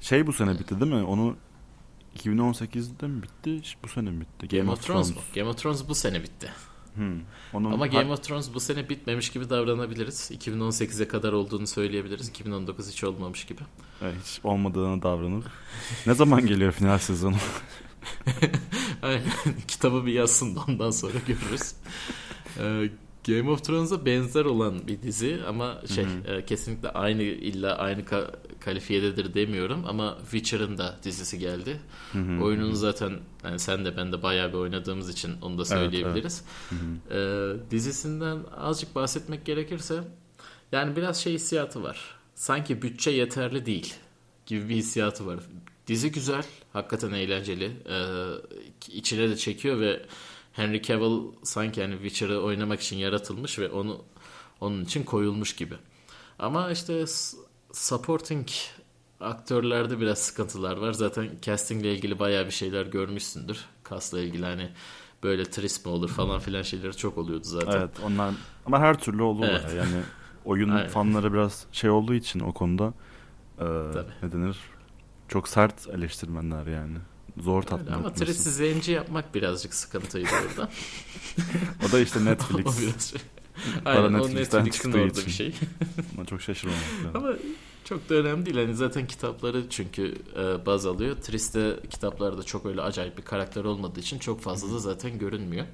Şey 0.00 0.26
bu 0.26 0.32
sene 0.32 0.58
bitti 0.58 0.80
değil 0.80 0.92
mi? 0.92 1.02
Onu 1.02 1.36
2018'de 2.16 3.06
mi 3.06 3.22
bitti? 3.22 3.60
Bu 3.84 3.88
sene 3.88 4.10
mi 4.10 4.20
bitti? 4.20 4.56
Game, 4.56 4.70
of 4.70 4.82
Thrones 4.82 5.10
mu? 5.10 5.20
Game 5.34 5.48
of 5.48 5.58
Thrones 5.58 5.88
bu 5.88 5.94
sene 5.94 6.22
bitti. 6.22 6.50
Hmm. 6.94 7.20
Onun 7.52 7.72
Ama 7.72 7.86
Game 7.86 8.12
of 8.12 8.22
Thrones 8.22 8.54
bu 8.54 8.60
sene 8.60 8.88
bitmemiş 8.88 9.30
gibi 9.30 9.50
davranabiliriz. 9.50 10.30
2018'e 10.30 11.08
kadar 11.08 11.32
olduğunu 11.32 11.66
söyleyebiliriz. 11.66 12.28
2019 12.28 12.90
hiç 12.90 13.04
olmamış 13.04 13.44
gibi. 13.44 13.60
Evet, 14.02 14.16
hiç 14.24 14.40
olmadığını 14.44 15.02
davranır. 15.02 15.44
ne 16.06 16.14
zaman 16.14 16.46
geliyor 16.46 16.72
final 16.72 16.98
sezonu? 16.98 17.36
Aynen. 19.02 19.22
Kitabı 19.68 20.06
bir 20.06 20.12
yazsın 20.12 20.56
da 20.56 20.60
ondan 20.68 20.90
sonra 20.90 21.18
görürüz. 21.26 21.74
Ee, 22.58 22.90
Game 23.28 23.50
of 23.50 23.64
Thrones'a 23.64 24.06
benzer 24.06 24.44
olan 24.44 24.86
bir 24.88 25.02
dizi 25.02 25.40
ama 25.48 25.82
şey 25.94 26.04
e, 26.26 26.44
kesinlikle 26.44 26.88
aynı 26.88 27.22
illa 27.22 27.76
aynı 27.78 28.00
ka- 28.00 28.34
kalifiyededir 28.60 29.34
demiyorum 29.34 29.84
ama 29.86 30.18
Witcher'ın 30.22 30.78
da 30.78 30.96
dizisi 31.02 31.38
geldi. 31.38 31.80
Oyununu 32.42 32.74
zaten 32.74 33.12
yani 33.44 33.58
sen 33.58 33.84
de 33.84 33.96
ben 33.96 34.12
de 34.12 34.22
bayağı 34.22 34.48
bir 34.48 34.58
oynadığımız 34.58 35.08
için 35.10 35.32
onu 35.42 35.58
da 35.58 35.64
söyleyebiliriz. 35.64 36.44
Ee, 37.10 37.70
dizisinden 37.70 38.38
azıcık 38.56 38.94
bahsetmek 38.94 39.44
gerekirse 39.44 40.00
yani 40.72 40.96
biraz 40.96 41.22
şey 41.22 41.32
hissiyatı 41.32 41.82
var. 41.82 41.98
Sanki 42.34 42.82
bütçe 42.82 43.10
yeterli 43.10 43.66
değil 43.66 43.94
gibi 44.46 44.68
bir 44.68 44.74
hissiyatı 44.74 45.26
var. 45.26 45.38
Dizi 45.86 46.12
güzel, 46.12 46.44
hakikaten 46.72 47.12
eğlenceli. 47.12 47.64
Ee, 47.88 48.24
içine 48.92 49.30
de 49.30 49.36
çekiyor 49.36 49.80
ve 49.80 50.02
Henry 50.58 50.82
Cavill 50.82 51.22
sanki 51.42 51.80
yani 51.80 51.94
Witcher'ı 51.94 52.42
oynamak 52.42 52.80
için 52.80 52.96
yaratılmış 52.96 53.58
ve 53.58 53.68
onu 53.70 54.04
onun 54.60 54.84
için 54.84 55.04
koyulmuş 55.04 55.56
gibi. 55.56 55.74
Ama 56.38 56.70
işte 56.70 57.04
supporting 57.72 58.48
aktörlerde 59.20 60.00
biraz 60.00 60.18
sıkıntılar 60.18 60.76
var. 60.76 60.92
Zaten 60.92 61.30
castingle 61.42 61.94
ilgili 61.94 62.18
bayağı 62.18 62.46
bir 62.46 62.50
şeyler 62.50 62.86
görmüşsündür. 62.86 63.64
Cast'la 63.90 64.20
ilgili 64.20 64.44
hani 64.44 64.70
böyle 65.22 65.44
tris 65.44 65.84
mi 65.84 65.92
olur 65.92 66.08
falan 66.08 66.40
filan 66.40 66.62
şeyler 66.62 66.92
çok 66.96 67.18
oluyordu 67.18 67.44
zaten. 67.44 67.80
evet 67.80 67.90
onlar 68.04 68.34
ama 68.66 68.80
her 68.80 68.98
türlü 69.00 69.22
olur 69.22 69.44
Evet. 69.50 69.74
yani 69.76 70.02
oyun 70.44 70.68
Aynen. 70.68 70.88
fanları 70.88 71.32
biraz 71.32 71.66
şey 71.72 71.90
olduğu 71.90 72.14
için 72.14 72.40
o 72.40 72.52
konuda 72.52 72.94
e, 73.60 73.64
ne 74.22 74.32
denir 74.32 74.58
çok 75.28 75.48
sert 75.48 75.88
eleştirmenler 75.88 76.66
yani 76.66 76.98
zor 77.42 77.62
tatmin 77.62 77.92
Ama. 77.92 78.12
Triss'i 78.14 78.50
zenci 78.50 78.92
yapmak 78.92 79.34
birazcık 79.34 79.74
sıkıntıydı 79.74 80.28
orada. 80.50 80.68
O 81.88 81.92
da 81.92 82.00
işte 82.00 82.18
o 82.22 82.24
Netflix. 82.24 82.82
biraz 82.82 83.14
Aynen 83.84 84.02
o 84.02 84.12
Netflix'ten 84.12 84.64
Netflix'in 84.64 84.70
çıktığı 84.90 84.98
orada 85.02 85.12
için. 85.20 85.26
bir 85.26 85.30
şey. 85.30 85.54
Ona 86.18 86.24
çok 86.26 86.42
şaşırmamak 86.42 86.82
lazım. 87.04 87.10
Ama 87.26 87.36
çok 87.84 88.08
da 88.08 88.14
önemli 88.14 88.46
değil. 88.46 88.56
Hani 88.56 88.74
zaten 88.74 89.06
kitapları 89.06 89.64
çünkü 89.70 90.14
e, 90.36 90.66
baz 90.66 90.86
alıyor. 90.86 91.16
Triste 91.16 91.76
kitaplarda 91.90 92.42
çok 92.42 92.66
öyle 92.66 92.82
acayip 92.82 93.18
bir 93.18 93.22
karakter 93.22 93.64
olmadığı 93.64 94.00
için 94.00 94.18
çok 94.18 94.40
fazla 94.40 94.74
da 94.74 94.78
zaten 94.78 95.18
görünmüyor. 95.18 95.66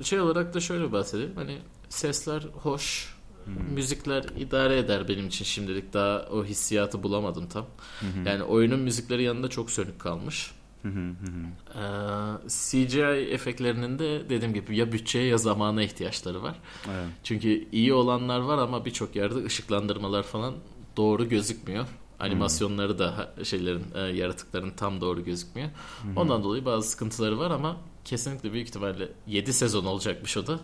E, 0.00 0.04
şey 0.04 0.20
olarak 0.20 0.54
da 0.54 0.60
şöyle 0.60 0.92
bahsedeyim. 0.92 1.32
Hani 1.34 1.58
sesler 1.88 2.42
hoş. 2.62 3.11
Müzikler 3.74 4.24
idare 4.38 4.78
eder 4.78 5.08
benim 5.08 5.26
için 5.26 5.44
şimdilik. 5.44 5.92
Daha 5.92 6.26
o 6.32 6.44
hissiyatı 6.44 7.02
bulamadım 7.02 7.48
tam. 7.48 7.66
Yani 8.26 8.42
oyunun 8.42 8.80
müzikleri 8.80 9.22
yanında 9.22 9.48
çok 9.48 9.70
sönük 9.70 10.00
kalmış. 10.00 10.50
Ee, 10.84 12.48
CGI 12.48 13.30
efektlerinin 13.32 13.98
de 13.98 14.28
dediğim 14.30 14.54
gibi 14.54 14.76
ya 14.76 14.92
bütçeye 14.92 15.26
ya 15.26 15.38
zamana 15.38 15.82
ihtiyaçları 15.82 16.42
var. 16.42 16.58
Evet. 16.86 17.06
Çünkü 17.24 17.68
iyi 17.72 17.92
olanlar 17.92 18.40
var 18.40 18.58
ama 18.58 18.84
birçok 18.84 19.16
yerde 19.16 19.44
ışıklandırmalar 19.44 20.22
falan 20.22 20.54
doğru 20.96 21.28
gözükmüyor. 21.28 21.86
Animasyonları 22.20 22.98
da 22.98 23.34
şeylerin 23.44 23.84
e, 23.94 24.00
yaratıkların 24.00 24.70
tam 24.70 25.00
doğru 25.00 25.24
gözükmüyor. 25.24 25.68
Ondan 26.16 26.42
dolayı 26.42 26.64
bazı 26.64 26.90
sıkıntıları 26.90 27.38
var 27.38 27.50
ama 27.50 27.76
kesinlikle 28.04 28.52
büyük 28.52 28.68
ihtimalle 28.68 29.08
7 29.26 29.52
sezon 29.52 29.84
olacakmış 29.84 30.36
o 30.36 30.46
da. 30.46 30.60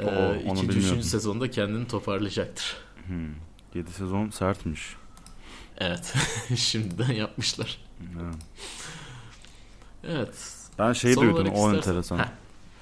Ee, 0.00 0.04
Oo, 0.04 0.50
onu 0.50 0.58
ikinci, 0.58 0.78
üçüncü 0.78 1.02
sezonda 1.02 1.50
kendini 1.50 1.86
toparlayacaktır. 1.88 2.76
7 3.74 3.90
sezon 3.92 4.30
sertmiş. 4.30 4.96
Evet. 5.78 6.14
Şimdiden 6.56 7.12
yapmışlar. 7.12 7.78
Evet. 8.22 8.34
Evet. 10.04 10.54
Ben 10.78 10.92
şey 10.92 11.14
Son 11.14 11.24
duydum 11.24 11.46
o 11.48 11.50
istersen- 11.52 11.76
enteresan. 11.76 12.18
Heh. 12.18 12.24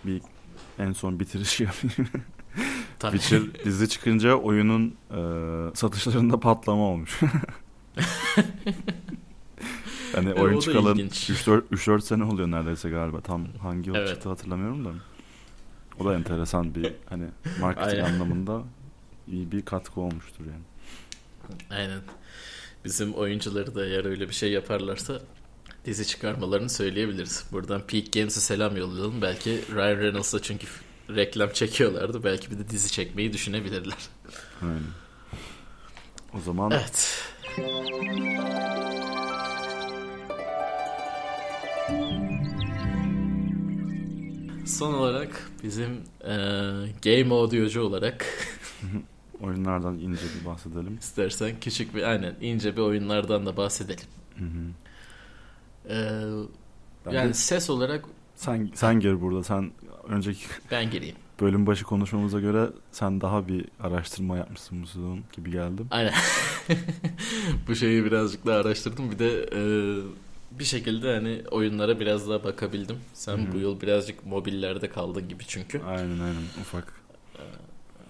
Bir 0.05 0.23
en 0.79 0.93
son 0.93 1.21
bitiriş 1.21 1.61
yapayım. 1.61 2.09
Tabii. 2.99 3.19
Witcher 3.19 3.65
dizi 3.65 3.89
çıkınca 3.89 4.35
oyunun 4.35 4.95
e, 5.11 5.19
satışlarında 5.77 6.41
patlama 6.41 6.83
olmuş. 6.83 7.21
hani 10.15 10.29
Evet, 10.29 10.39
oyun 10.41 10.57
da 10.57 10.61
çıkalı 10.61 10.93
ilginç. 10.93 11.31
3-4 11.31 12.01
sene 12.01 12.25
oluyor 12.25 12.51
neredeyse 12.51 12.91
galiba. 12.91 13.21
Tam 13.21 13.47
hangi 13.63 13.89
yıl 13.89 13.97
Evet. 13.97 14.09
çıktı 14.09 14.29
hatırlamıyorum 14.29 14.85
da. 14.85 14.91
O 16.01 16.05
da 16.05 16.15
enteresan 16.15 16.75
bir 16.75 16.93
hani 17.09 17.25
marketing 17.61 18.03
Aynen. 18.05 18.15
anlamında 18.15 18.63
iyi 19.29 19.53
bir 19.53 19.63
katkı 19.65 20.01
olmuştur 20.01 20.45
yani. 20.47 20.65
Aynen. 21.71 22.01
Bizim 22.85 23.15
oyuncuları 23.15 23.75
da 23.75 23.87
eğer 23.87 24.05
öyle 24.05 24.29
bir 24.29 24.35
şey 24.35 24.53
yaparlarsa 24.53 25.21
dizi 25.85 26.07
çıkarmalarını 26.07 26.69
söyleyebiliriz. 26.71 27.45
Buradan 27.53 27.83
Peak 27.87 28.13
Games'e 28.13 28.41
selam 28.41 28.77
yollayalım. 28.77 29.23
Belki 29.23 29.61
Ryan 29.75 29.99
Reynolds'a 29.99 30.43
çünkü 30.43 30.67
reklam 31.11 31.51
çekiyorlardı. 31.51 32.25
Belki 32.25 32.51
bir 32.51 32.59
de 32.59 32.69
dizi 32.69 32.93
çekmeyi 32.93 33.33
düşünebilirler. 33.33 33.99
Aynen. 34.63 34.83
O 36.35 36.41
zaman 36.41 36.71
Evet. 36.71 37.25
Son 44.67 44.95
olarak 44.95 45.51
bizim 45.63 45.91
e, 46.25 46.35
game 47.05 47.35
audiocu 47.35 47.81
olarak 47.83 48.27
oyunlardan 49.41 49.99
ince 49.99 50.23
bir 50.41 50.47
bahsedelim. 50.47 50.97
istersen 51.01 51.53
küçük 51.61 51.95
bir 51.95 52.03
aynen 52.03 52.35
ince 52.41 52.77
bir 52.77 52.81
oyunlardan 52.83 53.47
da 53.47 53.57
bahsedelim. 53.57 54.05
E, 55.89 55.95
Ben 57.07 57.13
yani 57.13 57.29
de- 57.29 57.35
ses 57.35 57.71
olarak 57.71 58.05
sen 58.37 58.71
sen 58.75 59.01
gir 59.01 59.21
burada. 59.21 59.43
Sen 59.45 59.71
önceki 60.09 60.45
ben 60.71 60.91
gireyim. 60.91 61.17
bölüm 61.41 61.67
başı 61.67 61.85
konuşmamıza 61.85 62.41
göre 62.41 62.69
sen 62.93 63.21
daha 63.21 63.49
bir 63.49 63.65
araştırma 63.81 64.37
yapmışsın 64.37 64.83
bu 64.83 64.87
sezon 64.87 65.21
gibi 65.33 65.51
geldim. 65.51 65.87
Aynen. 65.91 66.13
Bu 67.69 67.75
şeyi 67.75 68.05
birazcık 68.05 68.47
daha 68.47 68.57
araştırdım. 68.61 69.11
Bir 69.11 69.19
de 69.19 69.43
e, 69.53 69.61
bir 70.59 70.65
şekilde 70.65 71.15
hani 71.15 71.43
oyunlara 71.51 72.01
biraz 72.01 72.29
daha 72.29 72.45
bakabildim. 72.45 72.97
Sen 73.15 73.53
bu 73.53 73.59
yıl 73.59 73.81
birazcık 73.81 74.27
mobillerde 74.27 74.89
kaldın 74.91 75.29
gibi 75.29 75.45
çünkü. 75.49 75.83
Aynen 75.83 76.19
aynen 76.21 76.43
ufak. 76.61 76.93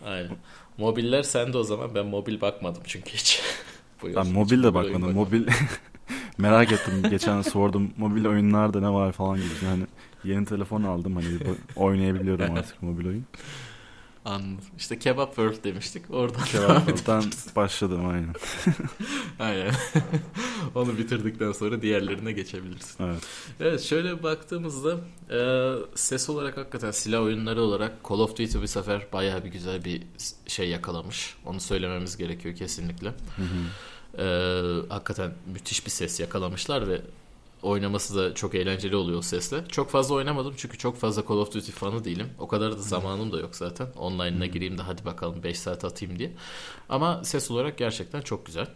Aynen. 0.06 0.30
Mobiller 0.78 1.22
sende 1.22 1.58
o 1.58 1.62
zaman. 1.62 1.94
Ben 1.94 2.06
mobil 2.06 2.40
bakmadım 2.40 2.82
çünkü 2.86 3.10
hiç. 3.10 3.42
Bu 4.02 4.08
yıl 4.08 4.16
Ben 4.16 4.26
mobil 4.26 4.62
de 4.62 4.68
oyun 4.68 4.74
bakmadım. 4.74 5.14
Mobil 5.14 5.46
merak 6.38 6.72
ettim. 6.72 7.02
Geçen 7.10 7.42
sordum 7.42 7.90
mobil 7.96 8.26
oyunlarda 8.26 8.80
ne 8.80 8.88
var 8.90 9.12
falan 9.12 9.36
gibi. 9.36 9.64
Yani 9.64 9.84
yeni 10.24 10.44
telefon 10.46 10.82
aldım 10.82 11.16
hani 11.16 11.26
oynayabiliyorum 11.76 12.54
artık 12.54 12.82
mobil 12.82 13.06
oyun. 13.06 13.26
Anladım. 14.24 14.64
İşte 14.78 14.98
Kebap 14.98 15.28
World 15.28 15.64
demiştik. 15.64 16.10
Oradan 16.10 16.44
Cevaplardan 16.44 17.24
başladım 17.56 18.08
aynen. 18.08 18.34
Aynen. 19.38 19.74
Onu 20.74 20.98
bitirdikten 20.98 21.52
sonra 21.52 21.82
diğerlerine 21.82 22.32
geçebiliriz. 22.32 22.96
Evet. 23.00 23.22
Evet 23.60 23.80
şöyle 23.80 24.22
baktığımızda 24.22 24.96
e, 25.30 25.38
ses 25.94 26.30
olarak 26.30 26.56
hakikaten 26.56 26.90
silah 26.90 27.22
oyunları 27.22 27.62
olarak 27.62 27.92
Call 28.08 28.18
of 28.18 28.30
Duty 28.30 28.58
bu 28.62 28.68
sefer 28.68 29.06
bayağı 29.12 29.44
bir 29.44 29.50
güzel 29.50 29.84
bir 29.84 30.02
şey 30.46 30.68
yakalamış. 30.68 31.34
Onu 31.46 31.60
söylememiz 31.60 32.16
gerekiyor 32.16 32.56
kesinlikle. 32.56 33.14
E, 34.18 34.24
hakikaten 34.88 35.34
müthiş 35.46 35.86
bir 35.86 35.90
ses 35.90 36.20
yakalamışlar 36.20 36.88
ve 36.88 37.00
oynaması 37.64 38.16
da 38.16 38.34
çok 38.34 38.54
eğlenceli 38.54 38.96
oluyor 38.96 39.18
o 39.18 39.22
sesle. 39.22 39.64
Çok 39.68 39.90
fazla 39.90 40.14
oynamadım 40.14 40.54
çünkü 40.56 40.78
çok 40.78 40.96
fazla 40.96 41.22
Call 41.22 41.36
of 41.36 41.54
Duty 41.54 41.70
fanı 41.72 42.04
değilim. 42.04 42.26
O 42.38 42.48
kadar 42.48 42.72
da 42.72 42.76
zamanım 42.78 43.32
da 43.32 43.40
yok 43.40 43.56
zaten. 43.56 43.86
Online'ına 43.96 44.46
gireyim 44.46 44.78
de 44.78 44.82
hadi 44.82 45.04
bakalım 45.04 45.42
5 45.42 45.58
saat 45.58 45.84
atayım 45.84 46.18
diye. 46.18 46.32
Ama 46.88 47.24
ses 47.24 47.50
olarak 47.50 47.78
gerçekten 47.78 48.20
çok 48.20 48.46
güzel. 48.46 48.66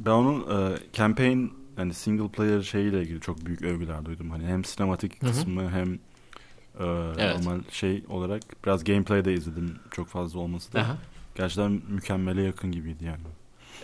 Ben 0.00 0.10
onun 0.10 0.40
e, 0.72 0.78
campaign 0.92 1.46
yani 1.78 1.94
single 1.94 2.28
player 2.28 2.62
şeyiyle 2.62 3.02
ilgili 3.02 3.20
çok 3.20 3.46
büyük 3.46 3.62
övgüler 3.62 4.04
duydum. 4.04 4.30
Hani 4.30 4.46
hem 4.46 4.64
sinematik 4.64 5.20
kısmı 5.20 5.70
hem 5.70 5.92
e, 5.94 6.84
Evet. 7.18 7.38
normal 7.38 7.60
şey 7.70 8.04
olarak 8.08 8.42
biraz 8.64 8.84
gameplay 8.84 9.24
de 9.24 9.32
izledim 9.34 9.76
çok 9.90 10.08
fazla 10.08 10.40
olması 10.40 10.72
da. 10.72 10.80
Aha. 10.80 10.96
Gerçekten 11.34 11.82
mükemmele 11.88 12.42
yakın 12.42 12.72
gibiydi 12.72 13.04
yani. 13.04 13.20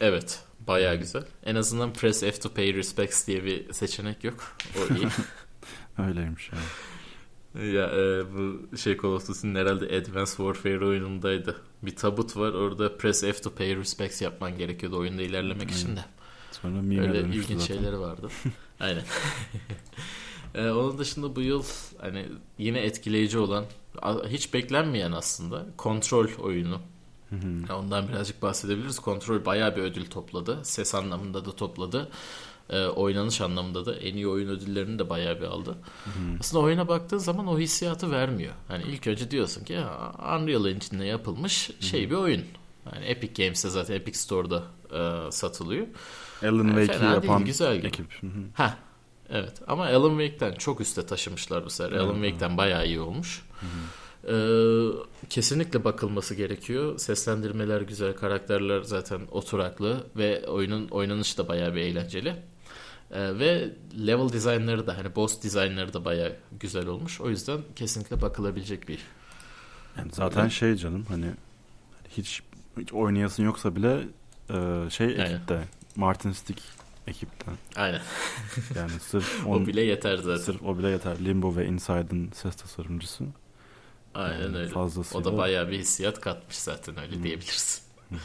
Evet. 0.01 0.44
Bayağı 0.67 0.97
güzel. 0.97 1.25
En 1.45 1.55
azından 1.55 1.93
press 1.93 2.21
F 2.21 2.33
to 2.33 2.49
pay 2.55 2.75
respects 2.75 3.27
diye 3.27 3.45
bir 3.45 3.73
seçenek 3.73 4.25
yok. 4.25 4.57
O 4.79 4.95
iyi. 4.95 5.07
Öyleymiş 6.09 6.51
yani. 6.53 7.73
ya 7.75 7.85
e, 7.87 8.25
bu 8.35 8.77
şey 8.77 8.97
Call 8.97 9.09
of 9.09 9.29
Duty'nin 9.29 9.55
herhalde 9.55 9.85
Advanced 9.85 10.37
Warfare 10.37 10.87
oyunundaydı. 10.87 11.57
Bir 11.83 11.97
tabut 11.97 12.37
var 12.37 12.53
orada 12.53 12.97
press 12.97 13.21
F 13.21 13.33
to 13.33 13.51
pay 13.55 13.77
respects 13.77 14.23
yapman 14.23 14.59
gerekiyordu 14.59 14.99
oyunda 14.99 15.23
ilerlemek 15.23 15.71
için 15.71 15.97
de. 15.97 16.05
Sonra 16.53 16.83
meme 16.83 17.09
Öyle 17.09 17.21
ilginç 17.21 17.61
zaten. 17.61 17.75
şeyleri 17.75 17.99
vardı. 18.01 18.29
Aynen. 18.81 19.03
Ee, 20.55 20.71
onun 20.71 20.99
dışında 20.99 21.37
bu 21.37 21.41
yıl 21.41 21.65
hani 22.01 22.27
yine 22.59 22.81
etkileyici 22.81 23.39
olan 23.39 23.65
hiç 24.29 24.55
beklenmeyen 24.55 25.13
aslında 25.13 25.67
kontrol 25.77 26.29
oyunu. 26.39 26.81
Ya 27.69 27.79
Ondan 27.79 28.09
birazcık 28.09 28.43
bahsedebiliriz. 28.43 28.99
Kontrol 28.99 29.45
bayağı 29.45 29.77
bir 29.77 29.83
ödül 29.83 30.07
topladı. 30.07 30.59
Ses 30.63 30.95
anlamında 30.95 31.45
da 31.45 31.57
topladı. 31.57 32.09
Ee, 32.71 32.87
oynanış 32.87 33.41
anlamında 33.41 33.87
da 33.87 33.95
en 33.97 34.15
iyi 34.15 34.29
oyun 34.29 34.49
ödüllerini 34.49 34.99
de 34.99 35.11
bayağı 35.11 35.41
bir 35.41 35.45
aldı. 35.47 35.79
Aslında 36.41 36.63
oyuna 36.65 36.89
baktığın 36.89 37.19
zaman 37.19 37.47
o 37.47 37.59
hissiyatı 37.59 38.11
vermiyor. 38.11 38.53
Hani 38.69 38.83
ilk 38.83 39.07
önce 39.07 39.31
diyorsun 39.31 39.65
ki 39.65 39.79
Unreal 40.19 40.67
Engine'le 40.67 41.05
yapılmış 41.07 41.71
şey 41.81 42.11
bir 42.11 42.15
oyun. 42.15 42.45
Yani 42.95 43.05
Epic 43.05 43.43
Games'te 43.45 43.69
zaten 43.71 43.95
Epic 43.95 44.19
Store'da 44.19 44.63
e, 44.93 45.31
satılıyor. 45.33 45.87
Alan 46.43 46.53
Yani 46.53 46.69
Wake'i 46.69 46.99
fena 46.99 47.13
değil, 47.13 47.23
yapan 47.23 47.45
güzel 47.45 47.77
gibi. 47.77 47.87
ekip. 47.87 48.21
Ha, 48.55 48.77
evet. 49.31 49.63
Ama 49.67 49.87
Alan 49.87 50.19
Wake'den 50.19 50.55
çok 50.59 50.81
üste 50.81 51.07
taşımışlar 51.07 51.65
bu 51.65 51.71
sefer. 51.71 51.97
Alan 51.97 52.15
Wake'den 52.15 52.57
bayağı 52.57 52.87
iyi 52.87 53.01
olmuş. 53.01 53.43
Ee, 53.63 53.67
kesinlikle 55.31 55.85
bakılması 55.85 56.35
gerekiyor. 56.35 56.99
Seslendirmeler 56.99 57.81
güzel, 57.81 58.15
karakterler 58.15 58.83
zaten 58.83 59.21
oturaklı 59.31 60.07
ve 60.17 60.47
oyunun 60.47 60.89
oynanışı 60.89 61.39
da 61.39 61.49
bayağı 61.49 61.75
bir 61.75 61.81
eğlenceli. 61.81 62.37
Ee, 63.11 63.39
ve 63.39 63.73
level 64.07 64.29
dizaynları 64.29 64.87
da 64.87 64.99
hani 64.99 65.17
boss 65.17 65.43
dizaynları 65.43 65.93
da 65.93 66.05
bayağı 66.05 66.33
güzel 66.61 66.87
olmuş. 66.87 67.21
O 67.21 67.31
yüzden 67.31 67.61
kesinlikle 67.77 68.23
bakılabilecek 68.23 68.89
bir. 68.89 68.99
Yani 69.99 70.11
zaten 70.13 70.49
şey 70.49 70.75
canım 70.77 71.05
hani 71.09 71.27
hiç, 72.11 72.43
hiç 72.79 72.93
oynayasın 72.93 73.45
yoksa 73.45 73.77
bile 73.77 74.01
e, 74.51 74.91
şey 74.91 75.07
Aynen. 75.07 75.25
ekipte 75.25 75.65
Martin 75.97 76.33
Stick 76.33 76.63
ekipten. 77.07 77.55
Aynen. 77.77 78.01
Yani 78.77 78.91
sırf 79.01 79.47
O 79.47 79.51
on, 79.51 79.67
bile 79.67 79.81
yeter 79.83 80.17
zaten. 80.17 80.43
sırf 80.43 80.63
o 80.63 80.79
bile 80.79 80.89
yeter. 80.89 81.25
Limbo 81.25 81.57
ve 81.57 81.67
Inside'ın 81.67 82.31
ses 82.35 82.57
tasarımcısı. 82.57 83.25
Aynen 84.15 84.41
Yani 84.43 84.57
öyle. 84.59 84.71
fazlasıyla- 84.73 85.19
O 85.21 85.25
da 85.25 85.37
bayağı 85.39 85.71
bir 85.71 85.79
hissiyat 85.79 86.21
katmış 86.21 86.57
zaten 86.57 87.01
öyle 87.01 87.23
diyebiliriz. 87.23 87.83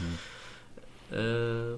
Ee, 1.12 1.16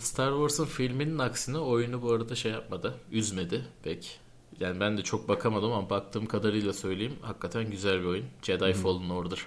Star 0.01 0.31
Wars'ın 0.33 0.65
filminin 0.65 1.19
aksine 1.19 1.59
oyunu 1.59 2.03
bu 2.03 2.13
arada 2.13 2.35
şey 2.35 2.53
yapmadı. 2.53 2.95
Üzmedi 3.13 3.65
pek. 3.83 4.21
Yani 4.61 4.81
ben 4.81 4.99
de 4.99 5.03
çok 5.03 5.29
bakamadım 5.29 5.73
ama 5.73 5.91
baktığım 5.91 6.27
kadarıyla 6.27 6.73
söyleyeyim. 6.73 7.17
Hakikaten 7.23 7.71
güzel 7.71 8.01
bir 8.01 8.05
oyun. 8.07 8.25
Jedi 8.43 8.73
Fallen 8.73 9.11
Order. 9.11 9.47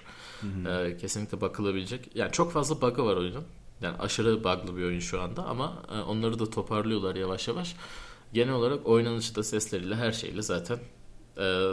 Ee, 0.68 0.96
kesinlikle 0.96 1.40
bakılabilecek. 1.40 2.10
Yani 2.16 2.32
çok 2.32 2.52
fazla 2.52 2.80
bug'ı 2.80 3.04
var 3.04 3.16
oyunun. 3.16 3.44
Yani 3.82 3.96
aşırı 3.98 4.44
bug'lı 4.44 4.76
bir 4.76 4.82
oyun 4.84 5.00
şu 5.00 5.20
anda 5.20 5.44
ama 5.44 5.82
e, 5.94 6.00
onları 6.00 6.38
da 6.38 6.50
toparlıyorlar 6.50 7.14
yavaş 7.16 7.48
yavaş. 7.48 7.76
Genel 8.32 8.54
olarak 8.54 8.86
oynanışı 8.86 9.34
da 9.34 9.42
sesleriyle 9.42 9.94
her 9.96 10.12
şeyle 10.12 10.42
zaten 10.42 10.78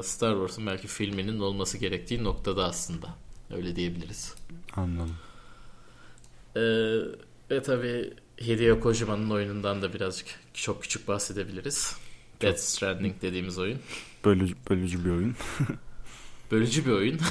Star 0.03 0.33
Wars'ın 0.33 0.67
belki 0.67 0.87
filminin 0.87 1.39
olması 1.39 1.77
gerektiği 1.77 2.23
noktada 2.23 2.65
aslında. 2.65 3.07
Öyle 3.55 3.75
diyebiliriz. 3.75 4.35
Anladım. 4.75 5.15
Ee, 6.55 6.61
ve 7.51 7.61
tabii 7.63 8.13
Hideo 8.41 8.79
Kojima'nın 8.79 9.29
oyunundan 9.29 9.81
da 9.81 9.93
birazcık 9.93 10.27
çok 10.53 10.81
küçük 10.81 11.07
bahsedebiliriz. 11.07 11.95
Death 12.41 12.57
Stranding 12.57 13.21
dediğimiz 13.21 13.59
oyun. 13.59 13.79
Bölücü, 14.25 14.55
bölücü 14.69 15.05
bir 15.05 15.09
oyun. 15.09 15.35
Bölücü 16.51 16.85
bir 16.85 16.91
oyun. 16.91 17.19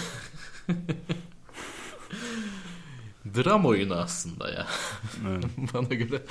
Dram 3.24 3.66
oyunu 3.66 3.94
aslında 3.94 4.50
ya. 4.50 4.66
Evet. 5.28 5.44
Bana 5.74 5.94
göre 5.94 6.22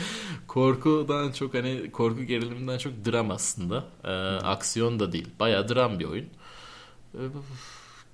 korkudan 0.47 1.31
çok 1.31 1.53
hani 1.53 1.91
korku 1.91 2.23
geriliminden 2.23 2.77
çok 2.77 3.05
dram 3.05 3.31
aslında. 3.31 3.85
Ee, 4.03 4.09
aksiyon 4.45 4.99
da 4.99 5.11
değil. 5.11 5.27
Bayağı 5.39 5.69
dram 5.69 5.99
bir 5.99 6.05
oyun. 6.05 6.29
Ee, 7.13 7.19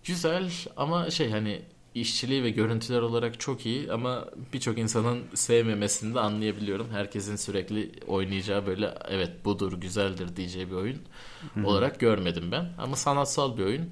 güzel 0.03 0.51
ama 0.77 1.09
şey 1.09 1.31
hani 1.31 1.61
işçiliği 1.95 2.43
ve 2.43 2.49
görüntüler 2.49 3.01
olarak 3.01 3.39
çok 3.39 3.65
iyi 3.65 3.91
ama 3.91 4.25
birçok 4.53 4.77
insanın 4.77 5.23
sevmemesini 5.33 6.15
de 6.15 6.19
anlayabiliyorum. 6.19 6.87
Herkesin 6.91 7.35
sürekli 7.35 7.91
oynayacağı 8.07 8.65
böyle 8.67 8.93
evet 9.09 9.45
budur 9.45 9.73
güzeldir 9.73 10.35
diyeceği 10.35 10.69
bir 10.69 10.75
oyun 10.75 11.01
olarak 11.63 11.99
görmedim 11.99 12.51
ben. 12.51 12.73
Ama 12.77 12.95
sanatsal 12.95 13.57
bir 13.57 13.63
oyun. 13.63 13.89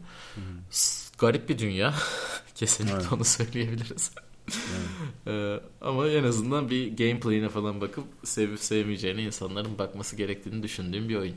Garip 1.17 1.49
bir 1.49 1.59
dünya. 1.59 1.93
Kesinlikle 2.55 3.15
onu 3.15 3.25
söyleyebiliriz. 3.25 4.11
Ee, 5.27 5.59
ama 5.81 6.07
en 6.07 6.23
azından 6.23 6.69
bir 6.69 6.97
gameplay'ine 6.97 7.49
falan 7.49 7.81
bakıp 7.81 8.03
sevip 8.23 8.59
sevmeyeceğine 8.59 9.23
insanların 9.23 9.77
bakması 9.79 10.15
gerektiğini 10.15 10.63
düşündüğüm 10.63 11.09
bir 11.09 11.15
oyun. 11.15 11.35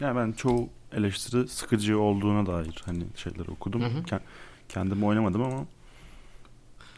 Yani 0.00 0.16
ben 0.16 0.32
çoğu 0.32 0.68
eleştiri 0.92 1.48
sıkıcı 1.48 1.98
olduğuna 1.98 2.46
dair 2.46 2.82
hani 2.86 3.04
şeyler 3.16 3.46
okudum. 3.46 3.82
Hı 3.82 3.86
hı. 3.86 3.98
Ken- 4.02 4.20
Kendim 4.68 5.04
oynamadım 5.04 5.42
ama 5.42 5.66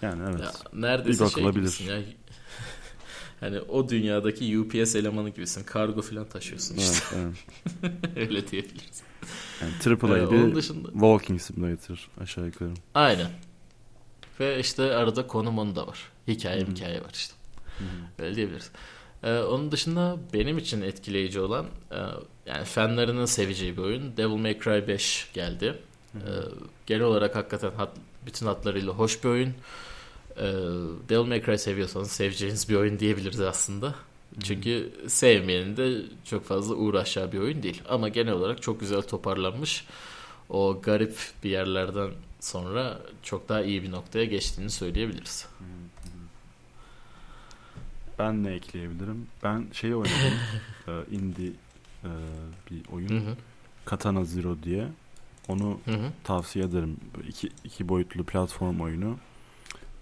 yani 0.02 0.22
evet. 0.30 0.40
Ya, 0.40 0.52
neredeyse 0.72 1.24
Bir 1.24 1.30
şey 1.30 1.44
bakılabilir. 1.44 1.84
ya. 1.88 2.02
Hani 3.40 3.60
o 3.60 3.88
dünyadaki 3.88 4.58
UPS 4.58 4.94
elemanı 4.96 5.30
gibisin. 5.30 5.64
Kargo 5.64 6.02
falan 6.02 6.28
taşıyorsun 6.28 6.76
işte. 6.76 7.04
Evet, 7.16 7.34
evet. 7.82 8.16
Öyle 8.16 8.48
diyebiliriz. 8.50 9.02
Yani 9.62 9.72
triple 9.80 10.22
Ee, 10.22 10.30
bir 10.30 10.54
dışında- 10.54 10.90
Walking 10.92 11.40
Simulator 11.40 12.08
aşağı 12.20 12.46
yukarı. 12.46 12.70
Aynen. 12.94 13.26
Ve 14.40 14.60
işte 14.60 14.94
arada 14.94 15.26
konum 15.26 15.58
onu 15.58 15.76
da 15.76 15.86
var. 15.86 15.98
Hikaye 16.28 16.60
hikaye 16.60 17.00
var 17.00 17.10
işte. 17.12 17.34
Öyle 18.18 18.36
diyebiliriz. 18.36 18.70
Ee, 19.22 19.38
onun 19.38 19.72
dışında 19.72 20.16
benim 20.34 20.58
için 20.58 20.82
etkileyici 20.82 21.40
olan 21.40 21.66
e, 21.90 21.96
yani 22.46 22.64
fanlarının 22.64 23.24
seveceği 23.24 23.76
bir 23.76 23.82
oyun 23.82 24.16
Devil 24.16 24.36
May 24.36 24.58
Cry 24.60 24.88
5 24.88 25.30
geldi. 25.34 25.74
Ee, 26.14 26.18
genel 26.86 27.02
olarak 27.02 27.36
hakikaten 27.36 27.70
hat, 27.70 27.96
bütün 28.26 28.46
hatlarıyla 28.46 28.92
hoş 28.92 29.24
bir 29.24 29.28
oyun. 29.28 29.54
Ee, 30.36 30.42
Devil 31.08 31.28
May 31.28 31.44
Cry 31.44 31.58
seviyorsanız 31.58 32.10
seveceğiniz 32.10 32.68
bir 32.68 32.74
oyun 32.74 32.98
diyebiliriz 32.98 33.40
aslında. 33.40 33.94
Çünkü 34.42 34.92
sevmeyenin 35.06 35.76
de 35.76 36.02
çok 36.24 36.44
fazla 36.44 36.74
uğraşacağı 36.74 37.32
bir 37.32 37.38
oyun 37.38 37.62
değil. 37.62 37.82
Ama 37.88 38.08
genel 38.08 38.32
olarak 38.32 38.62
çok 38.62 38.80
güzel 38.80 39.02
toparlanmış. 39.02 39.86
O 40.50 40.80
garip 40.82 41.16
bir 41.44 41.50
yerlerden 41.50 42.10
sonra 42.40 43.00
çok 43.22 43.48
daha 43.48 43.62
iyi 43.62 43.82
bir 43.82 43.90
noktaya 43.90 44.24
geçtiğini 44.24 44.70
söyleyebiliriz. 44.70 45.46
Ben 48.18 48.44
ne 48.44 48.50
ekleyebilirim? 48.52 49.26
Ben 49.44 49.66
şeyi 49.72 49.94
oynadım. 49.94 50.32
e, 50.88 50.92
indie 51.16 51.52
e, 52.04 52.10
bir 52.70 52.82
oyun. 52.92 53.08
Hı 53.08 53.30
hı. 53.30 53.36
Katana 53.84 54.24
Zero 54.24 54.56
diye. 54.62 54.88
Onu 55.48 55.78
Hı 55.84 55.90
hı. 55.94 56.12
tavsiye 56.24 56.64
ederim. 56.64 56.96
İki, 57.28 57.48
iki 57.64 57.88
boyutlu 57.88 58.24
platform 58.24 58.80
oyunu. 58.80 59.16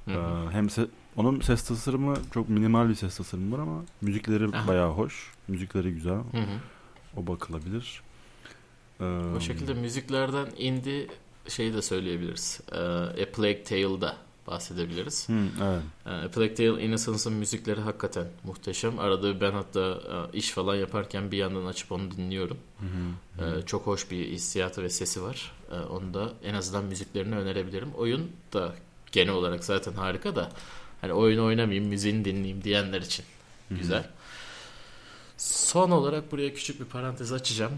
Hı 0.05 0.11
Ee, 0.11 0.15
hı. 0.15 0.51
hem 0.51 0.67
se- 0.67 0.89
onun 1.17 1.41
ses 1.41 1.65
tasarımı 1.65 2.17
çok 2.35 2.49
minimal 2.49 2.89
bir 2.89 2.95
ses 2.95 3.17
tasarımı 3.17 3.57
var 3.57 3.63
ama 3.63 3.85
müzikleri 4.01 4.57
Aha. 4.57 4.69
bayağı 4.69 4.91
hoş. 4.91 5.33
Müzikleri 5.49 5.93
güzel. 5.93 6.13
Hı 6.15 6.19
hı. 6.39 6.59
O 7.17 7.27
bakılabilir. 7.27 8.03
Ee, 9.01 9.05
O 9.37 9.41
şekilde 9.41 9.75
müziklerden 9.75 10.47
indie 10.59 11.07
şeyi 11.49 11.75
de 11.75 11.83
söyleyebiliriz. 11.83 12.61
Ee, 12.73 12.77
A 13.23 13.33
Plague 13.33 13.63
Tale'da 13.65 14.17
bahsedebiliriz. 14.47 15.29
Hı, 15.29 15.47
evet. 15.65 15.83
Ee, 16.07 16.11
A 16.11 16.31
Plague 16.31 16.55
Tale 16.55 16.85
Innocence'ın 16.85 17.33
müzikleri 17.37 17.81
hakikaten 17.81 18.27
muhteşem. 18.45 18.99
Arada 18.99 19.41
ben 19.41 19.53
hatta 19.53 20.01
e, 20.33 20.37
iş 20.39 20.51
falan 20.51 20.75
yaparken 20.75 21.31
bir 21.33 21.37
yandan 21.37 21.67
açıp 21.67 21.93
onu 21.93 22.11
dinliyorum. 22.11 22.59
Ee, 23.39 23.63
Çok 23.67 23.87
hoş 23.87 24.11
bir 24.11 24.27
hissiyatı 24.29 24.83
ve 24.83 24.89
sesi 24.91 25.23
var. 25.23 25.53
Onu 25.91 26.15
da 26.15 26.33
en 26.45 26.55
azından 26.55 26.85
müziklerini 26.85 27.37
önerebilirim. 27.37 27.89
Oyun 27.97 28.31
da 28.53 28.75
genel 29.13 29.33
olarak 29.33 29.65
zaten 29.65 29.93
harika 29.93 30.37
da 30.37 30.51
hani 31.01 31.13
oyun 31.13 31.39
oynamayayım, 31.45 31.89
müziğini 31.89 32.25
dinleyeyim 32.25 32.65
diyenler 32.65 33.01
için 33.01 33.25
güzel. 33.71 34.11
Son 35.37 35.91
olarak 35.91 36.33
buraya 36.33 36.55
küçük 36.55 36.81
bir 36.81 36.85
parantez 36.85 37.33
açacağım. 37.33 37.73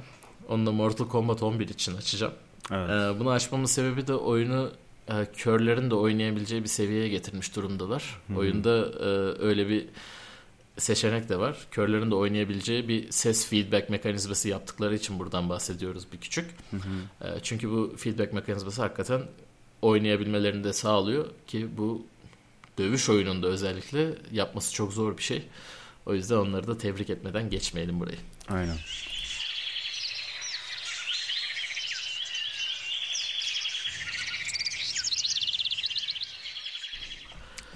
Onu 0.49 0.67
da 0.67 0.73
Mortal 0.73 1.09
Kombat 1.09 1.43
11 1.43 1.69
için 1.69 1.97
açacağım. 1.97 2.33
Evet. 2.71 2.91
Ee, 2.91 3.21
bunu 3.21 3.31
açmamın 3.31 3.67
sebebi 3.67 4.07
de 4.07 4.15
oyunu 4.15 4.71
e, 5.09 5.27
körlerin 5.37 5.91
de 5.91 5.95
oynayabileceği 5.95 6.63
bir 6.63 6.69
seviyeye 6.69 7.09
getirmiş 7.09 7.57
durumdalar. 7.57 8.21
Oyunda 8.37 8.71
e, 9.01 9.05
öyle 9.43 9.69
bir 9.69 9.87
seçenek 10.79 11.29
de 11.29 11.39
var. 11.39 11.67
Körlerin 11.71 12.11
de 12.11 12.15
oynayabileceği 12.15 12.89
bir 12.89 13.13
ses 13.13 13.49
feedback 13.49 13.91
mekanizması 13.91 14.49
yaptıkları 14.49 14.95
için 14.95 15.19
buradan 15.19 15.49
bahsediyoruz 15.49 16.13
bir 16.13 16.19
küçük. 16.19 16.51
E, 17.21 17.27
çünkü 17.43 17.71
bu 17.71 17.95
feedback 17.97 18.33
mekanizması 18.33 18.83
hakikaten 18.83 19.23
oynayabilmelerini 19.83 20.65
de 20.65 20.73
sağlıyor 20.73 21.27
ki 21.47 21.69
bu 21.79 22.07
dövüş 22.79 23.09
oyununda 23.09 23.47
özellikle 23.47 24.15
yapması 24.33 24.75
çok 24.75 24.93
zor 24.93 25.19
bir 25.19 25.23
şey. 25.23 25.43
O 26.07 26.15
yüzden 26.15 26.37
onları 26.37 26.67
da 26.67 26.79
tebrik 26.79 27.11
etmeden 27.11 27.51
geçmeyelim 27.51 28.01
burayı. 28.01 28.19
Aynen. 28.49 28.77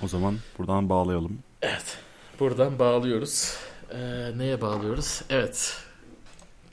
O 0.03 0.09
zaman 0.09 0.39
buradan 0.59 0.89
bağlayalım. 0.89 1.39
Evet. 1.63 1.99
Buradan 2.41 2.79
bağlıyoruz. 2.79 3.55
Ee, 3.95 4.31
neye 4.37 4.61
bağlıyoruz? 4.61 5.23
Evet. 5.31 5.77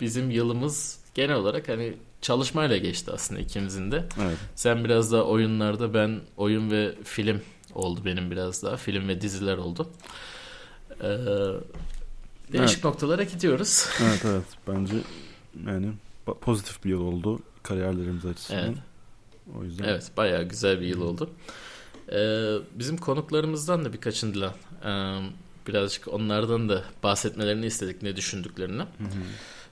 Bizim 0.01 0.31
yılımız 0.31 0.99
genel 1.13 1.35
olarak 1.35 1.69
hani 1.69 1.93
çalışmayla 2.21 2.77
geçti 2.77 3.11
aslında 3.13 3.41
ikimizin 3.41 3.91
de. 3.91 4.05
Evet. 4.21 4.37
Sen 4.55 4.83
biraz 4.83 5.11
daha 5.11 5.21
oyunlarda 5.23 5.93
ben 5.93 6.19
oyun 6.37 6.71
ve 6.71 6.95
film 7.03 7.41
oldu 7.75 8.01
benim 8.05 8.31
biraz 8.31 8.63
daha. 8.63 8.77
Film 8.77 9.07
ve 9.07 9.21
diziler 9.21 9.57
oldu. 9.57 9.89
Ee, 11.01 11.07
değişik 12.53 12.75
Evet. 12.77 12.83
noktalara 12.83 13.23
gidiyoruz. 13.23 13.85
Evet 14.03 14.25
evet. 14.25 14.43
Bence 14.67 14.95
yani 15.67 15.91
pozitif 16.41 16.83
bir 16.85 16.89
yıl 16.89 17.01
oldu 17.01 17.39
kariyerlerimiz 17.63 18.25
açısından. 18.25 18.63
Evet. 18.65 18.77
O 19.59 19.63
yüzden 19.63 19.83
Evet 19.83 20.11
bayağı 20.17 20.43
güzel 20.43 20.81
bir 20.81 20.87
yıl 20.87 21.01
oldu. 21.01 21.29
Ee, 22.11 22.55
bizim 22.73 22.97
konuklarımızdan 22.97 23.85
da 23.85 23.93
birkaçından 23.93 24.53
e, 24.85 24.91
birazcık 25.67 26.07
onlardan 26.07 26.69
da 26.69 26.83
bahsetmelerini 27.03 27.65
istedik 27.65 28.03
ne 28.03 28.15
düşündüklerini. 28.15 28.83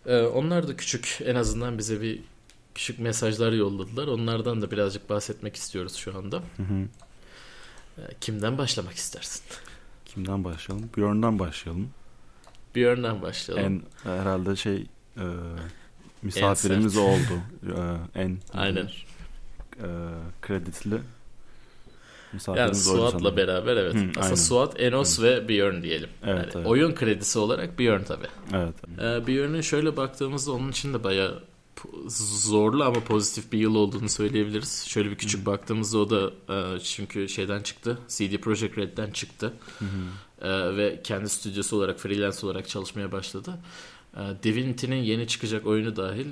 Ee, 0.06 0.22
onlar 0.22 0.68
da 0.68 0.76
küçük 0.76 1.20
en 1.26 1.36
azından 1.36 1.78
bize 1.78 2.02
bir 2.02 2.20
küçük 2.76 3.00
mesajlar 3.00 3.52
yolladılar. 3.52 4.08
Onlardan 4.08 4.62
da 4.62 4.72
birazcık 4.72 5.10
bahsetmek 5.10 5.56
istiyoruz 5.56 5.96
şu 5.96 6.18
anda. 6.18 6.42
Ee, 7.98 8.02
kimden 8.22 8.58
başlamak 8.58 8.94
istersin? 8.94 9.44
kimden 10.06 10.44
başlayalım? 10.44 10.90
Björn'dan 10.98 11.40
başlayalım. 11.40 11.90
Bir 12.76 12.86
örneğden 12.86 13.22
başlayalım. 13.22 13.84
En 14.06 14.10
herhalde 14.12 14.56
şey 14.56 14.86
e, 15.18 15.26
misafirimiz 16.22 16.98
o 16.98 17.02
oldu. 17.02 17.42
E, 18.16 18.22
en 18.22 18.38
Aynen. 18.54 18.86
e, 18.86 19.88
kreditli 20.42 21.00
misafirimiz 22.34 22.88
oydu 22.88 23.10
Suat'la 23.12 23.38
beraber 23.38 23.78
evet. 23.78 23.94
Hı, 23.94 23.98
Aslında 24.10 24.22
aynen. 24.26 24.36
Suat, 24.36 24.82
Enos 24.82 25.22
ve 25.22 25.50
Björn 25.50 25.84
diyelim. 25.84 26.10
Evet, 26.24 26.38
Yani 26.38 26.52
evet. 26.56 26.66
Oyun 26.68 26.96
kredisi 26.96 27.40
olarak 27.40 27.80
Björn 27.80 28.04
tabii. 28.04 28.28
Evet. 28.54 28.76
Ee, 29.00 29.28
Björn'ün 29.28 29.62
şöyle 29.62 29.98
baktığımızda 29.98 30.52
onun 30.52 30.72
için 30.72 30.94
de 30.94 31.04
bayağı 31.04 31.44
zorlu 32.08 32.84
ama 32.84 33.00
pozitif 33.00 33.52
bir 33.52 33.60
yıl 33.60 33.76
olduğunu 33.76 34.10
söyleyebiliriz. 34.10 34.86
Şöyle 34.88 35.10
bir 35.12 35.16
küçük 35.16 35.46
baktığımızda 35.46 35.98
o 35.98 36.10
da 36.10 36.32
e, 36.50 36.80
çünkü 36.80 37.30
şeyden 37.30 37.62
çıktı. 37.62 37.98
CD 38.08 38.38
Projekt 38.38 38.78
Red'den 38.78 39.12
çıktı. 39.12 39.54
E, 40.42 40.50
ve 40.78 41.02
kendi 41.04 41.30
stüdyosu 41.30 41.78
olarak 41.78 42.00
freelance 42.00 42.38
olarak 42.46 42.68
çalışmaya 42.70 43.12
başladı. 43.12 43.54
E, 44.16 44.20
Divinity'nin 44.44 45.04
yeni 45.04 45.28
çıkacak 45.28 45.66
oyunu 45.68 45.96
dahil 45.96 46.26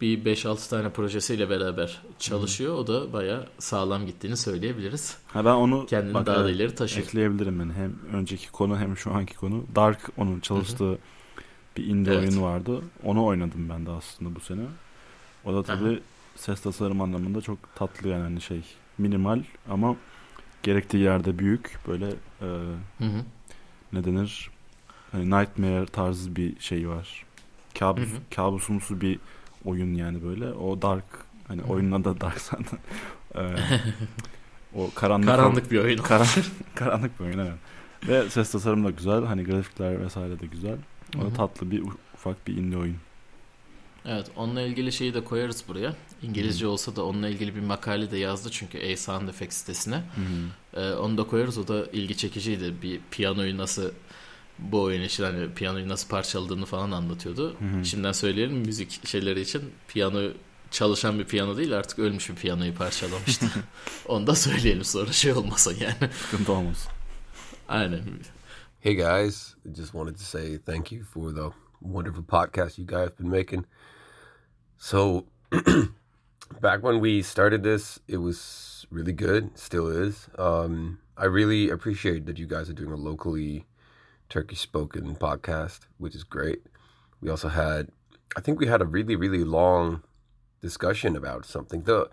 bir 0.00 0.24
5-6 0.24 0.70
tane 0.70 0.90
projesiyle 0.90 1.50
beraber 1.50 2.02
çalışıyor. 2.18 2.74
O 2.74 2.86
da 2.86 3.12
bayağı 3.12 3.46
sağlam 3.58 4.06
gittiğini 4.06 4.36
söyleyebiliriz. 4.36 5.18
Ha 5.26 5.44
ben 5.44 5.54
onu 5.54 5.86
Kendini 5.86 6.14
bak, 6.14 6.26
daha 6.26 6.36
da 6.36 6.42
evet, 6.44 6.54
ileri 6.56 6.74
taşıyor. 6.74 7.06
ekleyebilirim 7.06 7.60
yani. 7.60 7.72
Hem 7.72 7.92
önceki 8.12 8.50
konu 8.52 8.78
hem 8.78 8.96
şu 8.96 9.14
anki 9.14 9.34
konu. 9.36 9.64
Dark 9.76 10.10
onun 10.16 10.40
çalıştığı 10.40 10.98
bir 11.76 11.84
indie 11.86 12.14
Evet. 12.14 12.28
oyunu 12.28 12.42
vardı. 12.44 12.80
Onu 13.04 13.24
oynadım 13.24 13.68
ben 13.68 13.86
de 13.86 13.90
aslında 13.90 14.34
bu 14.34 14.40
sene. 14.40 14.62
O 15.44 15.54
da 15.54 15.62
tabii 15.62 16.00
ses 16.36 16.60
tasarım 16.60 17.00
anlamında 17.00 17.40
çok 17.40 17.58
tatlı 17.74 18.08
yani 18.08 18.22
hani 18.22 18.40
şey 18.40 18.60
minimal 18.98 19.42
ama 19.70 19.96
gerektiği 20.62 20.98
yerde 20.98 21.38
büyük 21.38 21.78
böyle 21.88 22.06
e, 22.40 22.44
Hı 22.98 23.04
hı. 23.04 23.24
ne 23.92 24.04
denir 24.04 24.50
hani 25.12 25.24
Nightmare 25.30 25.86
tarzı 25.86 26.36
bir 26.36 26.60
şey 26.60 26.88
var. 26.88 27.24
Kabus, 27.78 28.02
Hı 28.04 28.16
hı. 28.16 28.18
kabusumsu 28.36 29.00
bir 29.00 29.18
oyun 29.64 29.94
yani 29.94 30.22
böyle. 30.24 30.52
O 30.52 30.82
dark 30.82 31.04
hani 31.48 31.62
oyunun 31.62 32.02
adı 32.02 32.20
dark 32.20 32.40
zaten. 32.40 32.78
Ee, 33.36 33.56
o 34.74 34.90
karanlık 34.94 35.28
Karanlık 35.28 35.70
bir 35.70 35.78
oyun. 35.78 35.98
Karan, 35.98 36.26
karanlık 36.74 37.20
bir 37.20 37.24
oyun 37.24 37.38
evet. 37.38 37.54
Ve 38.08 38.30
ses 38.30 38.52
tasarımı 38.52 38.86
da 38.86 38.90
güzel. 38.90 39.24
Hani 39.24 39.44
grafikler 39.44 40.00
vesaire 40.00 40.40
de 40.40 40.46
güzel. 40.46 40.76
O 41.18 41.20
da 41.20 41.32
tatlı 41.32 41.70
bir 41.70 41.82
ufak 42.14 42.46
bir 42.46 42.56
indie 42.56 42.78
oyun. 42.78 42.96
Evet 44.06 44.26
onunla 44.36 44.62
ilgili 44.62 44.92
şeyi 44.92 45.14
de 45.14 45.24
koyarız 45.24 45.64
buraya. 45.68 45.94
İngilizce 46.22 46.66
olsa 46.66 46.96
da 46.96 47.04
onunla 47.04 47.28
ilgili 47.28 47.56
bir 47.56 47.60
makale 47.60 48.10
de 48.10 48.18
yazdı 48.18 48.48
çünkü 48.52 48.92
A 48.92 48.96
Sound 48.96 49.28
Effects 49.28 49.56
sitesine. 49.56 50.02
Ee, 50.74 50.92
onu 50.92 51.18
da 51.18 51.24
koyarız 51.24 51.58
o 51.58 51.68
da 51.68 51.86
ilgi 51.86 52.16
çekiciydi. 52.16 52.74
Bir 52.82 53.00
piyanoyu 53.10 53.58
nasıl 53.58 53.90
bu 54.58 54.82
oyun 54.82 55.02
için 55.02 55.24
hani 55.24 55.54
piyanoyu 55.54 55.88
nasıl 55.88 56.08
parçaladığını 56.08 56.66
falan 56.66 56.90
anlatıyordu. 56.90 57.56
Şimdiden 57.84 58.12
söyleyelim 58.12 58.56
müzik 58.56 59.06
şeyleri 59.06 59.40
için 59.40 59.62
piyano 59.88 60.20
çalışan 60.70 61.18
bir 61.18 61.24
piyano 61.24 61.56
değil 61.56 61.76
artık 61.76 61.98
ölmüş 61.98 62.30
bir 62.30 62.34
piyanoyu 62.34 62.74
parçalamıştı. 62.74 63.46
onu 64.08 64.26
da 64.26 64.34
söyleyelim 64.34 64.84
sonra 64.84 65.12
şey 65.12 65.32
olmasın 65.32 65.76
yani. 65.80 66.12
Sıkıntı 66.30 66.52
olmasın. 66.52 66.92
Aynen. 67.68 68.02
Hey 68.80 68.96
guys, 68.96 69.54
just 69.76 69.92
wanted 69.92 70.16
to 70.16 70.22
say 70.22 70.58
thank 70.58 70.92
you 70.92 71.04
for 71.04 71.34
the 71.34 71.54
wonderful 71.80 72.24
podcast 72.24 72.78
you 72.78 72.86
guys 72.86 73.10
been 73.18 73.30
making. 73.30 73.64
So, 74.78 75.24
back 76.62 76.82
when 76.82 77.00
we 77.00 77.22
started 77.22 77.62
this, 77.62 77.98
it 78.08 78.18
was 78.18 78.84
really 78.90 79.12
good, 79.12 79.44
still 79.54 79.88
is. 79.88 80.28
Um, 80.38 80.98
I 81.16 81.26
really 81.26 81.70
appreciate 81.70 82.26
that 82.26 82.38
you 82.38 82.46
guys 82.46 82.68
are 82.68 82.74
doing 82.74 82.92
a 82.92 82.96
locally 82.96 83.64
Turkish 84.34 84.58
spoken 84.58 85.14
podcast, 85.14 85.82
which 85.98 86.16
is 86.16 86.24
great. 86.24 86.66
We 87.20 87.30
also 87.30 87.46
had, 87.46 87.90
I 88.36 88.40
think 88.40 88.58
we 88.58 88.66
had 88.66 88.82
a 88.82 88.84
really, 88.84 89.14
really 89.14 89.44
long 89.44 90.02
discussion 90.60 91.14
about 91.14 91.46
something. 91.46 91.82
The, 91.82 92.10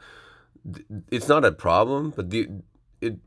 it's 1.09 1.27
not 1.27 1.43
a 1.43 1.51
problem, 1.51 2.13
but 2.15 2.29
the, 2.29 2.47
it, 3.01 3.17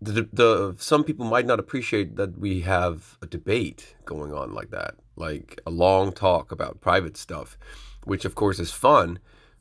the, 0.00 0.26
the 0.32 0.74
some 0.78 1.04
people 1.04 1.26
might 1.26 1.44
not 1.44 1.60
appreciate 1.60 2.16
that 2.16 2.38
we 2.38 2.62
have 2.62 3.18
a 3.20 3.26
debate 3.26 3.94
going 4.06 4.32
on 4.32 4.54
like 4.54 4.70
that 4.70 4.94
like 5.16 5.60
a 5.66 5.70
long 5.70 6.12
talk 6.12 6.50
about 6.50 6.80
private 6.80 7.16
stuff 7.16 7.56
which 8.04 8.24
of 8.24 8.34
course 8.34 8.58
is 8.58 8.70
fun 8.70 9.18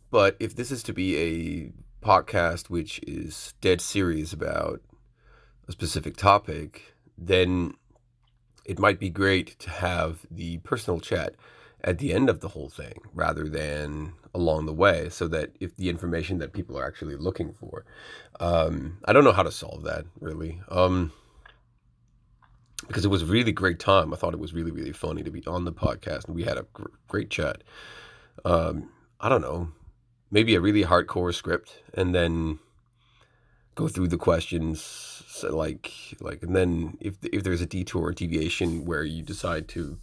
but 0.09 0.35
if 0.39 0.55
this 0.55 0.71
is 0.71 0.83
to 0.83 0.91
be 0.91 1.15
a 1.17 2.05
podcast 2.05 2.69
which 2.69 2.99
is 3.07 3.53
dead 3.61 3.79
serious 3.79 4.33
about 4.33 4.81
a 5.67 5.71
specific 5.71 6.17
topic 6.17 6.92
then 7.17 7.73
it 8.65 8.79
might 8.79 8.99
be 8.99 9.09
great 9.09 9.57
to 9.59 9.69
have 9.69 10.25
the 10.31 10.57
personal 10.59 10.99
chat 10.99 11.35
at 11.83 11.97
the 11.97 12.13
end 12.13 12.29
of 12.29 12.39
the 12.39 12.47
whole 12.47 12.69
thing 12.69 12.99
rather 13.13 13.49
than 13.49 14.13
along 14.33 14.65
the 14.65 14.73
way 14.73 15.09
so 15.09 15.27
that 15.27 15.51
if 15.59 15.75
the 15.75 15.89
information 15.89 16.37
that 16.37 16.53
people 16.53 16.77
are 16.77 16.85
actually 16.85 17.15
looking 17.15 17.51
for 17.53 17.85
um, 18.39 18.97
i 19.05 19.13
don't 19.13 19.23
know 19.23 19.31
how 19.33 19.43
to 19.43 19.51
solve 19.51 19.83
that 19.83 20.05
really. 20.19 20.61
Um, 20.69 21.11
because 22.87 23.05
it 23.05 23.09
was 23.09 23.21
a 23.21 23.25
really 23.25 23.53
great 23.53 23.79
time. 23.79 24.13
I 24.13 24.17
thought 24.17 24.33
it 24.33 24.39
was 24.39 24.53
really 24.53 24.71
really 24.71 24.91
funny 24.91 25.23
to 25.23 25.31
be 25.31 25.43
on 25.45 25.65
the 25.65 25.71
podcast 25.71 26.25
and 26.25 26.35
we 26.35 26.43
had 26.43 26.57
a 26.57 26.65
gr- 26.73 26.87
great 27.07 27.29
chat. 27.29 27.63
Um, 28.45 28.89
i 29.19 29.29
don't 29.29 29.41
know. 29.41 29.69
Maybe 30.31 30.55
a 30.55 30.61
really 30.61 30.83
hardcore 30.83 31.33
script 31.33 31.81
and 31.93 32.13
then 32.13 32.59
go 33.75 33.87
through 33.87 34.07
the 34.07 34.17
questions 34.17 34.81
so 35.27 35.55
like 35.55 35.91
like 36.19 36.43
and 36.43 36.55
then 36.55 36.97
if 36.99 37.15
if 37.31 37.43
there's 37.43 37.61
a 37.61 37.65
detour 37.65 38.03
or 38.03 38.11
deviation 38.11 38.85
where 38.85 39.03
you 39.03 39.21
decide 39.21 39.67
to 39.67 39.97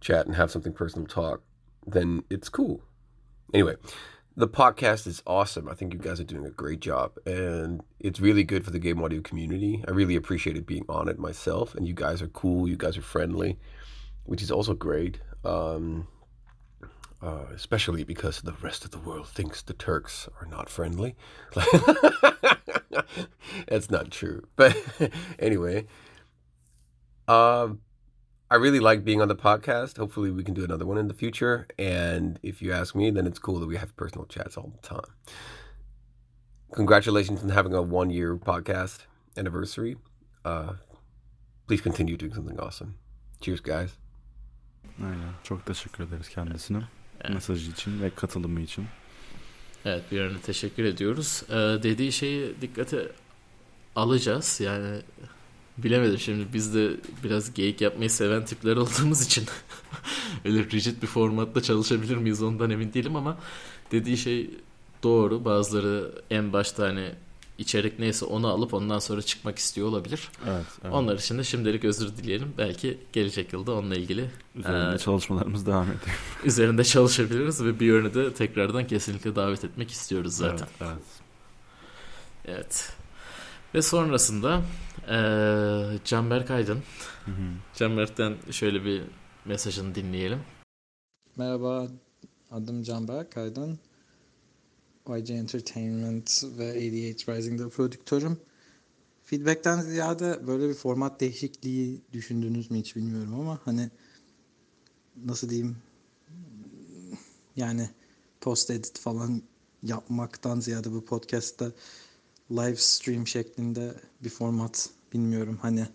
chat 0.00 0.26
and 0.26 0.36
have 0.36 0.50
something 0.50 0.72
personal 0.72 1.06
talk 1.06 1.42
then 1.86 2.22
it's 2.30 2.48
cool 2.48 2.82
anyway 3.52 3.74
the 4.38 4.46
podcast 4.46 5.06
is 5.06 5.22
awesome. 5.26 5.66
I 5.66 5.72
think 5.72 5.94
you 5.94 5.98
guys 5.98 6.20
are 6.20 6.24
doing 6.24 6.44
a 6.44 6.50
great 6.50 6.80
job, 6.80 7.12
and 7.24 7.82
it's 7.98 8.20
really 8.20 8.44
good 8.44 8.66
for 8.66 8.70
the 8.70 8.78
game 8.78 9.02
audio 9.02 9.22
community. 9.22 9.82
I 9.88 9.92
really 9.92 10.14
appreciated 10.14 10.66
being 10.66 10.84
on 10.90 11.08
it 11.08 11.18
myself, 11.18 11.74
and 11.74 11.88
you 11.88 11.94
guys 11.94 12.20
are 12.20 12.28
cool. 12.28 12.68
You 12.68 12.76
guys 12.76 12.98
are 12.98 13.02
friendly, 13.02 13.58
which 14.24 14.42
is 14.42 14.50
also 14.50 14.74
great. 14.74 15.20
Um, 15.42 16.06
uh, 17.22 17.46
especially 17.54 18.04
because 18.04 18.42
the 18.42 18.52
rest 18.60 18.84
of 18.84 18.90
the 18.90 18.98
world 18.98 19.26
thinks 19.26 19.62
the 19.62 19.72
Turks 19.72 20.28
are 20.38 20.46
not 20.46 20.68
friendly. 20.68 21.16
That's 23.68 23.90
not 23.90 24.10
true, 24.10 24.42
but 24.56 24.76
anyway. 25.38 25.86
Um, 27.28 27.80
I 28.48 28.54
really 28.56 28.78
like 28.78 29.04
being 29.04 29.20
on 29.20 29.28
the 29.28 29.34
podcast. 29.34 29.96
Hopefully, 29.96 30.30
we 30.30 30.44
can 30.44 30.54
do 30.54 30.64
another 30.64 30.86
one 30.86 30.98
in 30.98 31.08
the 31.08 31.14
future. 31.14 31.66
And 31.78 32.38
if 32.42 32.62
you 32.62 32.72
ask 32.72 32.94
me, 32.94 33.10
then 33.10 33.26
it's 33.26 33.40
cool 33.40 33.58
that 33.58 33.66
we 33.66 33.76
have 33.76 33.96
personal 33.96 34.26
chats 34.26 34.56
all 34.56 34.72
the 34.80 34.86
time. 34.86 35.10
Congratulations 36.72 37.42
on 37.42 37.48
having 37.48 37.74
a 37.74 37.82
one 37.82 38.10
year 38.10 38.36
podcast 38.36 39.06
anniversary. 39.36 39.96
Uh, 40.44 40.74
please 41.66 41.80
continue 41.80 42.16
doing 42.16 42.34
something 42.34 42.58
awesome. 42.60 42.94
Cheers, 43.40 43.60
guys. 43.60 43.90
Aynen. 45.02 45.34
Çok 45.42 45.66
teşekkür 45.66 46.04
ederiz 46.04 46.28
kendisine. 46.28 46.82
Mesajı 47.28 47.70
için 47.70 48.02
ve 48.02 48.10
katılımı 48.10 48.60
için. 48.60 48.86
Evet 49.86 50.02
bir 50.12 50.16
yerine 50.16 50.40
teşekkür 50.40 50.84
ediyoruz. 50.84 51.42
Ee, 51.50 51.54
dediği 51.54 52.12
şeyi 52.12 52.54
dikkate 52.60 53.08
alacağız. 53.96 54.60
Yani 54.60 55.00
bilemedim 55.78 56.18
şimdi 56.18 56.46
biz 56.52 56.74
de 56.74 56.90
biraz 57.24 57.54
geyik 57.54 57.80
yapmayı 57.80 58.10
seven 58.10 58.44
tipler 58.44 58.76
olduğumuz 58.76 59.22
için 59.22 59.44
öyle 60.44 60.58
rigid 60.70 61.02
bir 61.02 61.06
formatta 61.06 61.62
çalışabilir 61.62 62.16
miyiz 62.16 62.42
ondan 62.42 62.70
emin 62.70 62.92
değilim 62.92 63.16
ama 63.16 63.38
dediği 63.92 64.16
şey 64.16 64.50
doğru. 65.02 65.44
Bazıları 65.44 66.12
en 66.30 66.52
başta 66.52 66.82
hani 66.82 67.10
içerik 67.58 67.98
neyse 67.98 68.24
onu 68.24 68.48
alıp 68.48 68.74
ondan 68.74 68.98
sonra 68.98 69.22
çıkmak 69.22 69.58
istiyor 69.58 69.88
olabilir. 69.88 70.28
Evet. 70.48 70.64
evet. 70.82 70.94
Onlar 70.94 71.18
için 71.18 71.38
de 71.38 71.44
şimdilik 71.44 71.84
özür 71.84 72.16
dileyelim. 72.16 72.54
Belki 72.58 72.98
gelecek 73.12 73.52
yılda 73.52 73.72
onunla 73.74 73.94
ilgili 73.96 74.30
Üzerinde 74.54 74.94
e, 74.94 74.98
çalışmalarımız 74.98 75.66
devam 75.66 75.84
ediyor. 75.86 76.18
üzerinde 76.44 76.84
çalışabiliriz 76.84 77.64
ve 77.64 77.80
bir 77.80 77.86
yönü 77.86 78.14
de 78.14 78.34
tekrardan 78.34 78.86
kesinlikle 78.86 79.36
davet 79.36 79.64
etmek 79.64 79.90
istiyoruz 79.90 80.32
zaten. 80.36 80.66
Evet, 80.80 80.90
evet. 80.90 81.02
Evet. 82.44 82.92
Ve 83.74 83.82
sonrasında 83.82 84.62
eee 85.08 85.98
Canberk 86.04 86.50
Aydın. 86.50 86.82
Canberk'ten 87.74 88.34
şöyle 88.50 88.84
bir 88.84 89.02
mesajını 89.44 89.94
dinleyelim. 89.94 90.38
Merhaba, 91.36 91.86
adım 92.50 92.82
Canberk 92.82 93.36
Aydın. 93.36 93.78
YG 95.08 95.30
Entertainment 95.30 96.44
ve 96.58 96.72
88 96.72 97.28
Rising'de 97.28 97.68
prodüktörüm. 97.68 98.38
Feedback'ten 99.24 99.80
ziyade 99.80 100.46
böyle 100.46 100.68
bir 100.68 100.74
format 100.74 101.20
değişikliği 101.20 102.00
düşündünüz 102.12 102.70
mü 102.70 102.78
hiç 102.78 102.96
bilmiyorum 102.96 103.34
ama 103.34 103.60
hani 103.64 103.90
nasıl 105.24 105.48
diyeyim 105.48 105.76
yani 107.56 107.90
post 108.40 108.70
edit 108.70 108.98
falan 108.98 109.42
yapmaktan 109.82 110.60
ziyade 110.60 110.92
bu 110.92 111.04
podcast'ta 111.04 111.72
live 112.50 112.76
stream 112.76 113.26
şeklinde 113.26 113.94
bir 114.24 114.30
format 114.30 114.90
bilmiyorum 115.12 115.58
hani 115.62 115.86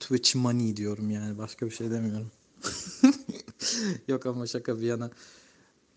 Twitch 0.00 0.36
money 0.36 0.76
diyorum 0.76 1.10
yani 1.10 1.38
başka 1.38 1.66
bir 1.66 1.70
şey 1.70 1.90
demiyorum. 1.90 2.30
Yok 4.08 4.26
ama 4.26 4.46
şaka 4.46 4.80
bir 4.80 4.86
yana 4.86 5.10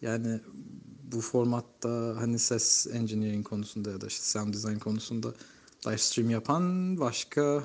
yani 0.02 0.40
bu 1.12 1.22
formatta 1.22 2.16
hani 2.18 2.40
ses 2.40 2.88
engineering 2.94 3.48
konusunda 3.48 3.92
ya 3.92 4.02
da 4.02 4.08
işte 4.08 4.24
sound 4.24 4.54
design 4.54 4.78
konusunda 4.78 5.34
live 5.88 5.98
stream 5.98 6.30
yapan 6.30 7.00
başka 7.00 7.64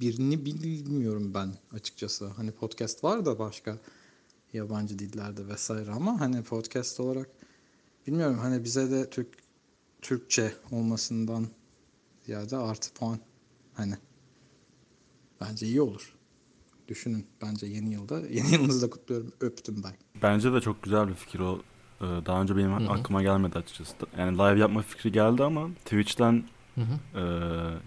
birini 0.00 0.46
bilmiyorum 0.46 1.34
ben 1.34 1.54
açıkçası. 1.72 2.26
Hani 2.26 2.52
podcast 2.52 3.04
var 3.04 3.26
da 3.26 3.38
başka 3.38 3.78
yabancı 4.52 4.98
dillerde 4.98 5.48
vesaire 5.48 5.90
ama 5.90 6.20
hani 6.20 6.42
podcast 6.42 7.00
olarak 7.00 7.30
bilmiyorum 8.06 8.38
hani 8.38 8.64
bize 8.64 8.90
de 8.90 9.10
Türk 9.10 9.28
Türkçe 10.02 10.52
olmasından 10.70 11.46
ziyade 12.26 12.56
artı 12.56 12.94
puan 12.94 13.18
hani 13.74 13.94
bence 15.40 15.66
iyi 15.66 15.82
olur. 15.82 16.16
Düşünün 16.88 17.26
bence 17.42 17.66
yeni 17.66 17.94
yılda 17.94 18.20
yeni 18.20 18.52
yılınızı 18.52 18.82
da 18.82 18.90
kutluyorum 18.90 19.32
öptüm 19.40 19.82
ben. 19.84 19.94
Bence 20.22 20.52
de 20.52 20.60
çok 20.60 20.82
güzel 20.82 21.08
bir 21.08 21.14
fikir 21.14 21.38
o. 21.40 21.62
Ee, 22.00 22.04
Daha 22.26 22.42
önce 22.42 22.56
benim 22.56 22.90
aklıma 22.90 23.22
gelmedi 23.22 23.58
açıkçası. 23.58 23.94
Yani 24.18 24.38
live 24.38 24.60
yapma 24.60 24.82
fikri 24.82 25.12
geldi 25.12 25.44
ama 25.44 25.68
Twitch'ten 25.84 26.44
Hı 26.74 26.80
hı. 26.80 27.20
e, 27.20 27.22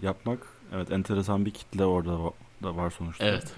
yapmak 0.06 0.38
evet 0.74 0.92
enteresan 0.92 1.46
bir 1.46 1.50
kitle 1.50 1.84
orada 1.84 2.18
da 2.62 2.76
var 2.76 2.90
sonuçta. 2.90 3.24
Evet. 3.24 3.52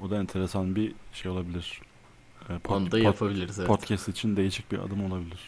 O 0.00 0.10
da 0.10 0.16
enteresan 0.16 0.76
bir 0.76 0.92
şey 1.12 1.30
olabilir. 1.30 1.80
Ee, 2.48 2.52
pod- 2.52 2.74
Onu 2.74 2.90
da 2.92 2.98
pod- 2.98 3.02
yapabiliriz. 3.02 3.58
Evet. 3.58 3.68
Podcast 3.68 4.08
için 4.08 4.36
değişik 4.36 4.72
bir 4.72 4.78
adım 4.78 5.12
olabilir. 5.12 5.38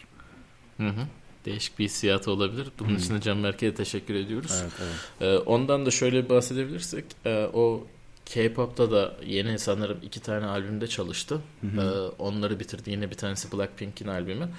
Hı 0.77 0.87
hı. 0.87 1.07
Değişik 1.45 1.79
bir 1.79 1.85
hissiyatı 1.85 2.31
olabilir. 2.31 2.67
Bunun 2.79 2.89
Hı. 2.89 2.93
için 2.93 3.15
de 3.15 3.21
Canberk'e 3.21 3.67
de 3.67 3.73
teşekkür 3.75 4.15
ediyoruz. 4.15 4.59
Evet, 4.61 4.71
evet. 4.81 4.95
Ee, 5.21 5.37
ondan 5.37 5.85
da 5.85 5.91
şöyle 5.91 6.29
bahsedebilirsek 6.29 7.05
e, 7.25 7.49
o 7.53 7.87
K-pop'ta 8.25 8.91
da 8.91 9.13
yeni 9.25 9.59
sanırım 9.59 9.97
iki 10.03 10.19
tane 10.19 10.45
albümde 10.45 10.87
çalıştı. 10.87 11.39
Ee, 11.63 11.81
onları 12.19 12.59
bitirdi. 12.59 12.89
Yine 12.91 13.09
bir 13.11 13.15
tanesi 13.15 13.51
Blackpink'in 13.51 14.07
albümü. 14.07 14.49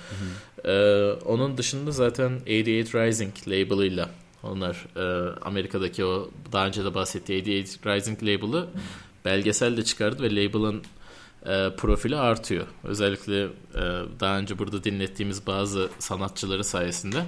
Ee, 0.64 0.72
onun 1.24 1.58
dışında 1.58 1.90
zaten 1.90 2.30
88 2.46 2.94
Rising 2.94 3.34
label'ıyla 3.48 4.10
onlar 4.42 4.86
e, 4.96 5.30
Amerika'daki 5.40 6.04
o 6.04 6.30
daha 6.52 6.66
önce 6.66 6.84
de 6.84 6.94
bahsettiği 6.94 7.38
88 7.38 7.78
Rising 7.86 8.22
label'ı 8.22 8.68
belgesel 9.24 9.76
de 9.76 9.84
çıkardı 9.84 10.22
ve 10.22 10.30
label'ın 10.36 10.82
e, 11.46 11.76
profili 11.76 12.16
artıyor. 12.16 12.66
Özellikle 12.84 13.42
e, 13.44 13.48
daha 14.20 14.38
önce 14.38 14.58
burada 14.58 14.84
dinlettiğimiz 14.84 15.46
bazı 15.46 15.90
sanatçıları 15.98 16.64
sayesinde 16.64 17.24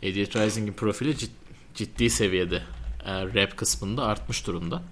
88 0.00 0.34
Rising'in 0.42 0.72
profili 0.72 1.10
cid- 1.10 1.30
ciddi 1.74 2.10
seviyede 2.10 2.62
e, 3.06 3.12
rap 3.34 3.56
kısmında 3.56 4.02
artmış 4.04 4.46
durumda. 4.46 4.82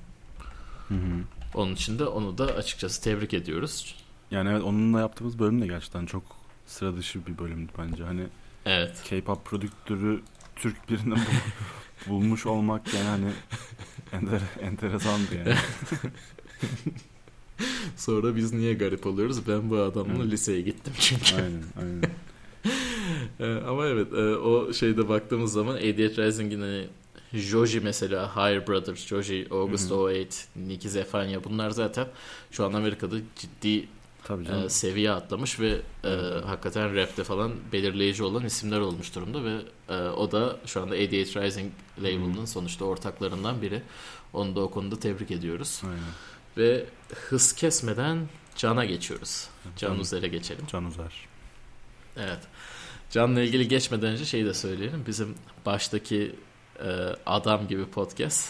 Onun 1.55 1.75
için 1.75 1.99
de 1.99 2.05
onu 2.05 2.39
da 2.39 2.45
açıkçası 2.47 3.03
tebrik 3.03 3.35
ediyoruz. 3.35 3.95
Yani 4.31 4.49
evet 4.51 4.63
onunla 4.63 5.01
yaptığımız 5.01 5.39
bölüm 5.39 5.61
de 5.63 5.67
gerçekten 5.67 6.07
çok 6.07 6.23
sıra 6.67 6.97
dışı 6.97 7.27
bir 7.27 7.39
bölümdü 7.39 7.73
bence. 7.79 8.05
Hani 8.05 8.23
Evet. 8.67 9.03
K-pop 9.05 9.45
prodüktörü 9.45 10.21
Türk 10.57 10.91
birini 10.91 11.15
bul- 11.15 11.21
bulmuş 12.11 12.47
olmak 12.47 12.95
yani 12.95 13.07
hani 13.09 13.31
enter, 14.13 14.41
enteresandı 14.63 15.35
yani. 15.39 15.55
Sonra 17.97 18.37
biz 18.37 18.53
niye 18.53 18.75
garip 18.75 19.07
oluyoruz? 19.07 19.49
Ben 19.49 19.71
bu 19.71 19.77
adamla 19.79 20.23
Evet. 20.23 20.33
liseye 20.33 20.61
gittim 20.61 20.93
çünkü. 20.99 21.35
aynen 21.37 21.63
aynen. 21.81 22.03
Ee, 23.41 23.55
ama 23.69 23.87
evet 23.87 24.13
e, 24.13 24.37
o 24.37 24.73
şeyde 24.73 25.09
baktığımız 25.09 25.53
zaman 25.53 25.77
88 25.79 26.19
Rising'in 26.19 26.61
hani 26.61 26.87
Joji 27.35 27.81
mesela 27.81 28.37
Higher 28.37 28.67
Brother, 28.67 28.95
Joji, 28.95 29.49
August 29.51 29.93
08, 29.93 30.49
Nicky 30.57 30.89
Zefania 30.89 31.45
bunlar 31.45 31.71
zaten 31.71 32.09
şu 32.51 32.65
an 32.65 32.73
Amerika'da 32.73 33.17
ciddi 33.37 33.89
e, 34.31 34.69
seviye 34.69 35.11
atlamış 35.11 35.61
ve 35.61 35.81
e, 36.05 36.09
hakikaten 36.47 36.97
rapte 36.97 37.25
falan 37.25 37.53
belirleyici 37.73 38.23
olan 38.23 38.45
isimler 38.45 38.81
olmuş 38.81 39.15
durumda 39.15 39.45
ve 39.45 39.57
e, 39.89 39.95
o 39.95 40.33
da 40.33 40.57
şu 40.67 40.83
anda 40.83 40.95
88 40.97 41.37
Rising 41.37 41.73
label'ının 41.99 42.45
sonuçta 42.45 42.85
ortaklarından 42.85 43.63
biri. 43.63 43.83
Onu 44.33 44.57
da 44.57 44.61
o 44.61 44.71
konuda 44.71 45.01
tebrik 45.01 45.31
ediyoruz. 45.31 45.83
Aynen. 45.85 45.99
Ve 46.57 46.87
hız 47.15 47.53
kesmeden 47.53 48.29
Can'a 48.57 48.85
geçiyoruz. 48.85 49.49
Can. 49.77 49.99
Uzer'e 49.99 50.29
geçelim. 50.29 50.65
Can 50.73 50.85
Uzer. 50.85 51.13
Evet. 52.17 52.41
Can'la 53.11 53.41
ilgili 53.43 53.69
geçmeden 53.69 54.13
önce 54.13 54.25
şeyi 54.25 54.45
de 54.45 54.55
söyleyelim. 54.55 55.05
Bizim 55.07 55.35
baştaki 55.67 56.35
adam 57.27 57.69
gibi 57.69 57.85
podcast. 57.87 58.49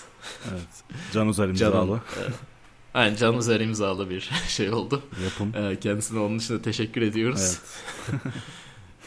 Evet. 0.51 1.01
Can 1.13 1.33
Can'ın, 1.33 1.49
imzalı. 1.51 1.97
e, 1.97 2.23
aynen 2.95 3.17
Can 3.17 3.35
Uzer 3.35 3.61
imzalı 3.61 4.11
bir 4.11 4.31
şey 4.49 4.71
oldu. 4.71 5.03
Yapım. 5.25 5.55
E, 5.65 5.81
kendisine 5.81 6.19
onun 6.21 6.39
için 6.39 6.59
de 6.59 6.63
teşekkür 6.63 7.03
ediyoruz. 7.03 7.59
Evet. 8.11 8.21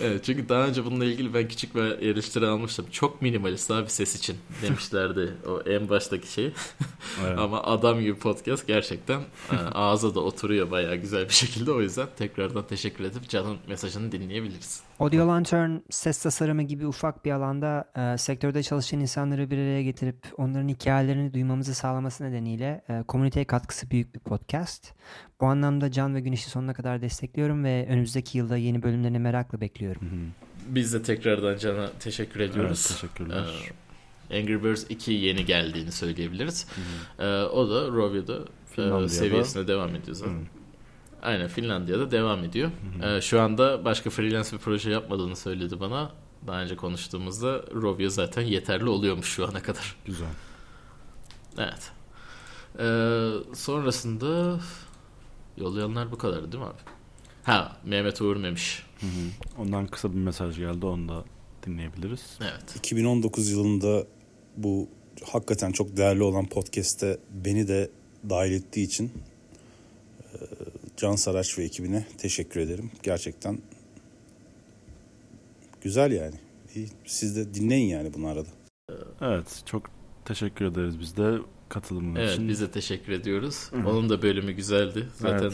Evet 0.02 0.24
çünkü 0.26 0.50
daha 0.50 0.68
önce 0.68 0.86
bununla 0.86 1.06
ilgili 1.06 1.34
ben 1.34 1.48
küçük 1.48 1.76
bir 1.76 1.82
eleştiri 1.82 2.48
almıştım. 2.48 2.86
Çok 2.92 3.22
minimalist 3.22 3.72
abi 3.72 3.90
ses 3.90 4.16
için 4.16 4.38
demişlerdi 4.62 5.34
o 5.48 5.62
en 5.70 5.90
baştaki 5.90 6.32
şey. 6.32 6.46
Evet. 7.26 7.40
Ama 7.40 7.64
adam 7.64 8.02
gibi 8.02 8.16
podcast 8.16 8.68
gerçekten 8.68 9.20
e, 9.52 9.56
ağza 9.74 10.16
da 10.16 10.20
oturuyor 10.20 10.72
bayağı 10.72 10.96
güzel 10.96 11.26
bir 11.30 11.34
şekilde. 11.34 11.72
O 11.72 11.82
yüzden 11.82 12.08
tekrardan 12.18 12.68
teşekkür 12.68 13.04
edip 13.04 13.30
Can'ın 13.30 13.58
mesajını 13.68 14.12
dinleyebiliriz. 14.12 14.82
Audio 15.04 15.28
Lantern 15.28 15.78
ses 15.90 16.24
tasarımı 16.24 16.64
gibi 16.64 16.88
ufak 16.88 17.26
bir 17.26 17.32
alanda 17.32 17.92
e, 17.96 18.18
sektörde 18.18 18.64
çalışan 18.64 19.00
insanları 19.00 19.52
bir 19.52 19.58
araya 19.58 19.84
getirip 19.84 20.18
onların 20.38 20.68
hikayelerini 20.68 21.34
duymamızı 21.34 21.74
sağlaması 21.74 22.24
nedeniyle 22.24 22.84
e, 22.90 23.04
komüniteye 23.08 23.46
katkısı 23.46 23.90
büyük 23.92 24.16
bir 24.16 24.20
podcast. 24.20 24.94
Bu 25.42 25.46
anlamda 25.46 25.92
Can 25.92 26.16
ve 26.16 26.20
Güneş'i 26.20 26.50
sonuna 26.50 26.74
kadar 26.74 27.02
destekliyorum 27.02 27.64
ve 27.64 27.88
önümüzdeki 27.90 28.38
yılda 28.38 28.58
yeni 28.58 28.84
bölümlerini 28.84 29.20
merakla 29.20 29.62
bekliyorum. 29.62 30.02
Biz 30.68 30.94
de 30.94 31.04
tekrardan 31.04 31.58
Can'a 31.58 31.90
teşekkür 32.00 32.40
ediyoruz. 32.40 32.88
Evet, 32.90 33.02
teşekkürler. 33.02 33.46
Ee, 34.30 34.40
Angry 34.40 34.64
Birds 34.64 34.86
2 34.90 35.12
yeni 35.12 35.46
geldiğini 35.46 35.92
söyleyebiliriz. 35.92 36.68
Ee, 37.20 37.26
o 37.26 37.70
da 37.70 37.88
Rovio'da 37.88 38.40
e, 39.04 39.10
seviyesine 39.10 39.68
devam 39.68 39.96
ediyor 39.96 40.16
zaten. 40.16 40.63
Aynen 41.24 41.48
Finlandiya'da 41.48 42.12
devam 42.12 42.44
ediyor. 42.44 42.72
Ee, 43.04 43.22
şu 43.22 43.42
anda 43.42 43.86
başka 43.86 44.10
freelance 44.10 44.52
bir 44.52 44.58
proje 44.58 44.90
yapmadığını 44.92 45.36
söyledi 45.36 45.80
bana. 45.80 46.12
Daha 46.48 46.62
önce 46.62 46.76
konuştuğumuzda 46.76 47.64
Rovio 47.74 48.10
zaten 48.10 48.42
yeterli 48.42 48.90
oluyormuş 48.90 49.28
şu 49.28 49.48
ana 49.48 49.62
kadar. 49.62 49.96
Güzel. 50.06 50.28
Evet. 51.58 51.92
Ee, 52.80 53.56
sonrasında 53.56 54.60
yollayanlar 55.58 56.12
bu 56.12 56.18
kadar 56.18 56.52
değil 56.52 56.64
mi 56.64 56.70
abi? 56.70 56.82
Ha 57.44 57.78
Mehmet 57.86 58.22
Uğur 58.22 58.36
Memiş. 58.36 58.84
Hı 59.00 59.06
hı. 59.06 59.62
Ondan 59.62 59.88
kısa 59.88 60.12
bir 60.12 60.18
mesaj 60.18 60.58
geldi. 60.58 60.86
Onu 60.86 61.10
da 61.10 61.24
dinleyebiliriz. 61.66 62.38
Evet. 62.42 62.76
2019 62.76 63.50
yılında 63.52 64.08
bu 64.58 64.90
hakikaten 65.32 65.72
çok 65.72 65.98
değerli 65.98 66.24
olan 66.24 66.46
podcast'te 66.46 67.18
beni 67.46 67.68
de 67.68 67.92
dahil 68.30 68.52
ettiği 68.52 68.84
için 68.84 69.12
Can 70.98 71.16
Saraç 71.16 71.58
ve 71.60 71.64
ekibine 71.64 72.06
teşekkür 72.18 72.60
ederim. 72.60 72.92
Gerçekten 73.04 73.60
güzel 75.82 76.12
yani. 76.12 76.36
Siz 77.06 77.36
de 77.36 77.54
dinleyin 77.54 77.88
yani 77.88 78.14
bunu 78.14 78.28
arada. 78.28 78.50
Evet. 79.22 79.62
Çok 79.66 79.90
teşekkür 80.26 80.66
ederiz 80.66 81.00
biz 81.00 81.18
de 81.18 81.38
katılımın 81.70 82.16
Evet 82.16 82.32
için. 82.34 82.50
biz 82.50 82.62
de 82.62 82.72
teşekkür 82.72 83.12
ediyoruz. 83.14 83.72
Hı. 83.72 83.90
Onun 83.90 84.10
da 84.10 84.22
bölümü 84.22 84.52
güzeldi. 84.52 85.08
Zaten 85.16 85.52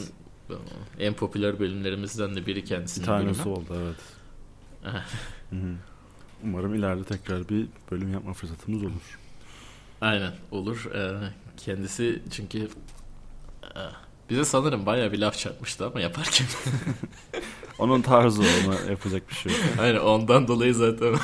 Evet. 0.50 0.60
en 1.00 1.14
popüler 1.14 1.60
bölümlerimizden 1.60 2.36
de 2.36 2.46
biri 2.46 2.56
Bir 2.56 2.66
kendisinin 2.66 3.06
tanesi 3.06 3.40
bölümü. 3.46 3.56
oldu 3.58 3.76
evet. 3.84 4.94
Umarım 6.44 6.76
ileride 6.76 7.04
tekrar 7.04 7.50
bir 7.50 7.68
bölüm 7.92 8.14
yapma 8.14 8.34
fırsatımız 8.34 8.84
olur. 8.84 9.20
Aynen 10.02 10.34
olur. 10.52 10.92
Ee, 10.96 11.30
kendisi 11.58 12.22
çünkü 12.32 12.60
e, 13.64 13.80
bize 14.30 14.46
sanırım 14.46 14.86
bayağı 14.86 15.12
bir 15.12 15.20
laf 15.20 15.38
çarpmıştı 15.38 15.86
ama 15.88 16.02
yaparken. 16.02 16.48
Onun 17.80 18.02
tarzı 18.02 18.42
ona 18.42 18.92
yapacak 18.92 19.30
bir 19.30 19.36
şey 19.36 19.52
yok. 19.52 19.62
Aynen 19.80 20.00
ondan 20.00 20.48
dolayı 20.48 20.76
zaten 20.76 21.16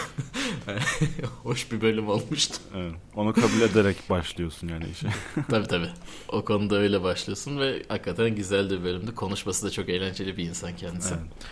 hoş 1.44 1.72
bir 1.72 1.82
bölüm 1.82 2.10
olmuştu. 2.10 2.58
Evet. 2.76 2.94
Onu 3.16 3.34
kabul 3.34 3.62
ederek 3.62 3.98
başlıyorsun 4.10 4.68
yani 4.68 4.86
işe. 4.90 5.08
tabii 5.50 5.68
tabii. 5.68 5.90
O 6.30 6.46
konuda 6.46 6.76
öyle 6.76 7.04
başlıyorsun 7.04 7.60
ve 7.60 7.84
hakikaten 7.88 8.36
güzel 8.36 8.70
bir 8.70 8.84
bölümdü. 8.84 9.16
Konuşması 9.16 9.66
da 9.68 9.72
çok 9.72 9.90
eğlenceli 9.90 10.38
bir 10.38 10.44
insan 10.50 10.76
kendisi. 10.76 11.14
Evet. 11.14 11.48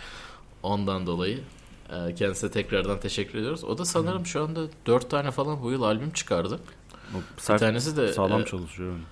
Ondan 0.62 1.06
dolayı 1.06 1.40
e, 1.90 2.14
kendisine 2.14 2.50
tekrardan 2.50 3.00
teşekkür 3.00 3.38
ediyoruz. 3.38 3.64
O 3.64 3.78
da 3.78 3.84
sanırım 3.84 4.26
şu 4.26 4.42
anda 4.42 4.60
dört 4.86 5.10
tane 5.10 5.30
falan 5.30 5.62
bu 5.62 5.70
yıl 5.70 5.82
albüm 5.82 6.10
çıkardı. 6.10 6.60
O 7.14 7.18
Bir 7.52 7.58
tanesi 7.58 7.96
de 7.96 8.12
sağlam 8.12 8.42
e, 8.42 8.44
çalışıyor. 8.44 8.92
yani. 8.92 9.02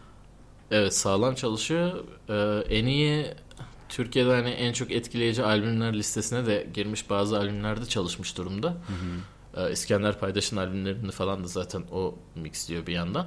Evet 0.73 0.95
sağlam 0.95 1.35
çalışıyor. 1.35 2.05
Ee, 2.29 2.75
en 2.77 2.87
iyi 2.87 3.27
Türkiye'de 3.89 4.31
hani 4.31 4.51
en 4.51 4.73
çok 4.73 4.91
etkileyici 4.91 5.43
albümler 5.45 5.95
listesine 5.95 6.47
de 6.47 6.67
girmiş 6.75 7.11
bazı 7.11 7.39
albümlerde 7.39 7.87
çalışmış 7.87 8.37
durumda. 8.39 8.77
Ee, 9.57 9.73
İskender 9.73 10.19
Paydaş'ın 10.19 10.57
albümlerini 10.57 11.11
falan 11.11 11.45
da 11.45 11.49
zaten 11.49 11.83
o 11.93 12.15
mixliyor 12.35 12.87
bir 12.87 12.93
yandan. 12.93 13.27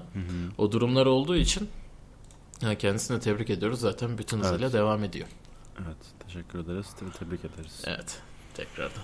O 0.57 0.71
durumlar 0.71 1.05
olduğu 1.05 1.35
için 1.35 1.69
yani 2.61 2.77
kendisine 2.77 3.19
tebrik 3.19 3.49
ediyoruz. 3.49 3.79
Zaten 3.79 4.17
bütün 4.17 4.39
hızıyla 4.39 4.65
Evet. 4.65 4.73
devam 4.73 5.03
ediyor. 5.03 5.27
Evet. 5.85 5.97
Teşekkür 6.27 6.59
ederiz. 6.59 6.87
Te- 6.99 7.25
Tebrik 7.25 7.39
ederiz. 7.45 7.81
Evet. 7.85 8.19
Tekrardan. 8.53 9.03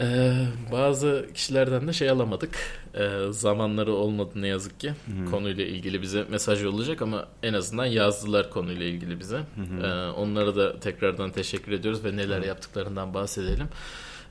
Ee, 0.00 0.32
bazı 0.72 1.26
kişilerden 1.34 1.88
de 1.88 1.92
şey 1.92 2.10
alamadık. 2.10 2.58
Ee, 2.94 3.18
zamanları 3.30 3.92
olmadı 3.92 4.30
ne 4.34 4.48
yazık 4.48 4.80
ki. 4.80 4.92
Konuyla 5.30 5.64
ilgili 5.64 6.02
bize 6.02 6.24
mesaj 6.30 6.64
yollayacak 6.64 7.02
ama 7.02 7.28
en 7.42 7.52
azından 7.54 7.86
yazdılar 7.86 8.50
konuyla 8.50 8.86
ilgili 8.86 9.20
bize. 9.20 9.40
Ee, 9.82 9.86
onlara 10.16 10.56
da 10.56 10.80
tekrardan 10.80 11.30
teşekkür 11.30 11.72
ediyoruz 11.72 12.04
ve 12.04 12.16
neler 12.16 12.42
yaptıklarından 12.42 13.14
bahsedelim. 13.14 13.68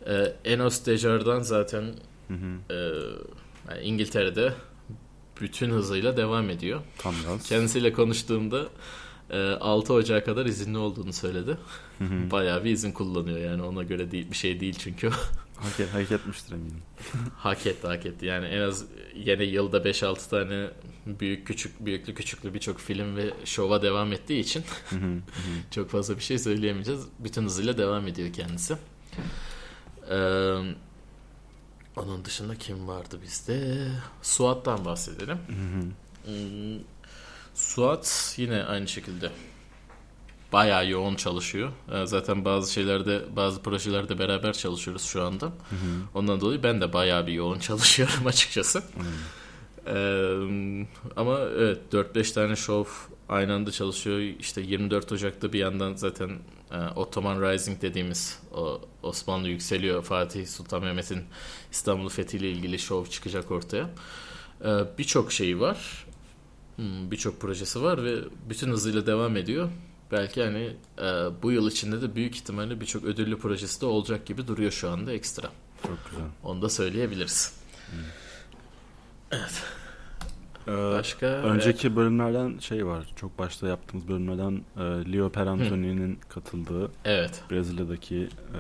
Ee, 0.07 0.34
Enos 0.45 0.86
Dejar'dan 0.86 1.39
zaten 1.39 1.84
e, 2.70 2.74
yani 3.70 3.82
İngiltere'de 3.84 4.53
bütün 5.41 5.70
hızıyla 5.70 6.18
devam 6.18 6.49
ediyor. 6.49 6.82
Tam. 6.97 7.16
Kendisiyle 7.49 7.93
konuştuğumda 7.93 8.66
e, 9.30 9.39
6 9.39 9.93
Ocağı 9.93 10.26
kadar 10.26 10.45
izinli 10.45 10.78
olduğunu 10.78 11.14
söyledi. 11.14 11.57
Bayağı 12.32 12.64
bir 12.64 12.72
izin 12.72 12.91
kullanıyor 12.91 13.38
yani 13.38 13.64
ona 13.64 13.84
göre 13.84 14.11
değil 14.11 14.32
bir 14.32 14.36
şey 14.36 14.59
değil 14.59 14.76
çünkü. 14.80 15.09
Hak, 15.64 15.80
et- 15.80 15.93
hak 15.93 16.11
etmiştir 16.11 16.51
eminim. 16.53 16.82
hak 17.38 17.66
etti 17.68 17.88
hak 17.88 18.05
etti. 18.05 18.26
Yani 18.26 18.45
en 18.45 18.61
az 18.61 18.86
yine 19.16 19.43
yılda 19.43 19.78
5-6 19.78 20.30
tane 20.30 20.70
büyük 21.05 21.47
küçük 21.47 21.86
büyüklü 21.86 22.14
küçüklü 22.14 22.53
birçok 22.53 22.80
film 22.80 23.16
ve 23.16 23.34
şova 23.45 23.82
devam 23.82 24.14
ettiği 24.14 24.39
için 24.39 24.64
çok 25.72 25.89
fazla 25.89 26.16
bir 26.18 26.24
şey 26.24 26.39
söyleyemeyeceğiz. 26.39 27.01
Bütün 27.20 27.43
hızıyla 27.43 27.78
devam 27.78 28.07
ediyor 28.07 28.34
kendisi. 28.34 28.78
Ee, 30.09 30.16
onun 31.95 32.26
dışında 32.26 32.55
kim 32.55 32.88
vardı 32.88 33.20
bizde? 33.24 33.88
Suat'tan 34.22 34.86
bahsedelim. 34.86 35.38
Hmm, 36.26 36.80
Suat 37.55 38.34
yine 38.38 38.64
aynı 38.64 38.88
şekilde 38.88 39.32
bayağı 40.54 40.89
yoğun 40.89 41.16
çalışıyor. 41.16 41.72
Ee, 41.93 42.06
Zaten 42.06 42.45
bazı 42.45 42.74
şeylerde, 42.74 43.22
bazı 43.36 43.62
projelerde 43.62 44.20
beraber 44.20 44.54
çalışıyoruz 44.54 45.04
şu 45.04 45.24
anda. 45.24 45.51
Ondan 46.14 46.41
dolayı 46.41 46.64
ben 46.64 46.82
de 46.82 46.93
bayağı 46.93 47.28
bir 47.28 47.34
yoğun 47.34 47.60
çalışıyorum 47.70 48.28
açıkçası. 48.28 48.84
Ee, 49.88 50.86
ama 51.16 51.39
evet 51.39 51.80
4-5 51.91 52.34
tane 52.34 52.56
şov 52.56 52.86
aynı 53.30 53.54
anda 53.54 53.72
çalışıyor. 53.72 54.20
İşte 54.20 54.62
24 54.62 55.12
Ocak'ta 55.12 55.54
bir 55.54 55.60
yandan 55.60 55.95
zaten 55.95 56.30
e, 56.72 56.78
Ottoman 56.95 57.41
Rising 57.41 57.82
dediğimiz 57.82 58.39
o 58.56 58.82
Osmanlı 59.04 59.49
yükseliyor 59.49 60.04
Fatih 60.04 60.47
Sultan 60.47 60.84
Mehmet'in 60.84 61.22
İstanbul 61.72 62.10
fethiyle 62.10 62.51
ilgili 62.51 62.80
şov 62.80 63.06
çıkacak 63.06 63.51
ortaya. 63.51 63.89
Ee, 64.66 64.68
Birçok 64.97 65.32
şeyi 65.32 65.60
var. 65.60 66.06
Hmm, 66.76 67.12
Birçok 67.12 67.39
projesi 67.41 67.82
var 67.84 68.04
ve 68.04 68.16
bütün 68.49 68.70
hızıyla 68.72 69.06
devam 69.08 69.38
ediyor. 69.38 69.70
Belki 70.14 70.43
hani 70.43 70.76
e, 70.99 71.03
bu 71.43 71.51
yıl 71.51 71.72
içinde 71.72 72.01
de 72.01 72.16
büyük 72.16 72.36
ihtimalle 72.36 72.82
birçok 72.82 73.03
ödüllü 73.03 73.38
projesi 73.38 73.82
de 73.82 73.86
olacak 73.86 74.26
gibi 74.26 74.47
duruyor 74.47 74.72
şu 74.72 74.89
anda 74.89 75.11
ekstra. 75.11 75.49
Çok 75.88 75.97
güzel. 76.11 76.26
Onu 76.43 76.61
da 76.61 76.70
söyleyebiliriz. 76.70 77.53
Ee, 80.68 80.72
Başka 80.72 81.26
önceki 81.26 81.95
bölümlerden 81.95 82.57
şey 82.59 82.86
var. 82.86 83.14
Çok 83.16 83.39
başta 83.39 83.68
yaptığımız 83.68 84.07
bölümlerden 84.07 84.61
e, 84.78 84.82
Leo 85.14 85.30
Perantoni'nin 85.30 86.20
katıldığı 86.30 86.91
Evet. 87.05 87.43
Brezilya'daki 87.51 88.30
e, 88.53 88.59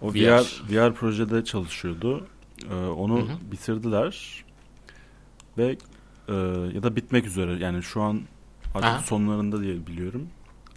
o 0.00 0.14
VR. 0.14 0.14
VR, 0.14 0.44
VR 0.70 0.94
projede 0.94 1.44
çalışıyordu. 1.44 2.26
E, 2.70 2.74
onu 2.74 3.16
Hı 3.18 3.22
hı. 3.22 3.52
bitirdiler 3.52 4.44
ve 5.58 5.76
e, 6.28 6.34
ya 6.74 6.82
da 6.82 6.96
bitmek 6.96 7.26
üzere. 7.26 7.52
Yani 7.64 7.82
şu 7.82 8.02
an 8.02 8.22
artık 8.76 8.90
Aha. 8.90 9.02
sonlarında 9.02 9.62
diye 9.62 9.86
biliyorum. 9.86 10.28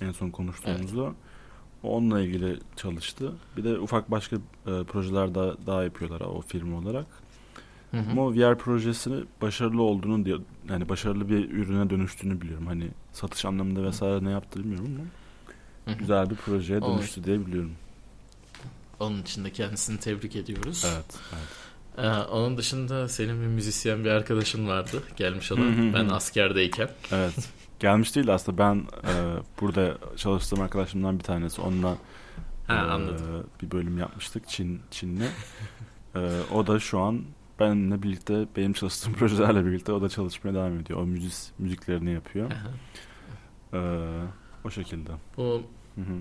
En 0.02 0.12
son 0.12 0.30
konuştuğumuzda. 0.30 1.14
O 1.84 1.98
Onunla 1.98 2.22
ilgili 2.22 2.60
çalıştı. 2.76 3.34
Bir 3.58 3.64
de 3.64 3.80
ufak 3.80 4.12
başka 4.12 4.36
e, 4.36 4.84
projeler 4.84 5.36
daha, 5.36 5.56
daha 5.68 5.84
yapıyorlar 5.84 6.22
o 6.22 6.42
firma 6.42 6.78
olarak. 6.78 7.06
Hı 7.92 7.98
hı. 7.98 8.12
Ama 8.12 8.36
VR 8.36 8.58
projesini 8.58 9.24
başarılı 9.42 9.82
olduğunu 9.82 10.26
diyor. 10.26 10.40
Yani 10.70 10.90
başarılı 10.90 11.30
bir 11.30 11.50
ürüne 11.52 11.90
dönüştüğünü 11.90 12.42
biliyorum. 12.42 12.68
Hani 12.68 12.88
satış 13.14 13.46
anlamında 13.46 13.84
vesaire 13.84 14.24
ne 14.26 14.32
yaptı 14.32 14.60
bilmiyorum 14.60 14.88
ama 14.96 15.06
Hı 15.86 15.92
hı. 15.92 16.00
güzel 16.00 16.30
bir 16.30 16.36
projeye 16.36 16.80
Olur. 16.80 16.98
dönüştü 16.98 17.24
diye 17.24 17.46
biliyorum. 17.48 17.72
Onun 19.00 19.22
için 19.22 19.46
de 19.46 19.52
kendisini 19.52 20.00
tebrik 20.00 20.36
ediyoruz. 20.36 20.86
Evet. 20.94 21.20
evet. 21.34 22.06
Ee, 22.06 22.30
onun 22.32 22.58
dışında 22.58 23.08
senin 23.10 23.42
bir 23.42 23.48
müzisyen 23.48 24.04
bir 24.06 24.10
arkadaşın 24.10 24.68
vardı 24.68 25.04
gelmiş 25.18 25.52
Hı 25.52 25.56
hı 25.56 25.60
olan. 25.62 25.72
hı. 25.72 25.94
ben 25.94 26.10
askerdeyken. 26.10 26.90
Evet. 27.12 27.50
Gelmiş 27.80 28.16
değil 28.16 28.34
aslında 28.34 28.58
ben 28.58 28.76
e, 29.04 29.14
burada 29.62 29.98
çalıştığım 30.18 30.62
arkadaşımdan 30.62 31.20
bir 31.20 31.24
tanesi. 31.24 31.62
Onunla 31.62 31.98
Ha, 32.68 32.76
e, 32.76 32.78
anladım. 32.78 33.46
bir 33.62 33.72
bölüm 33.72 33.98
yapmıştık 33.98 34.48
Çin 34.48 34.82
Çin'le. 34.92 35.22
E, 36.16 36.20
o 36.54 36.68
da 36.68 36.80
şu 36.80 37.00
an 37.00 37.22
benimle 37.60 38.04
birlikte 38.04 38.48
benim 38.56 38.74
çalıştığım 38.74 39.14
projelerle 39.20 39.66
birlikte 39.66 39.92
o 39.92 40.02
da 40.02 40.10
çalışmaya 40.10 40.54
devam 40.54 40.80
ediyor. 40.80 41.00
O 41.00 41.06
müzik 41.06 41.60
müziklerini 41.60 42.14
yapıyor. 42.14 42.52
E, 43.74 43.80
o 44.66 44.70
şekilde. 44.70 45.12
Bu 45.38 45.64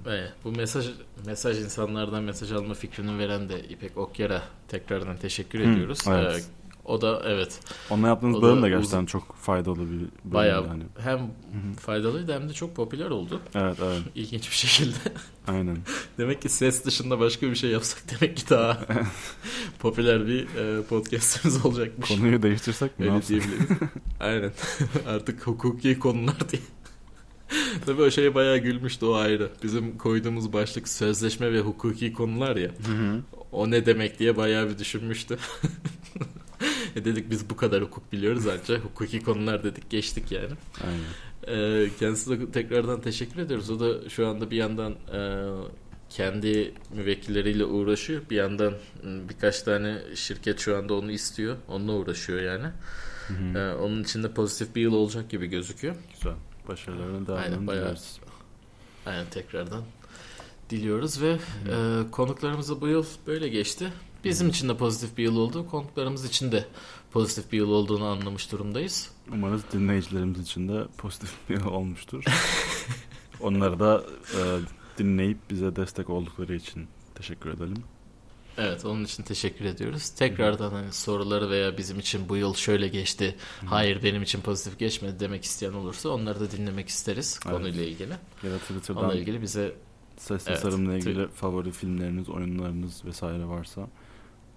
Ve 0.06 0.28
bu 0.44 0.52
mesaj 0.52 0.90
mesaj 1.26 1.58
insanlardan 1.60 2.22
mesaj 2.24 2.52
alma 2.52 2.74
fikrini 2.74 3.18
veren 3.18 3.48
de 3.48 3.60
İpek 3.68 3.96
Okyar'a 3.98 4.42
tekrardan 4.68 5.16
teşekkür 5.16 5.58
Hı, 5.58 5.62
ediyoruz. 5.72 5.98
evet. 6.08 6.50
Ee, 6.50 6.67
o 6.88 7.00
da 7.00 7.22
evet. 7.26 7.60
Onunla 7.90 8.08
yaptığınız 8.08 8.36
O 8.36 8.42
bölüm 8.42 8.62
da 8.62 8.68
gerçekten 8.68 8.98
uzun- 8.98 9.06
çok 9.06 9.36
faydalı 9.36 9.78
bir 9.80 9.90
bölüm. 9.90 10.10
Bayağı 10.24 10.66
yani. 10.66 10.82
hem 10.98 11.20
faydalıydı 11.80 12.32
hem 12.34 12.48
de 12.48 12.52
çok 12.52 12.76
popüler 12.76 13.10
oldu. 13.10 13.40
Evet 13.54 13.76
evet. 13.82 13.98
İlginç 14.14 14.50
bir 14.50 14.56
şekilde. 14.56 14.96
Aynen. 15.48 15.76
demek 16.18 16.42
ki 16.42 16.48
ses 16.48 16.84
dışında 16.84 17.20
başka 17.20 17.46
bir 17.50 17.54
şey 17.56 17.70
yapsak 17.70 18.02
demek 18.20 18.36
ki 18.36 18.50
daha 18.50 18.78
popüler 19.78 20.26
bir 20.26 20.42
e, 20.56 20.82
podcastimiz 20.82 21.66
olacakmış. 21.66 22.08
Konuyu 22.08 22.42
değiştirsek 22.42 22.98
mi? 22.98 23.10
Öyle 23.12 23.26
diyebiliriz. 23.26 23.66
Aynen. 24.20 24.52
Artık 25.06 25.46
hukuki 25.46 25.98
konular 25.98 26.50
diye. 26.52 26.62
Tabii 27.86 28.02
o 28.02 28.10
şeye 28.10 28.34
bayağı 28.34 28.58
gülmüştü 28.58 29.06
o 29.06 29.14
ayrı. 29.14 29.50
Bizim 29.62 29.98
koyduğumuz 29.98 30.52
başlık 30.52 30.88
sözleşme 30.88 31.52
ve 31.52 31.60
hukuki 31.60 32.12
konular 32.12 32.56
ya. 32.56 32.70
O 33.52 33.70
ne 33.70 33.86
demek 33.86 34.18
diye 34.18 34.36
bayağı 34.36 34.68
bir 34.70 34.78
düşünmüştü. 34.78 35.38
e 36.96 37.04
dedik 37.04 37.30
biz 37.30 37.50
bu 37.50 37.56
kadar 37.56 37.82
hukuk 37.82 38.12
biliyoruz 38.12 38.44
ancak 38.46 38.84
hukuki 38.84 39.22
konular 39.22 39.64
dedik 39.64 39.90
geçtik 39.90 40.32
yani. 40.32 40.52
Aynen. 40.84 41.04
Ee, 41.46 41.90
kendisine 41.98 42.50
tekrardan 42.50 43.00
teşekkür 43.00 43.40
ediyoruz. 43.40 43.70
O 43.70 43.80
da 43.80 44.08
şu 44.08 44.26
anda 44.26 44.50
bir 44.50 44.56
yandan 44.56 44.92
e, 44.92 45.20
kendi 46.10 46.74
müvekkilleriyle 46.94 47.64
uğraşıyor. 47.64 48.22
Bir 48.30 48.36
yandan 48.36 48.74
birkaç 49.04 49.62
tane 49.62 49.98
şirket 50.14 50.58
şu 50.58 50.76
anda 50.76 50.94
onu 50.94 51.10
istiyor. 51.10 51.56
Onunla 51.68 51.92
uğraşıyor 51.92 52.42
yani. 52.42 52.66
Ee, 53.54 53.58
onun 53.58 54.02
için 54.02 54.22
de 54.22 54.32
pozitif 54.32 54.74
bir 54.74 54.80
yıl 54.82 54.92
olacak 54.92 55.30
gibi 55.30 55.46
gözüküyor. 55.46 55.94
Güzel. 56.14 56.34
Başarılarını 56.68 57.14
Aynen, 57.16 57.26
devamını 57.26 57.66
bayağı. 57.66 57.84
dileriz. 57.84 58.18
Aynen 59.06 59.26
tekrardan 59.30 59.82
diliyoruz 60.70 61.22
ve 61.22 61.38
e, 61.68 62.10
konuklarımız 62.10 62.70
da 62.70 62.80
bu 62.80 62.88
yıl 62.88 63.06
böyle 63.26 63.48
geçti. 63.48 63.92
Bizim 64.28 64.48
için 64.48 64.68
de 64.68 64.76
pozitif 64.76 65.18
bir 65.18 65.22
yıl 65.22 65.36
oldu. 65.36 65.66
Konuklarımız 65.66 66.24
için 66.24 66.52
de 66.52 66.64
pozitif 67.10 67.52
bir 67.52 67.56
yıl 67.58 67.70
olduğunu 67.70 68.04
anlamış 68.04 68.52
durumdayız. 68.52 69.10
Umarız 69.32 69.62
dinleyicilerimiz 69.72 70.40
için 70.40 70.68
de 70.68 70.84
pozitif 70.98 71.30
bir 71.48 71.54
yıl 71.54 71.66
olmuştur. 71.66 72.24
Onları 73.40 73.80
da 73.80 74.04
e, 74.34 74.40
dinleyip 74.98 75.38
bize 75.50 75.76
destek 75.76 76.10
oldukları 76.10 76.54
için 76.54 76.86
teşekkür 77.14 77.50
edelim. 77.50 77.82
Evet 78.58 78.84
onun 78.84 79.04
için 79.04 79.22
teşekkür 79.22 79.64
ediyoruz. 79.64 80.08
Tekrardan 80.08 80.70
hani 80.70 80.92
soruları 80.92 81.50
veya 81.50 81.78
bizim 81.78 81.98
için 81.98 82.28
bu 82.28 82.36
yıl 82.36 82.54
şöyle 82.54 82.88
geçti. 82.88 83.36
Hayır 83.66 84.02
benim 84.02 84.22
için 84.22 84.40
pozitif 84.40 84.78
geçmedi 84.78 85.20
demek 85.20 85.44
isteyen 85.44 85.72
olursa 85.72 86.08
onları 86.08 86.40
da 86.40 86.50
dinlemek 86.50 86.88
isteriz 86.88 87.40
Evet. 87.46 87.56
konuyla 87.56 87.84
ilgili. 87.84 88.12
Ya 88.42 88.50
da 88.50 88.58
Twitter'dan 88.58 89.02
Onunla 89.02 89.14
ilgili 89.14 89.42
bize 89.42 89.74
ses 90.16 90.48
Evet, 90.48 90.62
tasarımla 90.62 90.92
Twi- 90.92 90.98
ilgili 90.98 91.28
favori 91.28 91.72
filmleriniz, 91.72 92.28
oyunlarınız 92.28 93.04
vesaire 93.04 93.46
varsa 93.46 93.88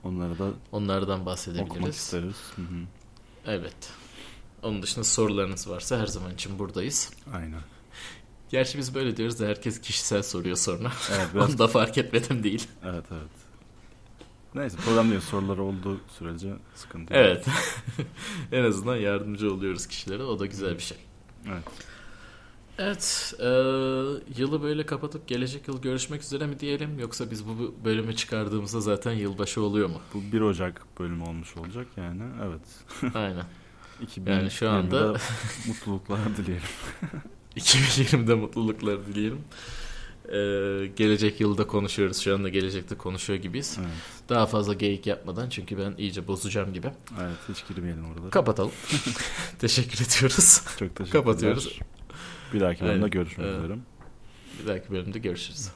onları 0.04 0.40
da 0.40 0.50
onlardan 0.72 1.08
okumak 1.14 1.26
bahsedebiliriz. 1.26 1.96
isteriz. 1.96 2.36
Hı 2.56 2.62
hı. 2.62 2.76
Evet. 3.46 3.90
Onun 4.64 4.82
dışında 4.84 5.04
sorularınız 5.04 5.70
varsa 5.70 6.00
her 6.00 6.08
zaman 6.08 6.34
için 6.34 6.60
buradayız. 6.60 7.14
Aynen. 7.34 7.62
Gerçi 8.50 8.78
biz 8.78 8.96
böyle 8.96 9.18
diyoruz 9.18 9.40
da 9.40 9.46
herkes 9.48 9.82
kişisel 9.82 10.24
soruyor 10.24 10.56
sonra. 10.56 10.92
Evet, 11.12 11.28
biraz- 11.34 11.50
Onu 11.50 11.58
da 11.60 11.68
fark 11.68 11.98
etmedim 11.98 12.44
değil. 12.44 12.68
Evet 12.86 13.06
evet. 13.12 13.32
Neyse 14.56 14.78
problem 14.78 15.10
değil. 15.10 15.22
Soruları 15.22 15.64
olduğu 15.64 16.02
sürece 16.20 16.54
sıkıntı 16.76 17.14
yok. 17.14 17.24
Evet. 17.26 17.46
en 18.52 18.64
azından 18.64 18.96
yardımcı 18.96 19.54
oluyoruz 19.54 19.88
kişilere. 19.88 20.24
O 20.24 20.40
da 20.40 20.46
güzel 20.46 20.76
bir 20.78 20.84
şey. 20.84 20.98
Evet. 21.48 21.64
Evet. 22.78 23.34
e, 23.40 23.46
yılı 24.38 24.64
böyle 24.64 24.86
kapatıp 24.86 25.28
gelecek 25.28 25.68
yıl 25.68 25.82
görüşmek 25.82 26.22
üzere 26.22 26.48
mi 26.48 26.60
diyelim? 26.60 27.00
Yoksa 27.00 27.32
biz 27.32 27.48
bu 27.48 27.76
bölümü 27.86 28.16
çıkardığımızda 28.16 28.82
zaten 28.82 29.12
yılbaşı 29.12 29.62
oluyor 29.62 29.90
mu? 29.90 30.02
Bu 30.14 30.22
1 30.32 30.42
Ocak 30.42 31.00
bölümü 31.00 31.24
olmuş 31.24 31.58
olacak 31.58 31.88
yani. 31.98 32.24
Evet. 32.44 32.62
Aynen. 33.16 33.46
2020'de 34.06 34.32
Yani 34.32 34.52
şu 34.52 34.70
anda 34.70 35.18
mutluluklar 35.68 36.20
dileyelim. 36.38 36.68
2020'de 37.58 38.34
mutluluklar 38.34 39.06
dileyelim. 39.06 39.42
Ee, 40.26 40.88
gelecek 40.96 41.42
yılda 41.42 41.68
konuşuyoruz. 41.68 42.18
Şu 42.18 42.36
anda 42.36 42.50
gelecekte 42.50 42.98
konuşuyor 42.98 43.40
gibiyiz. 43.40 43.78
Evet. 43.80 43.90
Daha 44.30 44.46
fazla 44.46 44.74
geyik 44.74 45.08
yapmadan 45.08 45.50
çünkü 45.50 45.78
ben 45.78 45.94
iyice 45.98 46.28
bozacağım 46.28 46.74
gibi. 46.74 46.92
Evet 47.22 47.38
hiç 47.50 47.68
girmeyelim 47.68 48.06
oralara. 48.12 48.30
Kapatalım. 48.30 48.72
Teşekkür 49.60 50.06
ediyoruz. 50.06 50.62
Çok 50.80 50.96
teşekkürler. 50.96 51.12
Kapatıyoruz. 51.12 51.80
Bir 52.54 52.60
dahaki 52.60 52.82
bölümde 52.82 52.96
Aynen. 52.96 53.10
görüşmek 53.10 53.48
Ee, 53.48 53.50
üzere. 53.50 53.74
Bir 54.62 54.68
dahaki 54.68 54.92
bölümde 54.92 55.20
görüşürüz. 55.20 55.72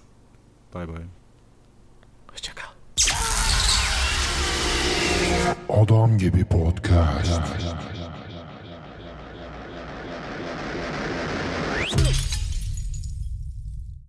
Bay 0.73 0.87
bay. 0.87 1.01
Hoşçakal. 2.31 2.65
Adam 5.69 6.17
gibi 6.17 6.45
podcast. 6.45 7.41